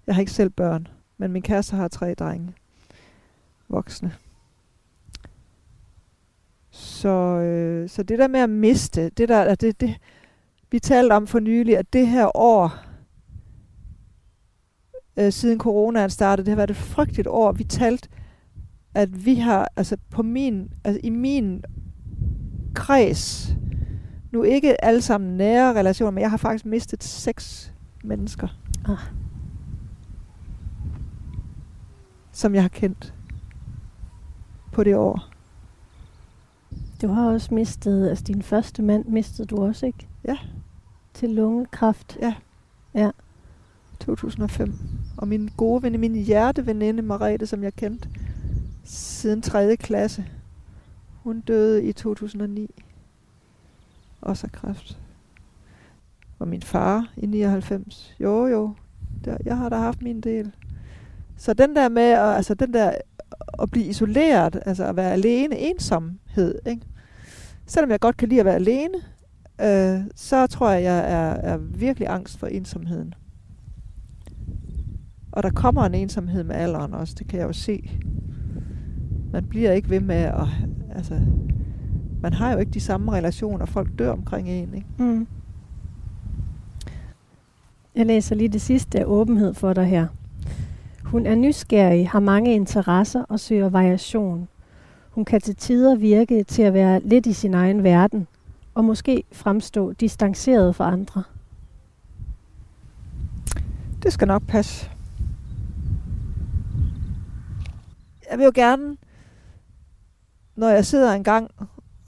Jeg 0.06 0.14
har 0.14 0.20
ikke 0.20 0.32
selv 0.32 0.50
børn, 0.50 0.88
men 1.18 1.32
min 1.32 1.42
kæreste 1.42 1.76
har 1.76 1.88
tre 1.88 2.14
drenge. 2.14 2.52
Voksne. 3.68 4.12
Så, 6.74 7.08
øh, 7.38 7.88
så 7.88 8.02
det 8.02 8.18
der 8.18 8.28
med 8.28 8.40
at 8.40 8.50
miste, 8.50 9.08
det 9.08 9.28
der, 9.28 9.54
det, 9.54 9.80
det, 9.80 9.96
vi 10.70 10.78
talte 10.78 11.12
om 11.12 11.26
for 11.26 11.40
nylig, 11.40 11.78
at 11.78 11.92
det 11.92 12.06
her 12.06 12.36
år, 12.36 12.72
øh, 15.16 15.32
siden 15.32 15.58
coronaen 15.58 16.10
startede, 16.10 16.46
det 16.46 16.50
har 16.50 16.56
været 16.56 16.70
et 16.70 16.76
frygteligt 16.76 17.28
år. 17.28 17.52
Vi 17.52 17.64
talte, 17.64 18.08
at 18.94 19.24
vi 19.24 19.34
har, 19.34 19.68
altså 19.76 19.96
på 20.10 20.22
min, 20.22 20.70
altså 20.84 21.00
i 21.04 21.10
min 21.10 21.64
kreds, 22.74 23.52
nu 24.32 24.42
ikke 24.42 24.84
alle 24.84 25.02
sammen 25.02 25.36
nære 25.36 25.74
relationer, 25.74 26.10
men 26.10 26.22
jeg 26.22 26.30
har 26.30 26.36
faktisk 26.36 26.64
mistet 26.64 27.04
seks 27.04 27.74
mennesker. 28.04 28.48
Ah. 28.88 28.98
Som 32.32 32.54
jeg 32.54 32.62
har 32.62 32.68
kendt 32.68 33.14
på 34.72 34.84
det 34.84 34.96
år. 34.96 35.33
Du 37.04 37.08
har 37.08 37.30
også 37.30 37.54
mistet, 37.54 38.08
altså 38.08 38.24
din 38.24 38.42
første 38.42 38.82
mand 38.82 39.04
mistede 39.04 39.46
du 39.46 39.64
også, 39.64 39.86
ikke? 39.86 40.08
Ja. 40.24 40.36
Til 41.14 41.30
lungekræft. 41.30 42.16
Ja. 42.20 42.34
Ja. 42.94 43.10
2005. 44.00 44.74
Og 45.16 45.28
min 45.28 45.50
gode 45.56 45.82
ven, 45.82 46.00
min 46.00 46.14
hjerteveninde 46.14 47.02
Marete, 47.02 47.46
som 47.46 47.62
jeg 47.62 47.74
kendte 47.74 48.08
siden 48.84 49.42
3. 49.42 49.76
klasse, 49.76 50.24
hun 51.22 51.40
døde 51.40 51.84
i 51.84 51.92
2009. 51.92 52.70
Også 54.20 54.46
af 54.46 54.52
kræft. 54.52 54.98
Og 56.38 56.48
min 56.48 56.62
far 56.62 57.12
i 57.16 57.26
99. 57.26 58.14
Jo, 58.20 58.46
jo. 58.46 58.74
Der, 59.24 59.36
jeg 59.44 59.56
har 59.56 59.68
da 59.68 59.76
haft 59.76 60.02
min 60.02 60.20
del. 60.20 60.52
Så 61.36 61.54
den 61.54 61.76
der 61.76 61.88
med, 61.88 62.02
at, 62.02 62.36
altså 62.36 62.54
den 62.54 62.74
der 62.74 62.92
at 63.62 63.70
blive 63.70 63.86
isoleret, 63.86 64.62
altså 64.66 64.84
at 64.84 64.96
være 64.96 65.12
alene, 65.12 65.58
ensomhed, 65.58 66.58
ikke? 66.66 66.86
Selvom 67.66 67.90
jeg 67.90 68.00
godt 68.00 68.16
kan 68.16 68.28
lide 68.28 68.40
at 68.40 68.46
være 68.46 68.54
alene, 68.54 68.94
øh, 69.60 70.10
så 70.16 70.46
tror 70.46 70.70
jeg, 70.70 70.82
jeg 70.82 70.98
er, 70.98 71.52
er 71.52 71.56
virkelig 71.56 72.08
angst 72.08 72.38
for 72.38 72.46
ensomheden. 72.46 73.14
Og 75.32 75.42
der 75.42 75.50
kommer 75.50 75.82
en 75.84 75.94
ensomhed 75.94 76.44
med 76.44 76.54
alderen 76.54 76.94
også, 76.94 77.14
det 77.18 77.26
kan 77.26 77.38
jeg 77.38 77.46
jo 77.46 77.52
se. 77.52 77.90
Man 79.32 79.44
bliver 79.44 79.72
ikke 79.72 79.90
ved 79.90 80.00
med 80.00 80.16
at, 80.16 80.46
altså, 80.94 81.20
man 82.22 82.32
har 82.32 82.52
jo 82.52 82.58
ikke 82.58 82.72
de 82.72 82.80
samme 82.80 83.12
relationer, 83.12 83.66
folk 83.66 83.98
dør 83.98 84.10
omkring 84.10 84.48
en, 84.48 84.74
ikke? 84.74 84.86
Mm. 84.98 85.26
Jeg 87.94 88.06
læser 88.06 88.34
lige 88.34 88.48
det 88.48 88.60
sidste 88.60 89.00
af 89.00 89.04
åbenhed 89.04 89.54
for 89.54 89.72
dig 89.72 89.86
her. 89.86 90.06
Hun 91.04 91.26
er 91.26 91.34
nysgerrig, 91.34 92.08
har 92.08 92.20
mange 92.20 92.54
interesser 92.54 93.22
og 93.22 93.40
søger 93.40 93.68
variation. 93.68 94.48
Hun 95.14 95.24
kan 95.24 95.40
til 95.40 95.56
tider 95.56 95.94
virke 95.94 96.44
til 96.44 96.62
at 96.62 96.74
være 96.74 97.00
lidt 97.00 97.26
i 97.26 97.32
sin 97.32 97.54
egen 97.54 97.82
verden, 97.84 98.26
og 98.74 98.84
måske 98.84 99.24
fremstå 99.32 99.92
distanceret 99.92 100.76
fra 100.76 100.92
andre. 100.92 101.22
Det 104.02 104.12
skal 104.12 104.28
nok 104.28 104.42
passe. 104.48 104.90
Jeg 108.30 108.38
vil 108.38 108.44
jo 108.44 108.52
gerne, 108.54 108.96
når 110.56 110.68
jeg 110.68 110.86
sidder 110.86 111.12
en 111.12 111.24
gang 111.24 111.50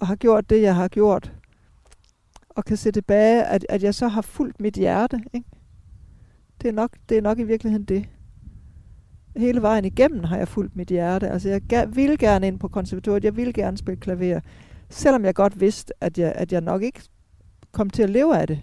og 0.01 0.07
har 0.07 0.17
gjort 0.17 0.51
det, 0.51 0.63
jeg 0.63 0.75
har 0.75 0.89
gjort, 0.89 1.33
og 2.49 2.65
kan 2.65 2.77
se 2.77 2.93
tilbage, 2.93 3.45
at, 3.45 3.67
at 3.69 3.83
jeg 3.83 3.95
så 3.95 4.09
har 4.09 4.23
fulgt 4.23 4.61
mit 4.61 4.75
hjerte. 4.75 5.21
Ikke? 5.33 5.49
Det, 6.63 6.69
er 6.69 6.73
nok, 6.73 6.91
det 7.09 7.19
er 7.19 7.23
nok 7.23 7.39
i 7.39 7.43
virkeligheden 7.43 7.85
det 7.85 8.09
hele 9.37 9.63
vejen 9.63 9.85
igennem 9.85 10.25
har 10.25 10.37
jeg 10.37 10.49
fulgt 10.49 10.77
mit 10.77 10.89
hjerte. 10.89 11.29
Altså 11.29 11.61
jeg 11.71 11.97
ville 11.97 12.17
gerne 12.17 12.47
ind 12.47 12.59
på 12.59 12.69
konservatoriet, 12.69 13.25
jeg 13.25 13.37
ville 13.37 13.53
gerne 13.53 13.79
spille 13.79 14.01
klaver, 14.01 14.41
selvom 14.91 15.25
jeg 15.25 15.35
godt 15.35 15.61
vidste, 15.61 15.93
at 16.01 16.19
jeg, 16.19 16.33
at 16.37 16.53
jeg 16.53 16.61
nok 16.61 16.83
ikke 16.83 17.01
kom 17.73 17.91
til 17.91 18.03
at 18.03 18.11
leve 18.11 18.39
af 18.39 18.47
det. 18.47 18.59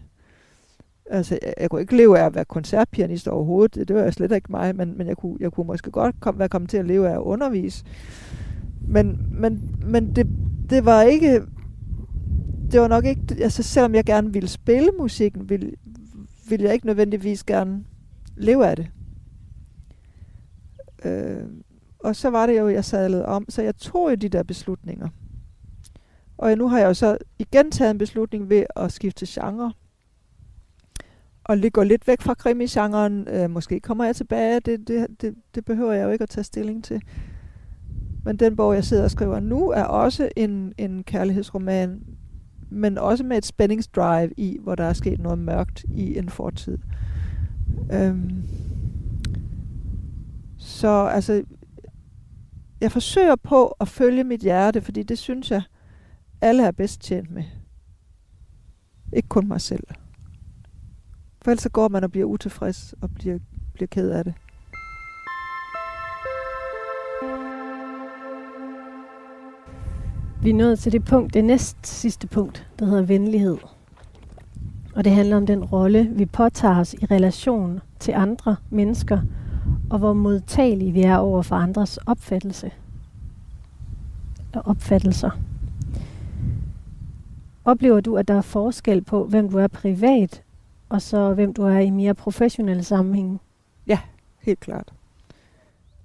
Altså, 1.05 1.39
jeg, 1.41 1.53
jeg 1.59 1.69
kunne 1.69 1.82
ikke 1.82 1.97
leve 1.97 2.19
af 2.19 2.26
at 2.26 2.36
være 2.36 2.45
koncertpianist 2.45 3.28
overhovedet, 3.28 3.76
det, 3.76 3.88
det 3.88 3.95
var 3.95 4.11
slet 4.11 4.32
ikke 4.32 4.51
mig, 4.51 4.76
men, 4.76 4.97
men 4.97 5.07
jeg, 5.07 5.17
kunne, 5.17 5.38
jeg 5.39 5.51
kunne 5.51 5.67
måske 5.67 5.91
godt 5.91 6.15
kom, 6.19 6.39
være 6.39 6.49
kommet 6.49 6.69
til 6.69 6.78
at 6.78 6.86
leve 6.86 7.09
af 7.09 7.13
at 7.13 7.19
undervise. 7.21 7.86
Men, 8.88 9.28
men, 9.32 9.76
men 9.86 10.15
det, 10.15 10.28
det 10.69 10.86
var 10.86 11.01
ikke, 11.01 11.41
det 12.71 12.82
var 12.82 12.88
nok 12.88 13.05
ikke, 13.05 13.21
altså 13.39 13.63
selvom 13.63 13.95
jeg 13.95 14.03
gerne 14.03 14.34
ville 14.34 14.49
spille 14.49 14.89
musikken, 14.99 15.49
ville, 15.49 15.71
ville 16.49 16.65
jeg 16.65 16.74
ikke 16.74 16.86
nødvendigvis 16.86 17.43
gerne 17.43 17.84
leve 18.38 18.67
af 18.67 18.76
det. 18.76 18.88
Øh, 21.05 21.45
og 21.99 22.15
så 22.15 22.29
var 22.29 22.45
det 22.45 22.59
jo, 22.59 22.69
jeg 22.69 22.85
sadlede 22.85 23.25
om. 23.25 23.45
Så 23.49 23.61
jeg 23.61 23.75
tog 23.75 24.09
jo 24.11 24.15
de 24.15 24.29
der 24.29 24.43
beslutninger. 24.43 25.09
Og 26.37 26.57
nu 26.57 26.67
har 26.67 26.79
jeg 26.79 26.87
jo 26.87 26.93
så 26.93 27.17
igen 27.39 27.71
taget 27.71 27.91
en 27.91 27.97
beslutning 27.97 28.49
ved 28.49 28.63
at 28.75 28.91
skifte 28.91 29.25
genre. 29.29 29.73
Og 31.43 31.57
det 31.57 31.73
lidt 31.83 32.07
væk 32.07 32.21
fra 32.21 32.33
krimi-genren. 32.33 33.27
Øh, 33.27 33.49
måske 33.49 33.79
kommer 33.79 34.05
jeg 34.05 34.15
tilbage. 34.15 34.59
Det, 34.59 34.87
det, 34.87 35.07
det, 35.21 35.35
det 35.55 35.65
behøver 35.65 35.93
jeg 35.93 36.05
jo 36.05 36.09
ikke 36.09 36.23
at 36.23 36.29
tage 36.29 36.43
stilling 36.43 36.83
til. 36.83 37.01
Men 38.25 38.37
den 38.37 38.55
bog, 38.55 38.75
jeg 38.75 38.83
sidder 38.83 39.03
og 39.03 39.11
skriver 39.11 39.39
nu, 39.39 39.69
er 39.69 39.83
også 39.83 40.29
en, 40.35 40.73
en 40.77 41.03
kærlighedsroman, 41.03 42.01
men 42.69 42.97
også 42.97 43.23
med 43.23 43.37
et 43.37 43.45
spændingsdrive 43.45 44.31
i, 44.37 44.57
hvor 44.61 44.75
der 44.75 44.83
er 44.83 44.93
sket 44.93 45.19
noget 45.19 45.39
mørkt 45.39 45.85
i 45.95 46.17
en 46.17 46.29
fortid. 46.29 46.77
Øhm, 47.93 48.43
så 50.64 51.05
altså, 51.05 51.43
jeg 52.82 52.91
forsøger 52.91 53.36
på 53.36 53.68
at 53.68 53.88
følge 53.88 54.24
mit 54.24 54.41
hjerte, 54.41 54.82
fordi 54.82 55.03
det 55.03 55.18
synes 55.18 55.51
jeg, 55.51 55.61
alle 56.41 56.64
er 56.64 56.72
bedst 56.72 57.01
tjent 57.01 57.32
med. 57.32 57.43
Ikke 59.14 59.28
kun 59.28 59.47
mig 59.47 59.61
selv. 59.61 59.84
For 61.41 61.51
ellers 61.51 61.64
så 61.64 61.70
går 61.70 61.88
man 61.88 62.03
og 62.03 62.11
bliver 62.11 62.26
utilfreds 62.26 62.95
og 63.01 63.11
bliver, 63.16 63.39
bliver 63.74 63.88
ked 63.88 64.09
af 64.09 64.24
det. 64.24 64.34
Vi 70.41 70.49
er 70.49 70.53
nået 70.53 70.80
til 70.80 70.91
det 70.91 71.05
punkt, 71.05 71.34
det 71.34 71.45
næst 71.45 71.88
sidste 71.88 72.28
punkt, 72.28 72.68
der 72.80 72.86
hedder 72.86 73.01
venlighed. 73.01 73.57
Og 74.95 75.03
det 75.03 75.11
handler 75.11 75.38
om 75.38 75.45
den 75.45 75.66
rolle, 75.66 76.09
vi 76.16 76.26
påtager 76.26 76.80
os 76.80 76.93
i 76.93 77.05
relation 77.05 77.80
til 77.99 78.11
andre 78.11 78.55
mennesker, 78.70 79.22
og 79.89 79.99
hvor 79.99 80.14
modtagelige 80.14 80.91
vi 80.91 81.01
er 81.01 81.18
over 81.18 81.41
for 81.41 81.55
andres 81.55 81.97
opfattelse 81.97 82.72
og 84.53 84.61
opfattelser. 84.66 85.30
Oplever 87.66 88.01
du, 88.01 88.18
at 88.18 88.28
der 88.28 88.34
er 88.34 88.41
forskel 88.41 89.01
på, 89.01 89.26
hvem 89.26 89.49
du 89.49 89.57
er 89.57 89.68
privat, 89.68 90.43
og 90.89 91.01
så 91.01 91.34
hvem 91.34 91.53
du 91.53 91.64
er 91.64 91.80
i 91.80 91.89
mere 91.89 92.14
professionelle 92.14 92.84
sammenhænge? 92.84 93.39
Helt 94.43 94.59
klart. 94.59 94.93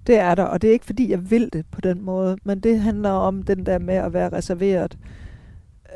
Det 0.07 0.19
er 0.19 0.35
der, 0.35 0.43
og 0.43 0.61
det 0.61 0.67
er 0.67 0.71
ikke 0.71 0.85
fordi, 0.85 1.11
jeg 1.11 1.31
vil 1.31 1.53
det 1.53 1.65
på 1.71 1.81
den 1.81 2.01
måde, 2.01 2.37
men 2.43 2.59
det 2.59 2.79
handler 2.79 3.09
om 3.09 3.43
den 3.43 3.65
der 3.65 3.79
med 3.79 3.95
at 3.95 4.13
være 4.13 4.29
reserveret. 4.29 4.97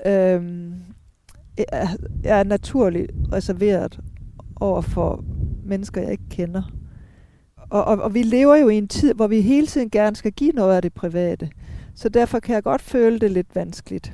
Øhm, 0.06 0.74
jeg 2.24 2.40
er 2.40 2.44
naturligt 2.44 3.12
reserveret 3.32 4.00
over 4.56 4.82
for 4.82 5.24
mennesker, 5.64 6.02
jeg 6.02 6.12
ikke 6.12 6.30
kender. 6.30 6.62
Og, 7.70 7.86
og, 7.86 7.98
og 7.98 8.14
vi 8.14 8.24
lever 8.24 8.56
jo 8.56 8.70
i 8.70 8.78
en 8.78 8.88
tid, 8.88 9.14
hvor 9.14 9.28
vi 9.28 9.42
hele 9.42 9.68
tiden 9.68 9.90
gerne 9.90 10.16
skal 10.16 10.32
give 10.32 10.52
noget 10.52 10.76
af 10.76 10.82
det 10.82 10.94
private. 10.94 11.50
Så 11.96 12.10
derfor 12.10 12.40
kan 12.40 12.56
jeg 12.56 12.64
godt 12.64 12.82
føle 12.82 13.20
det 13.20 13.32
lidt 13.32 13.56
vanskeligt. 13.56 14.14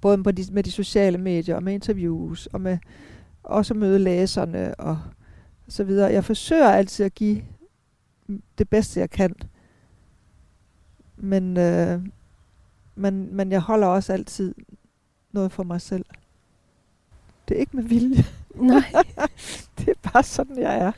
Både 0.00 0.22
på 0.22 0.30
de, 0.30 0.44
med 0.52 0.62
de 0.62 0.70
sociale 0.70 1.18
medier, 1.18 1.56
og 1.56 1.62
med 1.62 1.74
interviews, 1.74 2.46
og 2.46 2.60
med 2.60 2.78
også 3.42 3.74
møde 3.74 3.98
læserne, 3.98 4.74
og 4.74 4.98
så 5.68 5.84
videre. 5.84 6.12
Jeg 6.12 6.24
forsøger 6.24 6.68
altid 6.68 7.04
at 7.04 7.14
give 7.14 7.42
det 8.58 8.68
bedste, 8.68 9.00
jeg 9.00 9.10
kan. 9.10 9.34
Men, 11.16 11.56
øh, 11.56 12.00
men, 12.94 13.36
men 13.36 13.52
jeg 13.52 13.60
holder 13.60 13.86
også 13.86 14.12
altid 14.12 14.54
noget 15.32 15.52
for 15.52 15.62
mig 15.62 15.80
selv. 15.80 16.04
Det 17.48 17.56
er 17.56 17.60
ikke 17.60 17.76
med 17.76 17.84
vilje. 17.84 18.24
Nej. 18.54 18.92
Det 19.78 19.88
er 19.88 20.10
bare 20.12 20.22
sådan, 20.22 20.58
jeg 20.58 20.78
er. 20.78 20.92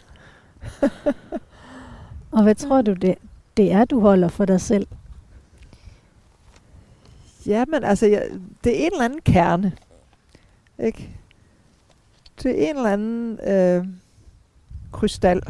Og 2.33 2.43
hvad 2.43 2.55
tror 2.55 2.83
du, 2.83 2.93
det, 2.93 3.15
det 3.57 3.73
er, 3.73 3.85
du 3.85 4.01
holder 4.01 4.29
for 4.29 4.45
dig 4.45 4.61
selv? 4.61 4.87
Ja, 7.47 7.65
men 7.69 7.85
altså, 7.85 8.07
jeg, 8.07 8.29
det 8.65 8.73
er 8.81 8.87
en 8.87 8.93
eller 8.93 9.05
anden 9.05 9.21
kerne. 9.21 9.77
Ikke? 10.79 11.17
Det 12.43 12.65
er 12.65 12.71
en 12.71 12.77
eller 12.77 12.93
anden 12.93 13.41
øh, 13.41 13.87
krystal. 14.93 15.43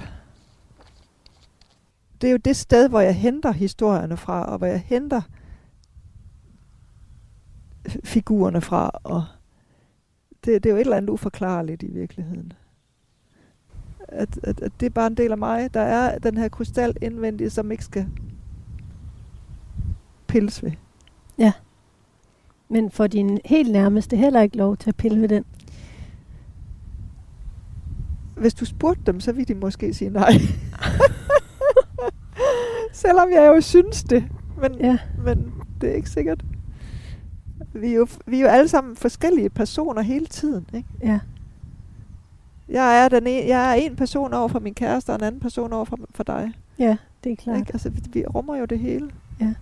Det 2.21 2.27
er 2.27 2.31
jo 2.31 2.37
det 2.37 2.57
sted, 2.57 2.89
hvor 2.89 3.01
jeg 3.01 3.15
henter 3.15 3.53
historierne 3.53 4.17
fra, 4.17 4.45
og 4.45 4.59
hvor 4.59 4.67
jeg 4.67 4.81
henter 4.87 5.21
figurerne 8.05 8.61
fra. 8.61 8.91
Og 9.05 9.25
det, 10.45 10.63
det 10.65 10.71
er 10.71 10.71
jo 10.71 10.77
et 10.77 10.81
eller 10.81 10.97
andet 10.97 11.11
uforklarligt 11.11 11.83
i 11.83 11.91
virkeligheden. 11.91 12.53
At, 14.13 14.39
at, 14.43 14.61
at 14.63 14.73
det 14.81 14.87
er 14.87 14.91
bare 14.91 15.07
en 15.07 15.17
del 15.17 15.33
af 15.33 15.39
mig. 15.39 15.75
Der 15.75 15.81
er 15.81 16.19
den 16.19 16.37
her 16.37 16.49
krystal 16.49 16.97
indvendigt, 17.03 17.53
som 17.53 17.73
ikke 17.73 17.85
skal 17.85 18.07
pilles 20.27 20.65
ved. 20.65 20.73
Men 22.69 22.91
for 22.91 23.07
din 23.07 23.39
helt 23.45 23.73
nærmeste 23.73 24.17
heller 24.17 24.41
ikke 24.41 24.57
lov 24.57 24.77
til 24.77 24.89
at 24.91 24.97
pille 24.97 25.21
ved 25.21 25.29
den. 25.29 25.45
hvis 28.37 28.55
du 28.55 28.65
spurgte 28.65 29.03
dem, 29.07 29.21
så 29.21 29.33
ville 29.33 29.55
de 29.55 29.61
måske 29.61 29.95
sige 29.95 30.11
nej. 30.11 30.33
Selvom 32.93 33.29
jeg 33.33 33.47
jo 33.47 33.61
synes 33.61 34.05
det. 34.05 34.25
Men, 34.61 34.75
Ja. 34.81 34.99
men 35.25 35.53
det 35.81 35.91
er 35.91 35.95
ikke 35.95 36.11
sikkert. 36.11 36.45
Vi 37.73 37.91
er, 37.91 37.95
jo, 37.95 38.07
vi 38.27 38.37
er 38.37 38.41
jo 38.41 38.47
alle 38.47 38.69
sammen 38.69 38.97
forskellige 38.97 39.51
personer 39.51 40.03
hele 40.03 40.27
tiden. 40.27 40.67
Ikke? 40.75 40.89
Ja. 41.03 41.21
Jeg, 42.71 43.05
er 43.05 43.09
den 43.09 43.27
en, 43.27 43.49
jeg 43.49 43.71
er 43.71 43.75
en 43.75 43.97
person 43.97 44.35
over 44.35 44.49
for 44.49 44.61
min 44.61 44.75
kæreste, 44.75 45.11
og 45.11 45.17
en 45.17 45.25
anden 45.25 45.41
person 45.41 45.73
over 45.73 45.85
for, 45.85 45.99
for 46.15 46.23
dig. 46.23 46.53
Ja, 46.79 46.97
det 47.25 47.33
er 47.33 47.37
klart. 47.37 47.59
Ikke? 47.59 47.73
Altså, 47.73 47.91
vi, 47.91 48.01
vi 48.13 48.25
rummer 48.27 48.57
jo 48.57 48.65
det 48.65 48.79
hele. 48.79 49.11
Ja. 49.41 49.55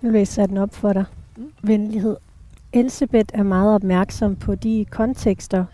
Nu 0.00 0.10
læser 0.10 0.42
jeg 0.42 0.48
den 0.48 0.56
op 0.56 0.74
for 0.74 0.92
dig. 0.92 1.04
Mm. 1.36 1.52
Venlighed. 1.62 2.16
Elisabeth 2.72 3.38
er 3.38 3.42
meget 3.42 3.74
opmærksom 3.74 4.36
på 4.36 4.54
de 4.54 4.86
kontekster, 4.90 5.64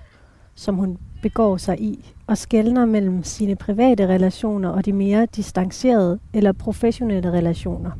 som 0.54 0.74
hun 0.74 0.98
begår 1.22 1.56
sig 1.56 1.80
i, 1.80 2.12
og 2.26 2.38
skældner 2.38 2.86
mellem 2.86 3.22
sine 3.22 3.56
private 3.56 4.06
relationer 4.06 4.68
og 4.68 4.84
de 4.84 4.92
mere 4.92 5.26
distancerede 5.26 6.18
eller 6.34 6.52
professionelle 6.52 7.32
relationer. 7.32 7.90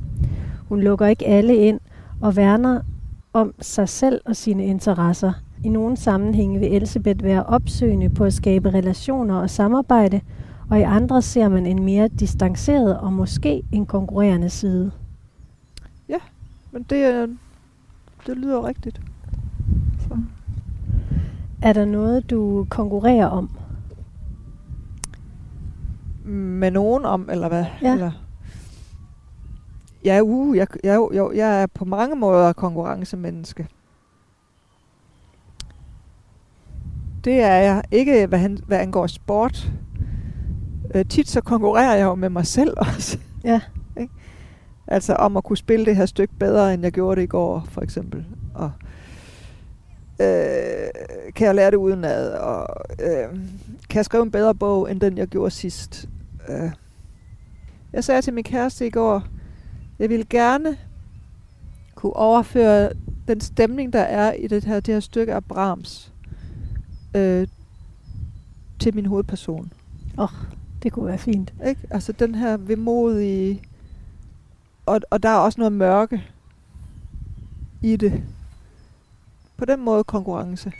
Hun 0.68 0.80
lukker 0.80 1.07
ikke 1.07 1.26
alle 1.26 1.57
ind 1.57 1.80
og 2.23 2.37
værner 2.37 2.81
om 3.33 3.55
sig 3.61 3.89
selv 3.89 4.20
og 4.27 4.37
sine 4.37 4.64
interesser. 4.64 5.33
I 5.64 5.68
nogle 5.68 5.97
sammenhænge 5.97 6.59
vil 6.59 6.75
Elisabeth 6.77 7.25
være 7.25 7.43
opsøgende 7.45 8.09
på 8.09 8.25
at 8.25 8.33
skabe 8.35 8.70
relationer 8.75 9.35
og 9.37 9.51
samarbejde, 9.51 10.20
og 10.70 10.79
i 10.79 10.83
andre 10.83 11.23
ser 11.23 11.49
man 11.49 11.66
en 11.66 11.85
mere 11.85 12.09
distanceret 12.09 12.99
og 12.99 13.12
måske 13.12 13.62
en 13.73 13.87
konkurrerende 13.87 14.51
side. 14.51 14.91
Men 16.75 16.83
det, 16.91 16.99
er- 17.05 17.27
det 18.27 18.37
lyder 18.37 18.66
rigtigt. 18.66 19.01
Så. 20.01 20.18
Er 21.62 21.73
der 21.73 21.85
noget, 21.85 22.31
du 22.31 22.66
konkurrerer 22.70 23.27
om? 23.27 23.51
Med 26.25 26.70
nogen 26.70 27.05
om, 27.05 27.29
eller 27.33 27.49
hvad? 27.49 27.64
Ja. 27.83 27.93
Eller? 27.93 28.11
Ja, 30.05 30.20
uh, 30.22 30.57
jeg, 30.57 30.66
jeg, 30.84 30.96
jo, 30.96 31.32
jeg 31.32 31.62
er 31.62 31.66
på 31.66 31.84
mange 31.84 32.16
måder 32.16 32.53
konkurrencemenneske. 32.53 33.68
Det 37.24 37.40
er 37.40 37.55
jeg. 37.55 37.82
Ikke 37.90 38.26
hvad, 38.26 38.38
han, 38.38 38.59
hvad 38.66 38.78
angår 38.78 39.07
sport. 39.07 39.72
Øh, 40.94 41.07
tit 41.07 41.28
så 41.28 41.40
konkurrerer 41.40 41.94
jeg 41.94 42.05
jo 42.05 42.14
med 42.14 42.28
mig 42.28 42.46
selv 42.46 42.74
også. 42.94 43.18
Ja. 43.44 43.61
Ikke? 44.00 44.12
Altså 44.86 45.14
om 45.14 45.36
at 45.36 45.44
kunne 45.44 45.57
spille 45.57 45.86
det 45.86 45.96
her 45.96 46.07
stykke 46.07 46.34
bedre, 46.38 46.74
end 46.74 46.82
jeg 46.82 46.92
gjorde 46.92 47.16
det 47.16 47.22
i 47.22 47.28
går, 47.28 47.66
for 47.70 47.80
eksempel. 47.80 48.24
Og 48.55 48.70
øh, 50.20 50.88
kan 51.34 51.46
jeg 51.46 51.55
lære 51.55 51.70
det 51.70 51.76
udenad? 51.76 52.32
Og 52.32 52.66
øh, 53.00 53.38
kan 53.90 53.96
jeg 53.96 54.05
skrive 54.05 54.22
en 54.22 54.30
bedre 54.30 54.55
bog, 54.55 54.90
end 54.90 55.00
den 55.00 55.18
jeg 55.18 55.26
gjorde 55.26 55.50
sidst? 55.50 56.09
Øh. 56.48 56.70
Jeg 57.92 58.05
sagde 58.05 58.22
til 58.22 58.32
min 58.32 58.44
kæreste 58.44 58.86
i 58.86 58.90
går, 58.90 59.22
jeg 60.03 60.11
ville 60.11 60.24
gerne 60.24 60.76
kunne 61.94 62.16
overføre 62.16 62.90
den 63.28 63.40
stemning, 63.40 63.92
der 63.92 64.00
er 64.00 64.32
i 64.32 64.46
det 64.46 64.64
her, 64.64 64.80
det 64.80 64.94
her 64.94 65.00
stykke 65.00 65.34
af 65.34 65.44
Brahms 65.44 66.12
øh, 67.16 67.46
til 68.80 68.94
min 68.94 69.07
hovedperson. 69.07 69.72
Det 70.82 70.92
kunne 70.92 71.07
være 71.07 71.18
fint. 71.18 71.55
Ikke? 71.66 71.80
Altså 71.90 72.12
den 72.12 72.34
her 72.34 72.57
vemodige... 72.57 73.62
Og, 74.86 75.00
og 75.11 75.22
der 75.22 75.28
er 75.28 75.36
også 75.36 75.61
noget 75.61 75.72
mørke 75.72 76.24
i 77.82 77.96
det. 77.96 78.22
På 79.57 79.64
den 79.64 79.84
måde 79.84 80.05
konkurrence. 80.05 80.72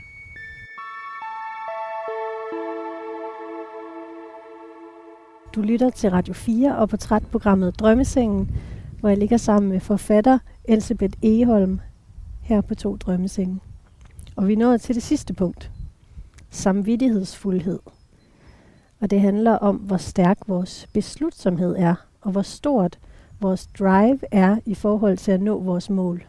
Du 5.54 5.62
lytter 5.62 5.90
til 5.90 6.10
Radio 6.10 6.34
4 6.34 6.76
og 6.76 6.88
portrætprogrammet 6.88 7.80
Drømmesengen, 7.80 8.56
hvor 9.03 9.09
jeg 9.09 9.18
ligger 9.18 9.36
sammen 9.36 9.72
med 9.72 9.80
forfatter 9.80 10.38
Elisabeth 10.64 11.18
Eholm 11.22 11.80
her 12.40 12.61
på 12.61 12.74
to 12.74 12.96
drømmesenge. 12.96 13.61
Og 14.36 14.48
vi 14.48 14.55
nåede 14.55 14.78
til 14.78 14.94
det 14.94 15.03
sidste 15.03 15.34
punkt. 15.34 15.70
Samvittighedsfuldhed. 16.50 17.78
Og 19.00 19.11
det 19.11 19.20
handler 19.20 19.53
om, 19.53 19.76
hvor 19.76 19.96
stærk 19.96 20.38
vores 20.46 20.88
beslutsomhed 20.92 21.76
er, 21.78 21.94
og 22.20 22.32
hvor 22.32 22.42
stort 22.42 22.98
vores 23.40 23.66
drive 23.78 24.18
er 24.30 24.57
i 24.66 24.74
forhold 24.74 25.16
til 25.16 25.32
at 25.32 25.42
nå 25.42 25.61
vores 25.61 25.90
mål. 25.90 26.26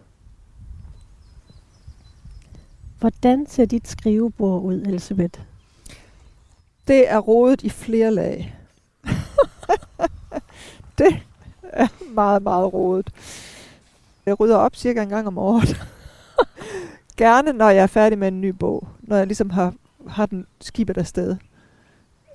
Hvordan 3.00 3.46
ser 3.48 3.66
dit 3.66 3.88
skrivebord 3.88 4.62
ud, 4.62 4.82
Elisabeth? 4.82 5.40
Det 6.88 7.10
er 7.10 7.20
rodet 7.20 7.64
i 7.64 7.70
flere 7.70 8.12
lag. 8.12 8.56
det 10.98 11.20
er 11.74 11.88
meget, 12.22 12.44
meget 12.44 12.74
rodet. 12.74 13.10
Jeg 14.26 14.40
rydder 14.40 14.58
op 14.58 14.76
cirka 14.76 15.02
en 15.02 15.10
gang 15.10 15.28
om 15.28 15.38
året. 15.38 15.82
Gerne, 17.18 17.54
når 17.54 17.70
jeg 17.70 17.84
er 17.84 17.88
færdig 17.88 18.18
med 18.18 18.28
en 18.28 18.42
ny 18.42 18.50
bog. 18.50 18.88
Når 19.02 19.16
jeg 19.18 19.28
ligesom 19.28 19.50
har, 19.50 19.74
har 20.08 20.26
den 20.26 20.48
skibet 20.62 20.98
afsted. 20.98 21.36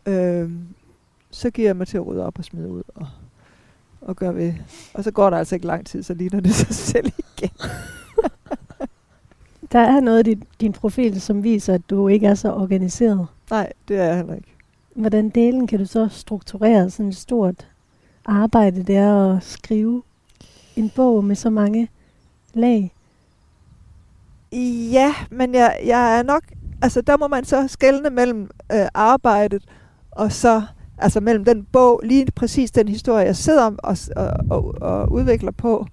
Øhm, 0.06 0.66
så 1.30 1.50
giver 1.50 1.68
jeg 1.68 1.76
mig 1.76 1.86
til 1.88 1.96
at 1.96 2.06
rydde 2.06 2.26
op 2.26 2.38
og 2.38 2.44
smide 2.44 2.68
ud. 2.68 2.82
Og, 2.94 3.06
og 4.00 4.16
gøre 4.16 4.34
ved. 4.34 4.54
Og 4.94 5.04
så 5.04 5.10
går 5.10 5.30
der 5.30 5.36
altså 5.36 5.54
ikke 5.54 5.66
lang 5.66 5.86
tid, 5.86 6.02
så 6.02 6.14
ligner 6.14 6.40
det 6.40 6.54
sig 6.54 6.74
selv 6.92 7.12
igen. 7.36 7.50
Der 9.72 9.78
er 9.78 10.00
noget 10.00 10.26
i 10.26 10.30
din, 10.30 10.42
din 10.60 10.72
profil, 10.72 11.20
som 11.20 11.42
viser, 11.42 11.74
at 11.74 11.90
du 11.90 12.08
ikke 12.08 12.26
er 12.26 12.34
så 12.34 12.52
organiseret. 12.52 13.26
Nej, 13.50 13.72
det 13.88 13.98
er 13.98 14.04
jeg 14.04 14.16
heller 14.16 14.34
ikke. 14.34 14.54
hvordan 14.94 15.28
delen 15.28 15.66
kan 15.66 15.78
du 15.78 15.84
så 15.86 16.08
strukturere 16.08 16.90
sådan 16.90 17.08
et 17.08 17.16
stort 17.16 17.66
arbejde 18.28 18.82
der 18.82 19.36
at 19.36 19.42
skrive 19.42 20.02
en 20.76 20.90
bog 20.96 21.24
med 21.24 21.36
så 21.36 21.50
mange 21.50 21.88
lag? 22.54 22.94
Ja, 24.92 25.14
men 25.30 25.54
jeg, 25.54 25.80
jeg 25.86 26.18
er 26.18 26.22
nok... 26.22 26.42
Altså, 26.82 27.00
der 27.00 27.16
må 27.16 27.28
man 27.28 27.44
så 27.44 27.68
skelne 27.68 28.10
mellem 28.10 28.50
øh, 28.72 28.86
arbejdet 28.94 29.64
og 30.10 30.32
så... 30.32 30.62
Altså 31.00 31.20
mellem 31.20 31.44
den 31.44 31.64
bog, 31.72 32.00
lige 32.04 32.26
præcis 32.36 32.70
den 32.70 32.88
historie, 32.88 33.24
jeg 33.24 33.36
sidder 33.36 33.70
og, 33.78 33.96
og, 34.16 34.32
og, 34.50 34.74
og 34.80 35.12
udvikler 35.12 35.50
på, 35.50 35.86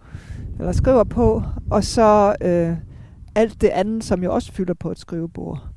eller 0.60 0.72
skriver 0.72 1.04
på, 1.04 1.44
og 1.72 1.84
så 1.84 2.36
øh, 2.42 2.78
alt 3.36 3.62
det 3.62 3.68
andet, 3.68 4.04
som 4.04 4.22
jeg 4.24 4.30
også 4.30 4.52
fylder 4.52 4.74
på 4.74 4.92
et 4.92 5.00
skrivebord. 5.00 5.68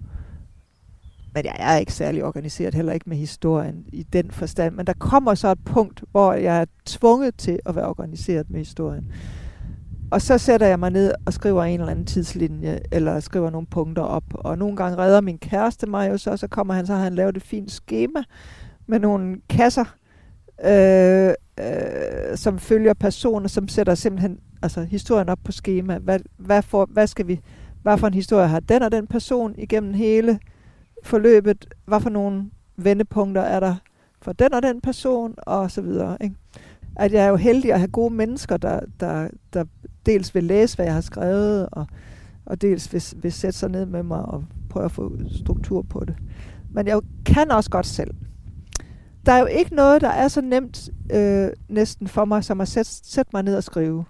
Men 1.38 1.44
jeg 1.44 1.74
er 1.74 1.76
ikke 1.76 1.92
særlig 1.92 2.24
organiseret, 2.24 2.74
heller 2.74 2.92
ikke 2.92 3.08
med 3.08 3.16
historien 3.16 3.84
i 3.92 4.02
den 4.02 4.30
forstand. 4.30 4.74
Men 4.74 4.86
der 4.86 4.92
kommer 4.92 5.34
så 5.34 5.48
et 5.48 5.64
punkt, 5.64 6.04
hvor 6.10 6.32
jeg 6.32 6.60
er 6.60 6.64
tvunget 6.86 7.36
til 7.36 7.58
at 7.66 7.76
være 7.76 7.86
organiseret 7.86 8.50
med 8.50 8.58
historien. 8.58 9.12
Og 10.10 10.22
så 10.22 10.38
sætter 10.38 10.66
jeg 10.66 10.78
mig 10.78 10.90
ned 10.90 11.12
og 11.26 11.32
skriver 11.32 11.64
en 11.64 11.80
eller 11.80 11.90
anden 11.90 12.06
tidslinje, 12.06 12.80
eller 12.92 13.20
skriver 13.20 13.50
nogle 13.50 13.66
punkter 13.66 14.02
op. 14.02 14.24
Og 14.30 14.58
nogle 14.58 14.76
gange 14.76 14.98
redder 14.98 15.20
min 15.20 15.38
kæreste 15.38 15.86
mig 15.86 16.10
jo 16.10 16.18
så, 16.18 16.36
så 16.36 16.48
kommer 16.48 16.74
han 16.74 16.86
så, 16.86 16.94
har 16.94 17.02
han 17.02 17.14
lavet 17.14 17.36
et 17.36 17.42
fint 17.42 17.70
schema 17.70 18.22
med 18.86 18.98
nogle 18.98 19.36
kasser, 19.48 19.96
øh, 20.64 21.32
øh, 21.60 22.36
som 22.36 22.58
følger 22.58 22.94
personer, 22.94 23.48
som 23.48 23.68
sætter 23.68 23.94
simpelthen 23.94 24.38
altså, 24.62 24.82
historien 24.82 25.28
op 25.28 25.38
på 25.44 25.52
schema. 25.52 25.98
Hvad, 25.98 26.20
hvad, 26.36 26.62
for, 26.62 26.88
hvad 26.90 27.06
skal 27.06 27.26
vi, 27.26 27.40
hvad 27.82 27.98
for 27.98 28.06
en 28.06 28.14
historie 28.14 28.48
har 28.48 28.60
den 28.60 28.82
og 28.82 28.92
den 28.92 29.06
person 29.06 29.54
igennem 29.58 29.94
hele 29.94 30.38
forløbet? 31.04 31.74
Hvad 31.86 32.00
for 32.00 32.10
nogle 32.10 32.44
vendepunkter 32.76 33.42
er 33.42 33.60
der 33.60 33.74
for 34.22 34.32
den 34.32 34.54
og 34.54 34.62
den 34.62 34.80
person? 34.80 35.34
Og 35.38 35.70
så 35.70 35.82
videre. 35.82 36.16
Ikke? 36.20 36.36
At 36.96 37.12
jeg 37.12 37.24
er 37.24 37.28
jo 37.28 37.36
heldig 37.36 37.72
at 37.72 37.78
have 37.78 37.90
gode 37.90 38.14
mennesker, 38.14 38.56
der, 38.56 38.80
der, 39.00 39.28
der 39.52 39.64
dels 40.06 40.34
vil 40.34 40.44
læse, 40.44 40.76
hvad 40.76 40.86
jeg 40.86 40.94
har 40.94 41.00
skrevet, 41.00 41.68
og, 41.72 41.86
og 42.46 42.62
dels 42.62 42.92
vil, 42.92 43.02
vil 43.22 43.32
sætte 43.32 43.58
sig 43.58 43.70
ned 43.70 43.86
med 43.86 44.02
mig 44.02 44.22
og 44.22 44.44
prøve 44.70 44.84
at 44.84 44.92
få 44.92 45.12
struktur 45.42 45.82
på 45.82 46.04
det. 46.04 46.16
Men 46.70 46.86
jeg 46.86 47.00
kan 47.26 47.50
også 47.50 47.70
godt 47.70 47.86
selv. 47.86 48.10
Der 49.26 49.32
er 49.32 49.38
jo 49.38 49.46
ikke 49.46 49.74
noget, 49.74 50.00
der 50.00 50.08
er 50.08 50.28
så 50.28 50.40
nemt 50.40 50.88
øh, 51.12 51.48
næsten 51.68 52.08
for 52.08 52.24
mig, 52.24 52.44
som 52.44 52.60
at 52.60 52.68
sætte, 52.68 52.90
sætte 52.90 53.30
mig 53.34 53.42
ned 53.42 53.56
og 53.56 53.64
skrive. 53.64 54.04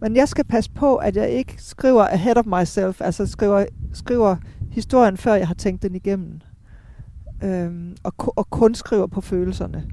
Men 0.00 0.16
jeg 0.16 0.28
skal 0.28 0.44
passe 0.44 0.70
på, 0.70 0.96
at 0.96 1.16
jeg 1.16 1.30
ikke 1.30 1.54
skriver 1.58 2.02
ahead 2.04 2.36
of 2.36 2.60
myself, 2.60 3.00
altså 3.00 3.26
skriver, 3.26 3.66
skriver 3.92 4.36
historien, 4.72 5.16
før 5.16 5.34
jeg 5.34 5.46
har 5.46 5.54
tænkt 5.54 5.82
den 5.82 5.94
igennem. 5.94 6.40
Øhm, 7.44 7.96
og, 8.02 8.14
og 8.38 8.50
kun 8.50 8.74
skriver 8.74 9.06
på 9.06 9.20
følelserne. 9.20 9.84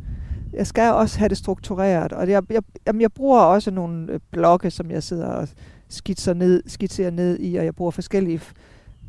Jeg 0.53 0.67
skal 0.67 0.91
også 0.93 1.19
have 1.19 1.29
det 1.29 1.37
struktureret, 1.37 2.13
og 2.13 2.29
jeg, 2.29 2.43
jeg, 2.51 2.63
jamen 2.87 3.01
jeg 3.01 3.11
bruger 3.11 3.39
også 3.39 3.71
nogle 3.71 4.11
øh, 4.11 4.19
blokke, 4.31 4.71
som 4.71 4.91
jeg 4.91 5.03
sidder 5.03 5.27
og 5.27 5.47
skitser 5.89 6.33
ned, 6.33 6.63
skitserer 6.67 7.11
ned 7.11 7.39
i, 7.39 7.55
og 7.55 7.65
jeg 7.65 7.75
bruger 7.75 7.91
forskellige 7.91 8.41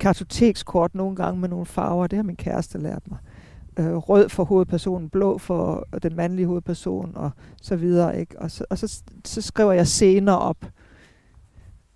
kartotekskort 0.01 0.95
nogle 0.95 1.17
gange 1.17 1.41
med 1.41 1.49
nogle 1.49 1.67
farver. 1.67 2.07
Det 2.07 2.17
har 2.17 2.23
min 2.23 2.37
kæreste 2.37 2.79
lært 2.79 3.03
mig. 3.09 3.19
Øh, 3.79 3.97
rød 3.97 4.29
for 4.29 4.45
hovedpersonen, 4.45 5.09
blå 5.11 5.39
for 5.39 5.87
øh, 5.95 6.01
den 6.03 6.17
mandlige 6.17 6.47
hovedperson, 6.47 7.13
og 7.15 7.31
så 7.63 7.77
videre. 7.77 8.21
Ikke? 8.21 8.39
Og, 8.39 8.51
så, 8.51 8.65
og 8.71 8.79
så, 8.79 9.03
så 9.25 9.43
skriver 9.43 9.73
jeg 9.73 9.87
scener 9.87 10.33
op. 10.33 10.67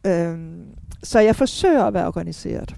Øhm, 0.06 0.66
så 1.02 1.20
jeg 1.20 1.36
forsøger 1.36 1.84
at 1.84 1.94
være 1.94 2.06
organiseret. 2.06 2.76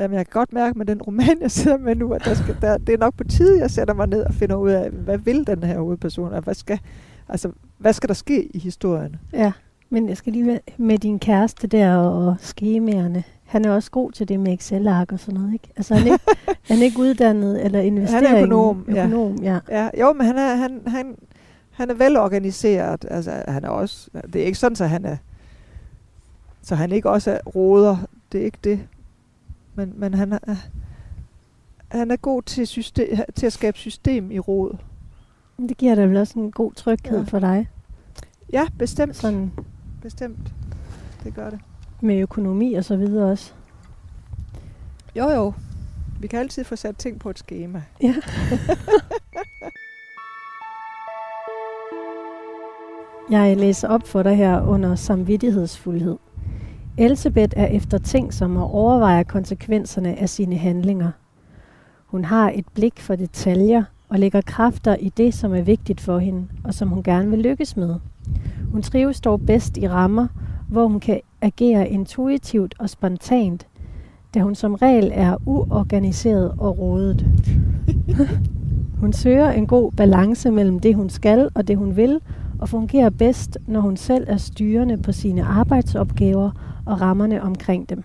Øhm, 0.00 0.12
jeg 0.12 0.26
kan 0.26 0.40
godt 0.40 0.52
mærke 0.52 0.78
med 0.78 0.86
den 0.86 1.02
roman, 1.02 1.40
jeg 1.40 1.50
sidder 1.50 1.78
med 1.78 1.94
nu, 1.94 2.12
at 2.12 2.24
der 2.24 2.34
skal, 2.34 2.56
der, 2.60 2.78
det 2.78 2.92
er 2.92 2.98
nok 2.98 3.14
på 3.16 3.24
tide, 3.24 3.60
jeg 3.60 3.70
sætter 3.70 3.94
mig 3.94 4.06
ned 4.06 4.22
og 4.22 4.34
finder 4.34 4.56
ud 4.56 4.70
af, 4.70 4.90
hvad 4.90 5.18
vil 5.18 5.46
den 5.46 5.62
her 5.62 5.78
hovedperson, 5.78 6.32
og 6.32 6.42
hvad 6.42 6.54
skal, 6.54 6.80
altså, 7.28 7.50
hvad 7.78 7.92
skal 7.92 8.08
der 8.08 8.14
ske 8.14 8.56
i 8.56 8.58
historien? 8.58 9.16
Ja, 9.32 9.52
men 9.90 10.08
jeg 10.08 10.16
skal 10.16 10.32
lige 10.32 10.44
med, 10.44 10.58
med 10.76 10.98
din 10.98 11.18
kæreste 11.18 11.66
der 11.66 11.96
og 11.96 12.36
skemaerne. 12.38 13.24
Han 13.44 13.64
er 13.64 13.70
også 13.70 13.90
god 13.90 14.12
til 14.12 14.28
det 14.28 14.40
med 14.40 14.52
Excel-ark 14.52 15.12
og 15.12 15.20
sådan 15.20 15.40
noget, 15.40 15.52
ikke? 15.52 15.68
Altså 15.76 15.94
han 15.94 16.06
er 16.08 16.12
ikke, 16.12 16.24
han 16.68 16.78
er 16.78 16.82
ikke 16.82 16.98
uddannet 16.98 17.64
eller 17.64 17.80
investering. 17.80 18.26
Han 18.28 18.36
er 18.36 18.42
økonom, 18.42 18.84
økonom 18.88 19.42
ja. 19.42 19.58
ja. 19.68 19.82
ja. 19.82 20.00
Jo, 20.00 20.12
men 20.12 20.26
han 20.26 20.38
er, 20.38 20.54
han, 20.54 20.80
han, 20.86 21.16
han 21.70 21.90
er 21.90 21.94
velorganiseret. 21.94 23.06
Altså, 23.10 23.42
han 23.48 23.64
er 23.64 23.68
også, 23.68 24.10
det 24.32 24.42
er 24.42 24.46
ikke 24.46 24.58
sådan, 24.58 24.76
så 24.76 24.86
han 24.86 25.04
er 25.04 25.16
så 26.62 26.74
han 26.74 26.92
ikke 26.92 27.10
også 27.10 27.30
er 27.30 27.38
råder. 27.46 27.96
Det 28.32 28.40
er 28.40 28.44
ikke 28.44 28.58
det. 28.64 28.80
Men, 29.74 29.92
men 29.96 30.14
han, 30.14 30.32
er, 30.32 30.56
han 31.88 32.10
er 32.10 32.16
god 32.16 32.42
til, 32.42 32.66
system, 32.66 33.18
til 33.34 33.46
at 33.46 33.52
skabe 33.52 33.78
system 33.78 34.30
i 34.30 34.38
råd. 34.38 34.76
Det 35.68 35.76
giver 35.76 35.94
da 35.94 36.04
vel 36.04 36.16
også 36.16 36.38
en 36.38 36.50
god 36.50 36.72
tryghed 36.72 37.18
ja. 37.18 37.24
for 37.24 37.38
dig? 37.38 37.68
Ja, 38.52 38.66
bestemt. 38.78 39.16
Sådan 39.16 39.52
bestemt. 40.02 40.52
Det 41.24 41.34
gør 41.34 41.50
det. 41.50 41.60
Med 42.00 42.18
økonomi 42.18 42.74
og 42.74 42.84
så 42.84 42.96
videre 42.96 43.30
også? 43.30 43.52
Jo, 45.16 45.28
jo. 45.30 45.52
Vi 46.20 46.26
kan 46.26 46.38
altid 46.38 46.64
få 46.64 46.76
sat 46.76 46.96
ting 46.96 47.20
på 47.20 47.30
et 47.30 47.38
schema. 47.38 47.82
Ja. 48.02 48.14
Jeg 53.30 53.56
læser 53.56 53.88
op 53.88 54.06
for 54.06 54.22
dig 54.22 54.36
her 54.36 54.62
under 54.62 54.94
samvittighedsfuldhed. 54.94 56.16
Elsebeth 56.98 57.52
er 57.56 57.66
eftertænksom 57.66 58.56
og 58.56 58.74
overvejer 58.74 59.22
konsekvenserne 59.22 60.18
af 60.18 60.28
sine 60.28 60.56
handlinger. 60.56 61.10
Hun 62.06 62.24
har 62.24 62.52
et 62.54 62.64
blik 62.74 63.00
for 63.00 63.16
detaljer 63.16 63.84
og 64.08 64.18
lægger 64.18 64.40
kræfter 64.40 64.96
i 64.96 65.08
det, 65.08 65.34
som 65.34 65.54
er 65.54 65.62
vigtigt 65.62 66.00
for 66.00 66.18
hende, 66.18 66.46
og 66.64 66.74
som 66.74 66.88
hun 66.88 67.02
gerne 67.02 67.30
vil 67.30 67.38
lykkes 67.38 67.76
med. 67.76 67.94
Hun 68.72 68.82
trives 68.82 69.20
dog 69.20 69.40
bedst 69.40 69.76
i 69.76 69.88
rammer, 69.88 70.26
hvor 70.68 70.86
hun 70.86 71.00
kan 71.00 71.20
agere 71.40 71.88
intuitivt 71.88 72.74
og 72.78 72.90
spontant, 72.90 73.66
da 74.34 74.40
hun 74.40 74.54
som 74.54 74.74
regel 74.74 75.10
er 75.14 75.36
uorganiseret 75.46 76.54
og 76.58 76.78
rådet. 76.78 77.26
hun 79.00 79.12
søger 79.12 79.50
en 79.50 79.66
god 79.66 79.92
balance 79.92 80.50
mellem 80.50 80.80
det, 80.80 80.94
hun 80.94 81.10
skal 81.10 81.48
og 81.54 81.68
det, 81.68 81.76
hun 81.76 81.96
vil, 81.96 82.20
og 82.58 82.68
fungerer 82.68 83.10
bedst, 83.10 83.58
når 83.66 83.80
hun 83.80 83.96
selv 83.96 84.24
er 84.28 84.36
styrende 84.36 84.96
på 84.98 85.12
sine 85.12 85.44
arbejdsopgaver 85.44 86.50
og 86.86 87.00
rammerne 87.00 87.42
omkring 87.42 87.88
dem. 87.88 88.04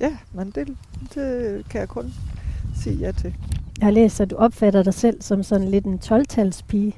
Ja, 0.00 0.16
men 0.32 0.50
det, 0.50 0.76
det 1.14 1.64
kan 1.70 1.80
jeg 1.80 1.88
kun 1.88 2.12
sige 2.82 2.96
ja 2.96 3.12
til. 3.12 3.34
Jeg 3.78 3.86
har 3.86 3.90
læst, 3.90 4.20
at 4.20 4.30
du 4.30 4.36
opfatter 4.36 4.82
dig 4.82 4.94
selv 4.94 5.22
som 5.22 5.42
sådan 5.42 5.68
lidt 5.68 5.84
en 5.84 6.00
12-talspige. 6.04 6.96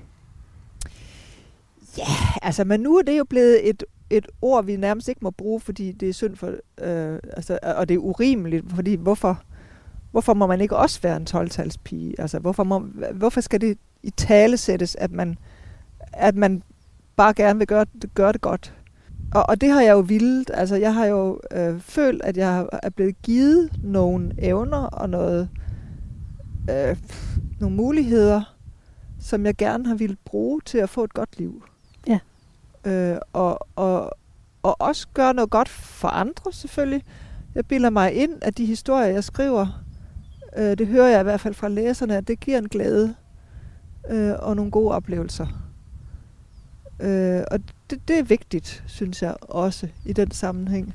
Ja, 1.99 2.07
altså, 2.43 2.65
men 2.65 2.81
nu 2.81 2.97
er 2.97 3.03
det 3.03 3.19
jo 3.19 3.25
blevet 3.25 3.69
et, 3.69 3.85
et 4.11 4.27
ord, 4.43 4.65
vi 4.65 4.77
nærmest 4.77 5.09
ikke 5.09 5.21
må 5.23 5.31
bruge, 5.31 5.61
fordi 5.61 5.93
det 5.93 6.09
er 6.09 6.13
synd 6.13 6.37
for, 6.37 6.47
øh, 6.81 7.19
altså, 7.37 7.59
og 7.63 7.89
det 7.89 7.95
er 7.95 7.99
urimeligt, 7.99 8.65
fordi 8.75 8.95
hvorfor, 8.95 9.43
hvorfor 10.11 10.35
må 10.35 10.47
man 10.47 10.61
ikke 10.61 10.77
også 10.77 11.01
være 11.03 11.17
en 11.17 11.27
12-talspige? 11.31 12.15
Altså, 12.19 12.39
hvorfor, 12.39 12.65
må, 12.65 12.79
hvorfor 13.15 13.41
skal 13.41 13.61
det 13.61 13.79
i 14.03 14.11
tale 14.11 14.57
sættes, 14.57 14.95
at 14.95 15.11
man, 15.11 15.39
at 16.13 16.35
man 16.35 16.63
bare 17.17 17.35
gerne 17.35 17.59
vil 17.59 17.67
gøre, 17.69 17.87
gøre 18.15 18.33
det 18.33 18.41
godt? 18.41 18.75
Og, 19.35 19.49
og 19.49 19.61
det 19.61 19.71
har 19.71 19.81
jeg 19.81 19.93
jo 19.93 20.01
vildt. 20.01 20.51
Altså, 20.55 20.77
jeg 20.77 20.95
har 20.95 21.07
jo 21.07 21.41
øh, 21.51 21.81
følt, 21.81 22.23
at 22.23 22.37
jeg 22.37 22.67
er 22.83 22.91
blevet 22.91 23.23
givet 23.23 23.71
nogle 23.83 24.35
evner 24.39 24.79
og 24.79 25.11
noget, 25.11 25.49
øh, 26.71 26.97
nogle 27.61 27.77
muligheder, 27.77 28.57
som 29.21 29.47
jeg 29.47 29.55
gerne 29.57 29.87
har 29.87 29.95
ville 29.95 30.17
bruge 30.25 30.61
til 30.65 30.79
at 30.79 30.89
få 30.89 31.05
et 31.05 31.15
godt 31.15 31.39
liv. 31.39 31.65
Ja. 32.07 32.19
Øh, 32.85 33.19
og, 33.33 33.69
og, 33.77 34.11
og 34.63 34.81
også 34.81 35.09
gøre 35.15 35.35
noget 35.35 35.51
godt 35.51 35.69
for 35.69 36.09
andre, 36.09 36.53
selvfølgelig. 36.53 37.05
Jeg 37.55 37.67
bilder 37.67 37.91
mig 37.91 38.13
ind, 38.13 38.33
at 38.43 38.59
de 38.59 38.67
historier, 38.67 39.07
jeg 39.07 39.25
skriver, 39.25 39.85
øh, 40.57 40.79
det 40.79 40.87
hører 40.87 41.09
jeg 41.09 41.21
i 41.21 41.23
hvert 41.23 41.41
fald 41.41 41.55
fra 41.55 41.69
læserne, 41.69 42.17
at 42.17 42.29
det 42.29 42.41
giver 42.41 42.59
en 42.59 42.69
glæde 42.69 43.15
øh, 44.11 44.33
og 44.39 44.57
nogle 44.57 44.71
gode 44.71 44.95
oplevelser. 44.95 45.47
Øh, 47.01 47.43
og 47.51 47.59
det, 47.91 48.09
det 48.09 48.19
er 48.19 48.23
vigtigt, 48.23 48.85
synes 48.87 49.23
jeg 49.23 49.37
også, 49.41 49.89
i 50.05 50.13
den 50.13 50.31
sammenhæng. 50.31 50.95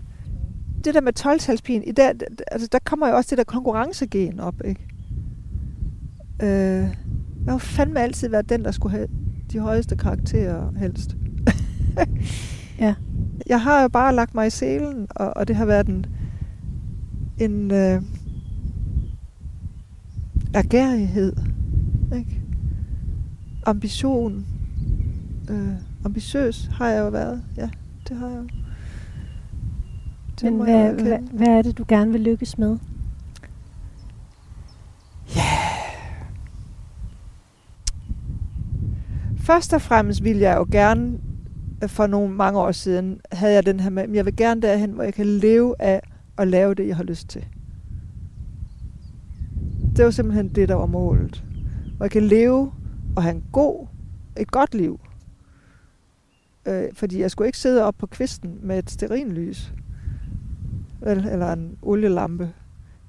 Det 0.84 0.94
der 0.94 1.02
med 1.02 1.20
12-talspigen, 1.20 1.90
i 1.90 1.92
der, 1.92 2.14
altså, 2.52 2.68
der 2.72 2.80
kommer 2.86 3.08
jo 3.08 3.16
også 3.16 3.30
det 3.30 3.38
der 3.38 3.44
konkurrencegen 3.44 4.40
op, 4.40 4.56
ikke? 4.66 4.88
Øh, 6.42 6.96
jeg 7.46 7.54
har 7.54 7.58
fandme 7.58 8.00
altid 8.00 8.30
været 8.30 8.50
den, 8.50 8.66
der 8.66 8.72
skulle 8.72 8.96
have 8.96 9.08
de 9.52 9.60
højeste 9.60 9.96
karakterer 9.96 10.72
helst. 10.78 11.16
ja. 12.80 12.96
Jeg 13.48 13.62
har 13.62 13.82
jo 13.82 13.88
bare 13.88 14.16
lagt 14.16 14.36
mig 14.36 14.48
i 14.48 14.50
selen, 14.50 15.08
og, 15.10 15.38
og 15.38 15.48
det 15.48 15.56
har 15.56 15.66
været 15.66 15.88
en, 15.88 16.06
en 17.38 17.72
øh, 17.72 18.02
ergærighed, 20.54 21.34
ikke? 22.16 22.42
ambition, 23.66 24.46
øh, 25.50 25.74
ambitiøs 26.06 26.70
har 26.74 26.90
jeg 26.90 27.00
jo 27.02 27.10
været. 27.10 27.44
Ja, 27.58 27.70
det 28.10 28.18
har 28.18 28.28
jeg 28.28 28.38
jo. 28.38 28.48
Det 30.42 30.54
Men 30.54 30.62
hvad, 30.62 30.74
jeg 30.74 30.94
hvad, 30.94 31.20
hvad 31.32 31.48
er 31.48 31.62
det, 31.62 31.78
du 31.78 31.86
gerne 31.88 32.12
vil 32.12 32.22
lykkes 32.22 32.58
med? 32.58 32.78
Ja. 35.36 35.42
Først 39.38 39.74
og 39.74 39.82
fremmest 39.82 40.24
vil 40.24 40.38
jeg 40.38 40.58
jo 40.58 40.68
gerne, 40.72 41.20
øh, 41.84 41.90
for 41.90 42.08
nogle 42.08 42.34
mange 42.34 42.60
år 42.60 42.72
siden, 42.72 43.20
havde 43.32 43.54
jeg 43.54 43.66
den 43.66 43.80
her 43.80 43.90
med, 43.90 44.10
jeg 44.10 44.26
vil 44.26 44.36
gerne 44.36 44.62
derhen, 44.62 44.92
hvor 44.92 45.04
jeg 45.04 45.14
kan 45.14 45.26
leve 45.26 45.76
af 45.80 46.02
at 46.38 46.48
lave 46.48 46.74
det, 46.74 46.88
jeg 46.88 46.96
har 46.96 47.04
lyst 47.04 47.28
til. 47.30 47.46
Det 49.96 50.06
var 50.06 50.12
simpelthen 50.12 50.48
det, 50.48 50.70
der 50.70 50.76
var 50.76 50.86
målet. 50.86 51.44
Hvor 51.98 52.06
jeg 52.06 52.12
kan 52.12 52.24
leve 52.24 52.72
og 53.16 53.24
have 53.24 53.36
en 53.36 53.44
god, 53.52 53.88
et 54.38 54.52
godt 54.52 54.76
liv 54.76 55.00
Øh, 56.70 56.90
fordi 56.94 57.22
jeg 57.22 57.32
skulle 57.32 57.48
ikke 57.48 57.58
sidde 57.58 57.84
op 57.84 57.96
på 57.98 58.08
kvisten 58.08 58.60
med 58.62 58.80
et 58.80 58.90
sterinlys. 58.90 59.74
Vel, 61.00 61.28
eller 61.28 61.54
en 61.54 61.78
olielampe. 61.82 62.54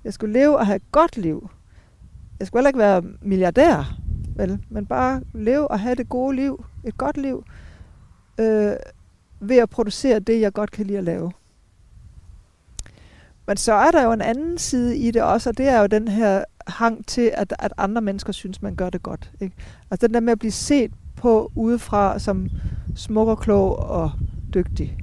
Jeg 0.04 0.14
skulle 0.14 0.32
leve 0.32 0.58
og 0.58 0.66
have 0.66 0.76
et 0.76 0.92
godt 0.92 1.16
liv. 1.16 1.50
Jeg 2.38 2.46
skulle 2.46 2.60
heller 2.60 2.68
ikke 2.68 2.78
være 2.78 3.02
milliardær, 3.22 3.98
vel, 4.36 4.58
men 4.68 4.86
bare 4.86 5.22
leve 5.34 5.68
og 5.68 5.80
have 5.80 5.94
det 5.94 6.08
gode 6.08 6.36
liv, 6.36 6.64
et 6.84 6.98
godt 6.98 7.16
liv, 7.16 7.44
øh, 8.38 8.72
ved 9.40 9.56
at 9.56 9.70
producere 9.70 10.18
det, 10.18 10.40
jeg 10.40 10.52
godt 10.52 10.70
kan 10.70 10.86
lide 10.86 10.98
at 10.98 11.04
lave. 11.04 11.32
Men 13.46 13.56
så 13.56 13.72
er 13.72 13.90
der 13.90 14.02
jo 14.02 14.12
en 14.12 14.20
anden 14.20 14.58
side 14.58 14.96
i 14.96 15.10
det 15.10 15.22
også, 15.22 15.50
og 15.50 15.58
det 15.58 15.68
er 15.68 15.80
jo 15.80 15.86
den 15.86 16.08
her 16.08 16.44
hang 16.66 17.06
til, 17.06 17.30
at, 17.34 17.54
at 17.58 17.72
andre 17.76 18.02
mennesker 18.02 18.32
synes, 18.32 18.62
man 18.62 18.74
gør 18.74 18.90
det 18.90 19.02
godt. 19.02 19.32
Ikke? 19.40 19.56
Altså 19.90 20.06
den 20.06 20.14
der 20.14 20.20
med 20.20 20.32
at 20.32 20.38
blive 20.38 20.52
set 20.52 20.92
på 21.20 21.52
udefra 21.54 22.18
som 22.18 22.48
smuk 22.94 23.28
og 23.28 23.38
klog 23.38 23.78
og 23.78 24.10
dygtig. 24.54 24.98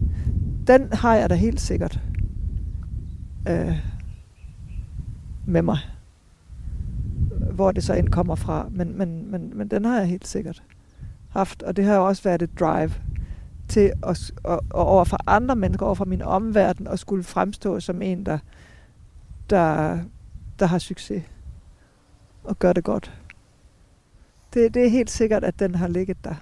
Den 0.68 0.94
har 0.94 1.16
jeg 1.16 1.30
da 1.30 1.36
helt 1.36 1.62
sikkert 1.62 2.00
øh, 3.50 3.78
med 5.46 5.62
mig. 5.62 5.78
Hvor 7.52 7.72
det 7.72 7.84
så 7.84 7.94
end 7.94 8.10
kommer 8.10 8.36
fra. 8.36 8.68
Men, 8.72 8.98
men, 8.98 9.32
men, 9.32 9.58
men 9.58 9.68
den 9.68 9.86
har 9.86 9.98
jeg 9.98 10.08
helt 10.08 10.28
sikkert 10.28 10.64
haft. 11.30 11.64
Og 11.64 11.76
det 11.76 11.86
har 11.86 11.96
jo 11.96 12.08
også 12.08 12.24
været 12.24 12.42
et 12.42 12.60
drive 12.60 12.92
til 13.68 13.92
at, 14.04 14.32
at, 14.46 14.54
at 14.54 14.60
over 14.72 15.04
for 15.04 15.18
andre 15.28 15.56
mennesker, 15.56 15.86
over 15.86 15.96
for 15.96 16.06
min 16.06 16.22
omverden, 16.22 16.88
og 16.88 17.00
skulle 17.00 17.24
fremstå 17.24 17.80
som 17.80 18.02
en, 18.02 18.26
der, 18.26 18.40
der, 19.50 20.00
der 20.60 20.66
har 20.66 20.78
succes 20.78 21.24
og 22.44 22.60
gør 22.60 22.74
det 22.74 22.84
godt. 22.84 23.14
Det, 24.58 24.74
det 24.74 24.86
er 24.86 24.90
helt 24.90 25.10
sikkert, 25.10 25.44
at 25.44 25.60
den 25.60 25.76
har 25.76 25.88
ligget 25.88 26.18
der. 26.24 26.36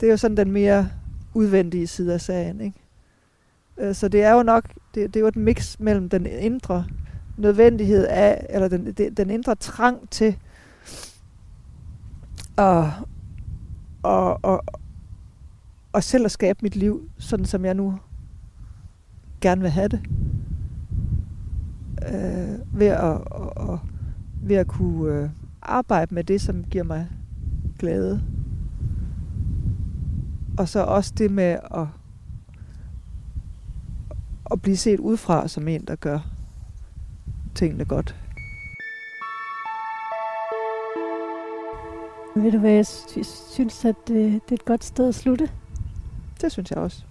Det 0.00 0.06
er 0.06 0.10
jo 0.10 0.16
sådan 0.16 0.36
den 0.36 0.52
mere 0.52 0.88
udvendige 1.34 1.86
side 1.86 2.14
af 2.14 2.20
sagen, 2.20 2.60
ikke? 2.60 2.78
Øh, 3.78 3.94
så 3.94 4.08
det 4.08 4.22
er 4.22 4.32
jo 4.32 4.42
nok, 4.42 4.64
det, 4.94 5.14
det 5.14 5.16
er 5.16 5.20
jo 5.20 5.26
et 5.26 5.36
mix 5.36 5.78
mellem 5.78 6.08
den 6.08 6.26
indre 6.26 6.84
nødvendighed 7.36 8.06
af, 8.06 8.46
eller 8.50 8.68
den, 8.68 8.92
den 8.92 9.30
indre 9.30 9.54
trang 9.54 10.10
til 10.10 10.36
at, 12.58 12.84
at, 14.04 14.36
at, 14.44 14.60
at 15.94 16.04
selv 16.04 16.24
at 16.24 16.30
skabe 16.30 16.58
mit 16.62 16.76
liv, 16.76 17.10
sådan 17.18 17.46
som 17.46 17.64
jeg 17.64 17.74
nu 17.74 17.98
gerne 19.40 19.60
vil 19.60 19.70
have 19.70 19.88
det. 19.88 20.00
Øh, 22.08 22.78
ved 22.78 22.86
at, 22.86 23.14
at, 23.14 23.70
at, 23.70 23.78
ved 24.42 24.56
at 24.56 24.66
kunne 24.66 25.14
øh, 25.14 25.28
arbejde 25.62 26.14
med 26.14 26.24
det, 26.24 26.40
som 26.40 26.64
giver 26.64 26.84
mig 26.84 27.08
glæde. 27.78 28.22
Og 30.58 30.68
så 30.68 30.84
også 30.84 31.12
det 31.18 31.30
med 31.30 31.58
at, 31.74 31.86
at 34.50 34.62
blive 34.62 34.76
set 34.76 35.00
udefra 35.00 35.48
som 35.48 35.68
en, 35.68 35.84
der 35.84 35.96
gør 35.96 36.18
tingene 37.54 37.84
godt. 37.84 38.16
Ved 42.36 42.52
du 42.52 42.58
hvad, 42.58 42.72
jeg 42.72 42.86
synes, 43.26 43.84
at 43.84 43.94
det, 44.08 44.40
det 44.48 44.50
er 44.50 44.54
et 44.54 44.64
godt 44.64 44.84
sted 44.84 45.08
at 45.08 45.14
slutte. 45.14 45.48
Det 46.40 46.52
synes 46.52 46.70
jeg 46.70 46.78
også. 46.78 47.04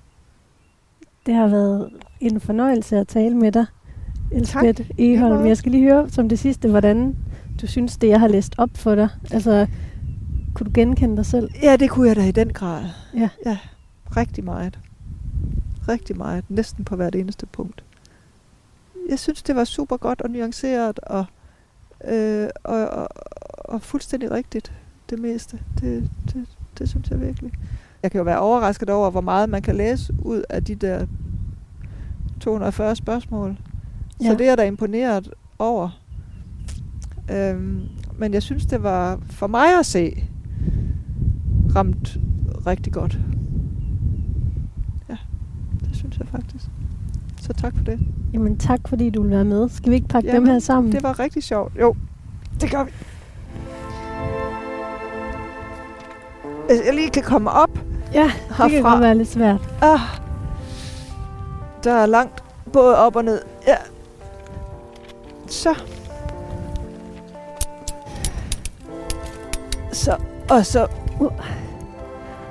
Det 1.26 1.34
har 1.34 1.48
været 1.48 1.90
en 2.20 2.40
fornøjelse 2.40 2.98
at 2.98 3.08
tale 3.08 3.36
med 3.36 3.52
dig, 3.52 3.66
Elisabeth 4.32 4.90
Eholm. 4.98 5.46
Jeg 5.46 5.58
skal 5.58 5.72
lige 5.72 5.84
høre 5.84 6.10
som 6.10 6.30
det 6.30 6.40
sidste, 6.40 6.70
hvordan 6.70 7.16
du 7.62 7.68
synes, 7.68 7.98
det 7.98 8.08
jeg 8.08 8.20
har 8.20 8.28
læst 8.28 8.56
op 8.58 8.70
for 8.76 8.96
dig. 8.96 9.10
Altså, 9.32 9.68
kunne 10.54 10.66
du 10.66 10.72
genkende 10.74 11.18
dig 11.18 11.26
selv? 11.26 11.50
Ja, 11.62 11.76
det 11.76 11.90
kunne 11.90 12.08
jeg 12.08 12.16
da 12.16 12.28
i 12.28 12.32
den 12.32 12.54
grad. 12.54 12.86
Ja. 13.14 13.30
Ja, 13.46 13.58
rigtig 14.18 14.44
meget. 14.44 14.80
Rigtig 15.88 16.18
meget. 16.18 16.44
Næsten 16.50 16.86
på 16.86 16.96
hvert 16.96 17.16
eneste 17.16 17.46
punkt. 17.46 17.84
Jeg 19.10 19.20
synes, 19.20 19.44
det 19.44 19.56
var 19.56 19.64
super 19.64 19.98
godt 19.98 20.22
og 20.22 20.30
nuanceret 20.30 21.00
og, 21.00 21.26
øh, 22.08 22.50
og, 22.64 22.88
og, 22.88 23.08
og 23.58 23.82
fuldstændig 23.82 24.32
rigtigt, 24.32 24.72
det 25.10 25.20
meste. 25.20 25.60
Det, 25.80 26.10
det, 26.34 26.46
det 26.78 26.90
synes 26.90 27.10
jeg 27.10 27.22
virkelig. 27.22 27.52
Jeg 28.04 28.12
kan 28.12 28.18
jo 28.18 28.24
være 28.24 28.40
overrasket 28.40 28.90
over, 28.90 29.10
hvor 29.10 29.22
meget 29.22 29.50
man 29.50 29.62
kan 29.62 29.76
læse 29.76 30.14
ud 30.22 30.44
af 30.50 30.64
de 30.64 30.76
der 30.76 31.06
240 32.40 32.96
spørgsmål. 32.96 33.58
Ja. 34.22 34.26
Så 34.26 34.36
det 34.36 34.48
er 34.48 34.56
da 34.56 34.64
imponeret 34.64 35.34
over. 35.60 36.01
Øhm, 37.32 37.82
men 38.18 38.34
jeg 38.34 38.44
synes, 38.44 38.66
det 38.66 38.84
var 38.84 39.20
for 39.30 39.48
mig 39.48 39.80
at 39.80 39.86
se 39.86 40.24
ramt 41.76 42.18
rigtig 42.68 42.94
godt. 42.94 43.20
Ja, 45.10 45.18
det 45.80 45.96
synes 45.96 46.18
jeg 46.20 46.28
faktisk. 46.28 46.66
Så 47.42 47.54
tak 47.54 47.76
for 47.78 47.84
det. 47.84 48.00
Jamen 48.34 48.58
tak, 48.58 48.80
fordi 48.88 49.10
du 49.10 49.22
vil 49.22 49.32
være 49.32 49.46
med. 49.46 49.70
Skal 49.70 49.90
vi 49.90 49.96
ikke 49.96 50.08
pakke 50.08 50.28
Jamen, 50.30 50.42
dem 50.42 50.52
her 50.54 50.60
sammen? 50.60 50.92
Det 50.92 51.04
var 51.04 51.20
rigtig 51.20 51.44
sjovt. 51.44 51.74
Jo, 51.82 51.96
det 52.62 52.72
gør 52.72 52.84
vi. 52.84 52.92
Hvis 56.68 56.80
jeg 56.86 56.96
lige 56.96 57.10
kan 57.10 57.24
komme 57.24 57.50
op 57.52 57.80
Ja, 58.14 58.28
herfra. 58.28 58.64
det 58.64 58.72
kan 58.72 58.84
godt 58.84 59.00
være 59.02 59.16
lidt 59.18 59.28
svært. 59.30 59.70
Ah, 59.82 60.00
der 61.84 61.92
er 61.94 62.06
langt 62.06 62.44
både 62.74 62.98
op 62.98 63.16
og 63.16 63.24
ned. 63.24 63.40
Ja. 63.68 63.76
Så. 65.48 65.76
Så, 69.92 70.16
og 70.50 70.66
så... 70.66 70.88
Uh. 71.20 71.32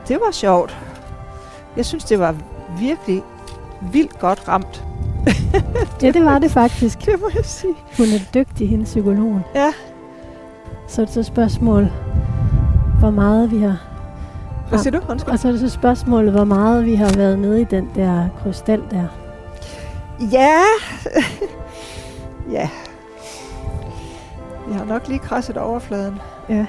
Det 0.09 0.19
var 0.21 0.31
sjovt. 0.31 0.79
Jeg 1.77 1.87
synes, 1.87 2.05
det 2.05 2.19
var 2.19 2.35
virkelig 2.79 3.23
vildt 3.81 4.19
godt 4.19 4.49
ramt. 4.49 4.85
ja, 6.03 6.11
det 6.11 6.25
var 6.25 6.39
det 6.39 6.51
faktisk. 6.51 6.99
Det 7.07 7.21
må 7.21 7.31
jeg 7.35 7.45
sige. 7.45 7.75
Hun 7.97 8.07
er 8.07 8.21
dygtig, 8.35 8.69
hende 8.69 8.85
psykologen. 8.85 9.45
Ja. 9.55 9.73
Så 10.89 11.01
er 11.01 11.05
det 11.05 11.15
så 11.15 11.23
spørgsmål, 11.23 11.91
hvor 12.99 13.11
meget 13.11 13.51
vi 13.51 13.59
har... 13.59 13.77
Hvad 14.69 14.79
siger 14.79 15.01
du? 15.01 15.07
Undskyld. 15.09 15.33
Og 15.33 15.39
så 15.39 15.49
er 15.49 15.53
det 15.53 15.61
så 15.61 15.69
spørgsmålet, 15.69 16.33
hvor 16.33 16.45
meget 16.45 16.87
vi 16.87 16.95
har 16.95 17.13
været 17.17 17.39
nede 17.39 17.61
i 17.61 17.65
den 17.65 17.91
der 17.95 18.29
krystal 18.43 18.83
der. 18.91 19.05
Ja. 20.33 20.61
ja. 22.57 22.69
Vi 24.69 24.75
har 24.75 24.85
nok 24.85 25.09
lige 25.09 25.19
krasset 25.19 25.57
overfladen. 25.57 26.21
Ja. 26.49 26.67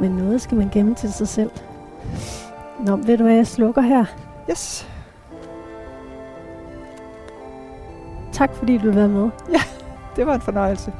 Men 0.00 0.10
noget 0.10 0.40
skal 0.40 0.58
man 0.58 0.68
gemme 0.72 0.94
til 0.94 1.12
sig 1.12 1.28
selv. 1.28 1.50
Nå, 2.86 2.96
ved 2.96 3.18
du 3.18 3.22
hvad, 3.24 3.34
jeg 3.34 3.46
slukker 3.46 3.82
her. 3.82 4.04
Yes. 4.50 4.88
Tak 8.32 8.54
fordi 8.54 8.78
du 8.78 8.92
var 8.92 9.06
med. 9.06 9.30
Ja, 9.52 9.60
det 10.16 10.26
var 10.26 10.34
en 10.34 10.40
fornøjelse. 10.40 10.92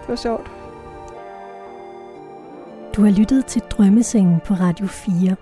Det 0.00 0.08
var 0.08 0.16
sjovt. 0.16 0.50
Du 2.96 3.02
har 3.02 3.10
lyttet 3.10 3.46
til 3.46 3.62
Drømmesengen 3.70 4.40
på 4.44 4.54
Radio 4.54 4.86
4. 4.86 5.36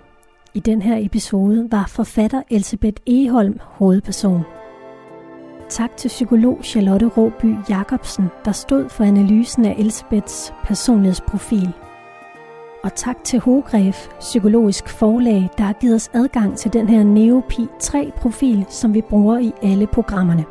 I 0.54 0.60
den 0.60 0.82
her 0.82 0.96
episode 1.00 1.68
var 1.70 1.86
forfatter 1.88 2.42
Elisabeth 2.50 3.02
Eholm 3.06 3.58
hovedperson. 3.62 4.42
Tak 5.68 5.96
til 5.96 6.08
psykolog 6.08 6.58
Charlotte 6.62 7.06
Råby 7.06 7.54
Jacobsen, 7.68 8.28
der 8.44 8.52
stod 8.52 8.88
for 8.88 9.04
analysen 9.04 9.64
af 9.64 9.74
Elisabeths 9.78 10.54
personlighedsprofil. 10.64 11.72
Og 12.86 12.94
tak 12.94 13.24
til 13.24 13.40
Hogref 13.40 14.08
Psykologisk 14.20 14.88
Forlag, 14.88 15.50
der 15.58 15.64
har 15.64 15.72
givet 15.72 15.94
os 15.94 16.10
adgang 16.14 16.56
til 16.56 16.72
den 16.72 16.88
her 16.88 17.02
Neopi 17.02 17.66
3-profil, 17.82 18.66
som 18.68 18.94
vi 18.94 19.00
bruger 19.00 19.38
i 19.38 19.52
alle 19.62 19.86
programmerne. 19.86 20.44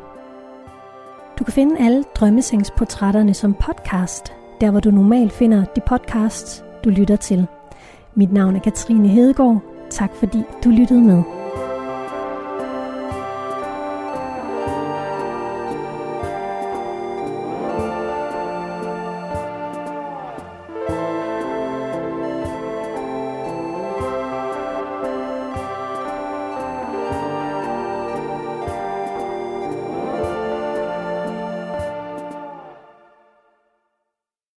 Du 1.38 1.44
kan 1.44 1.52
finde 1.52 1.78
alle 1.78 2.04
drømmesengsportrætterne 2.14 3.34
som 3.34 3.54
podcast, 3.54 4.32
der 4.60 4.70
hvor 4.70 4.80
du 4.80 4.90
normalt 4.90 5.32
finder 5.32 5.64
de 5.64 5.80
podcasts, 5.86 6.64
du 6.84 6.90
lytter 6.90 7.16
til. 7.16 7.46
Mit 8.14 8.32
navn 8.32 8.56
er 8.56 8.60
Katrine 8.60 9.08
Hedegaard. 9.08 9.60
Tak 9.90 10.14
fordi 10.14 10.42
du 10.64 10.70
lyttede 10.70 11.00
med. 11.00 11.22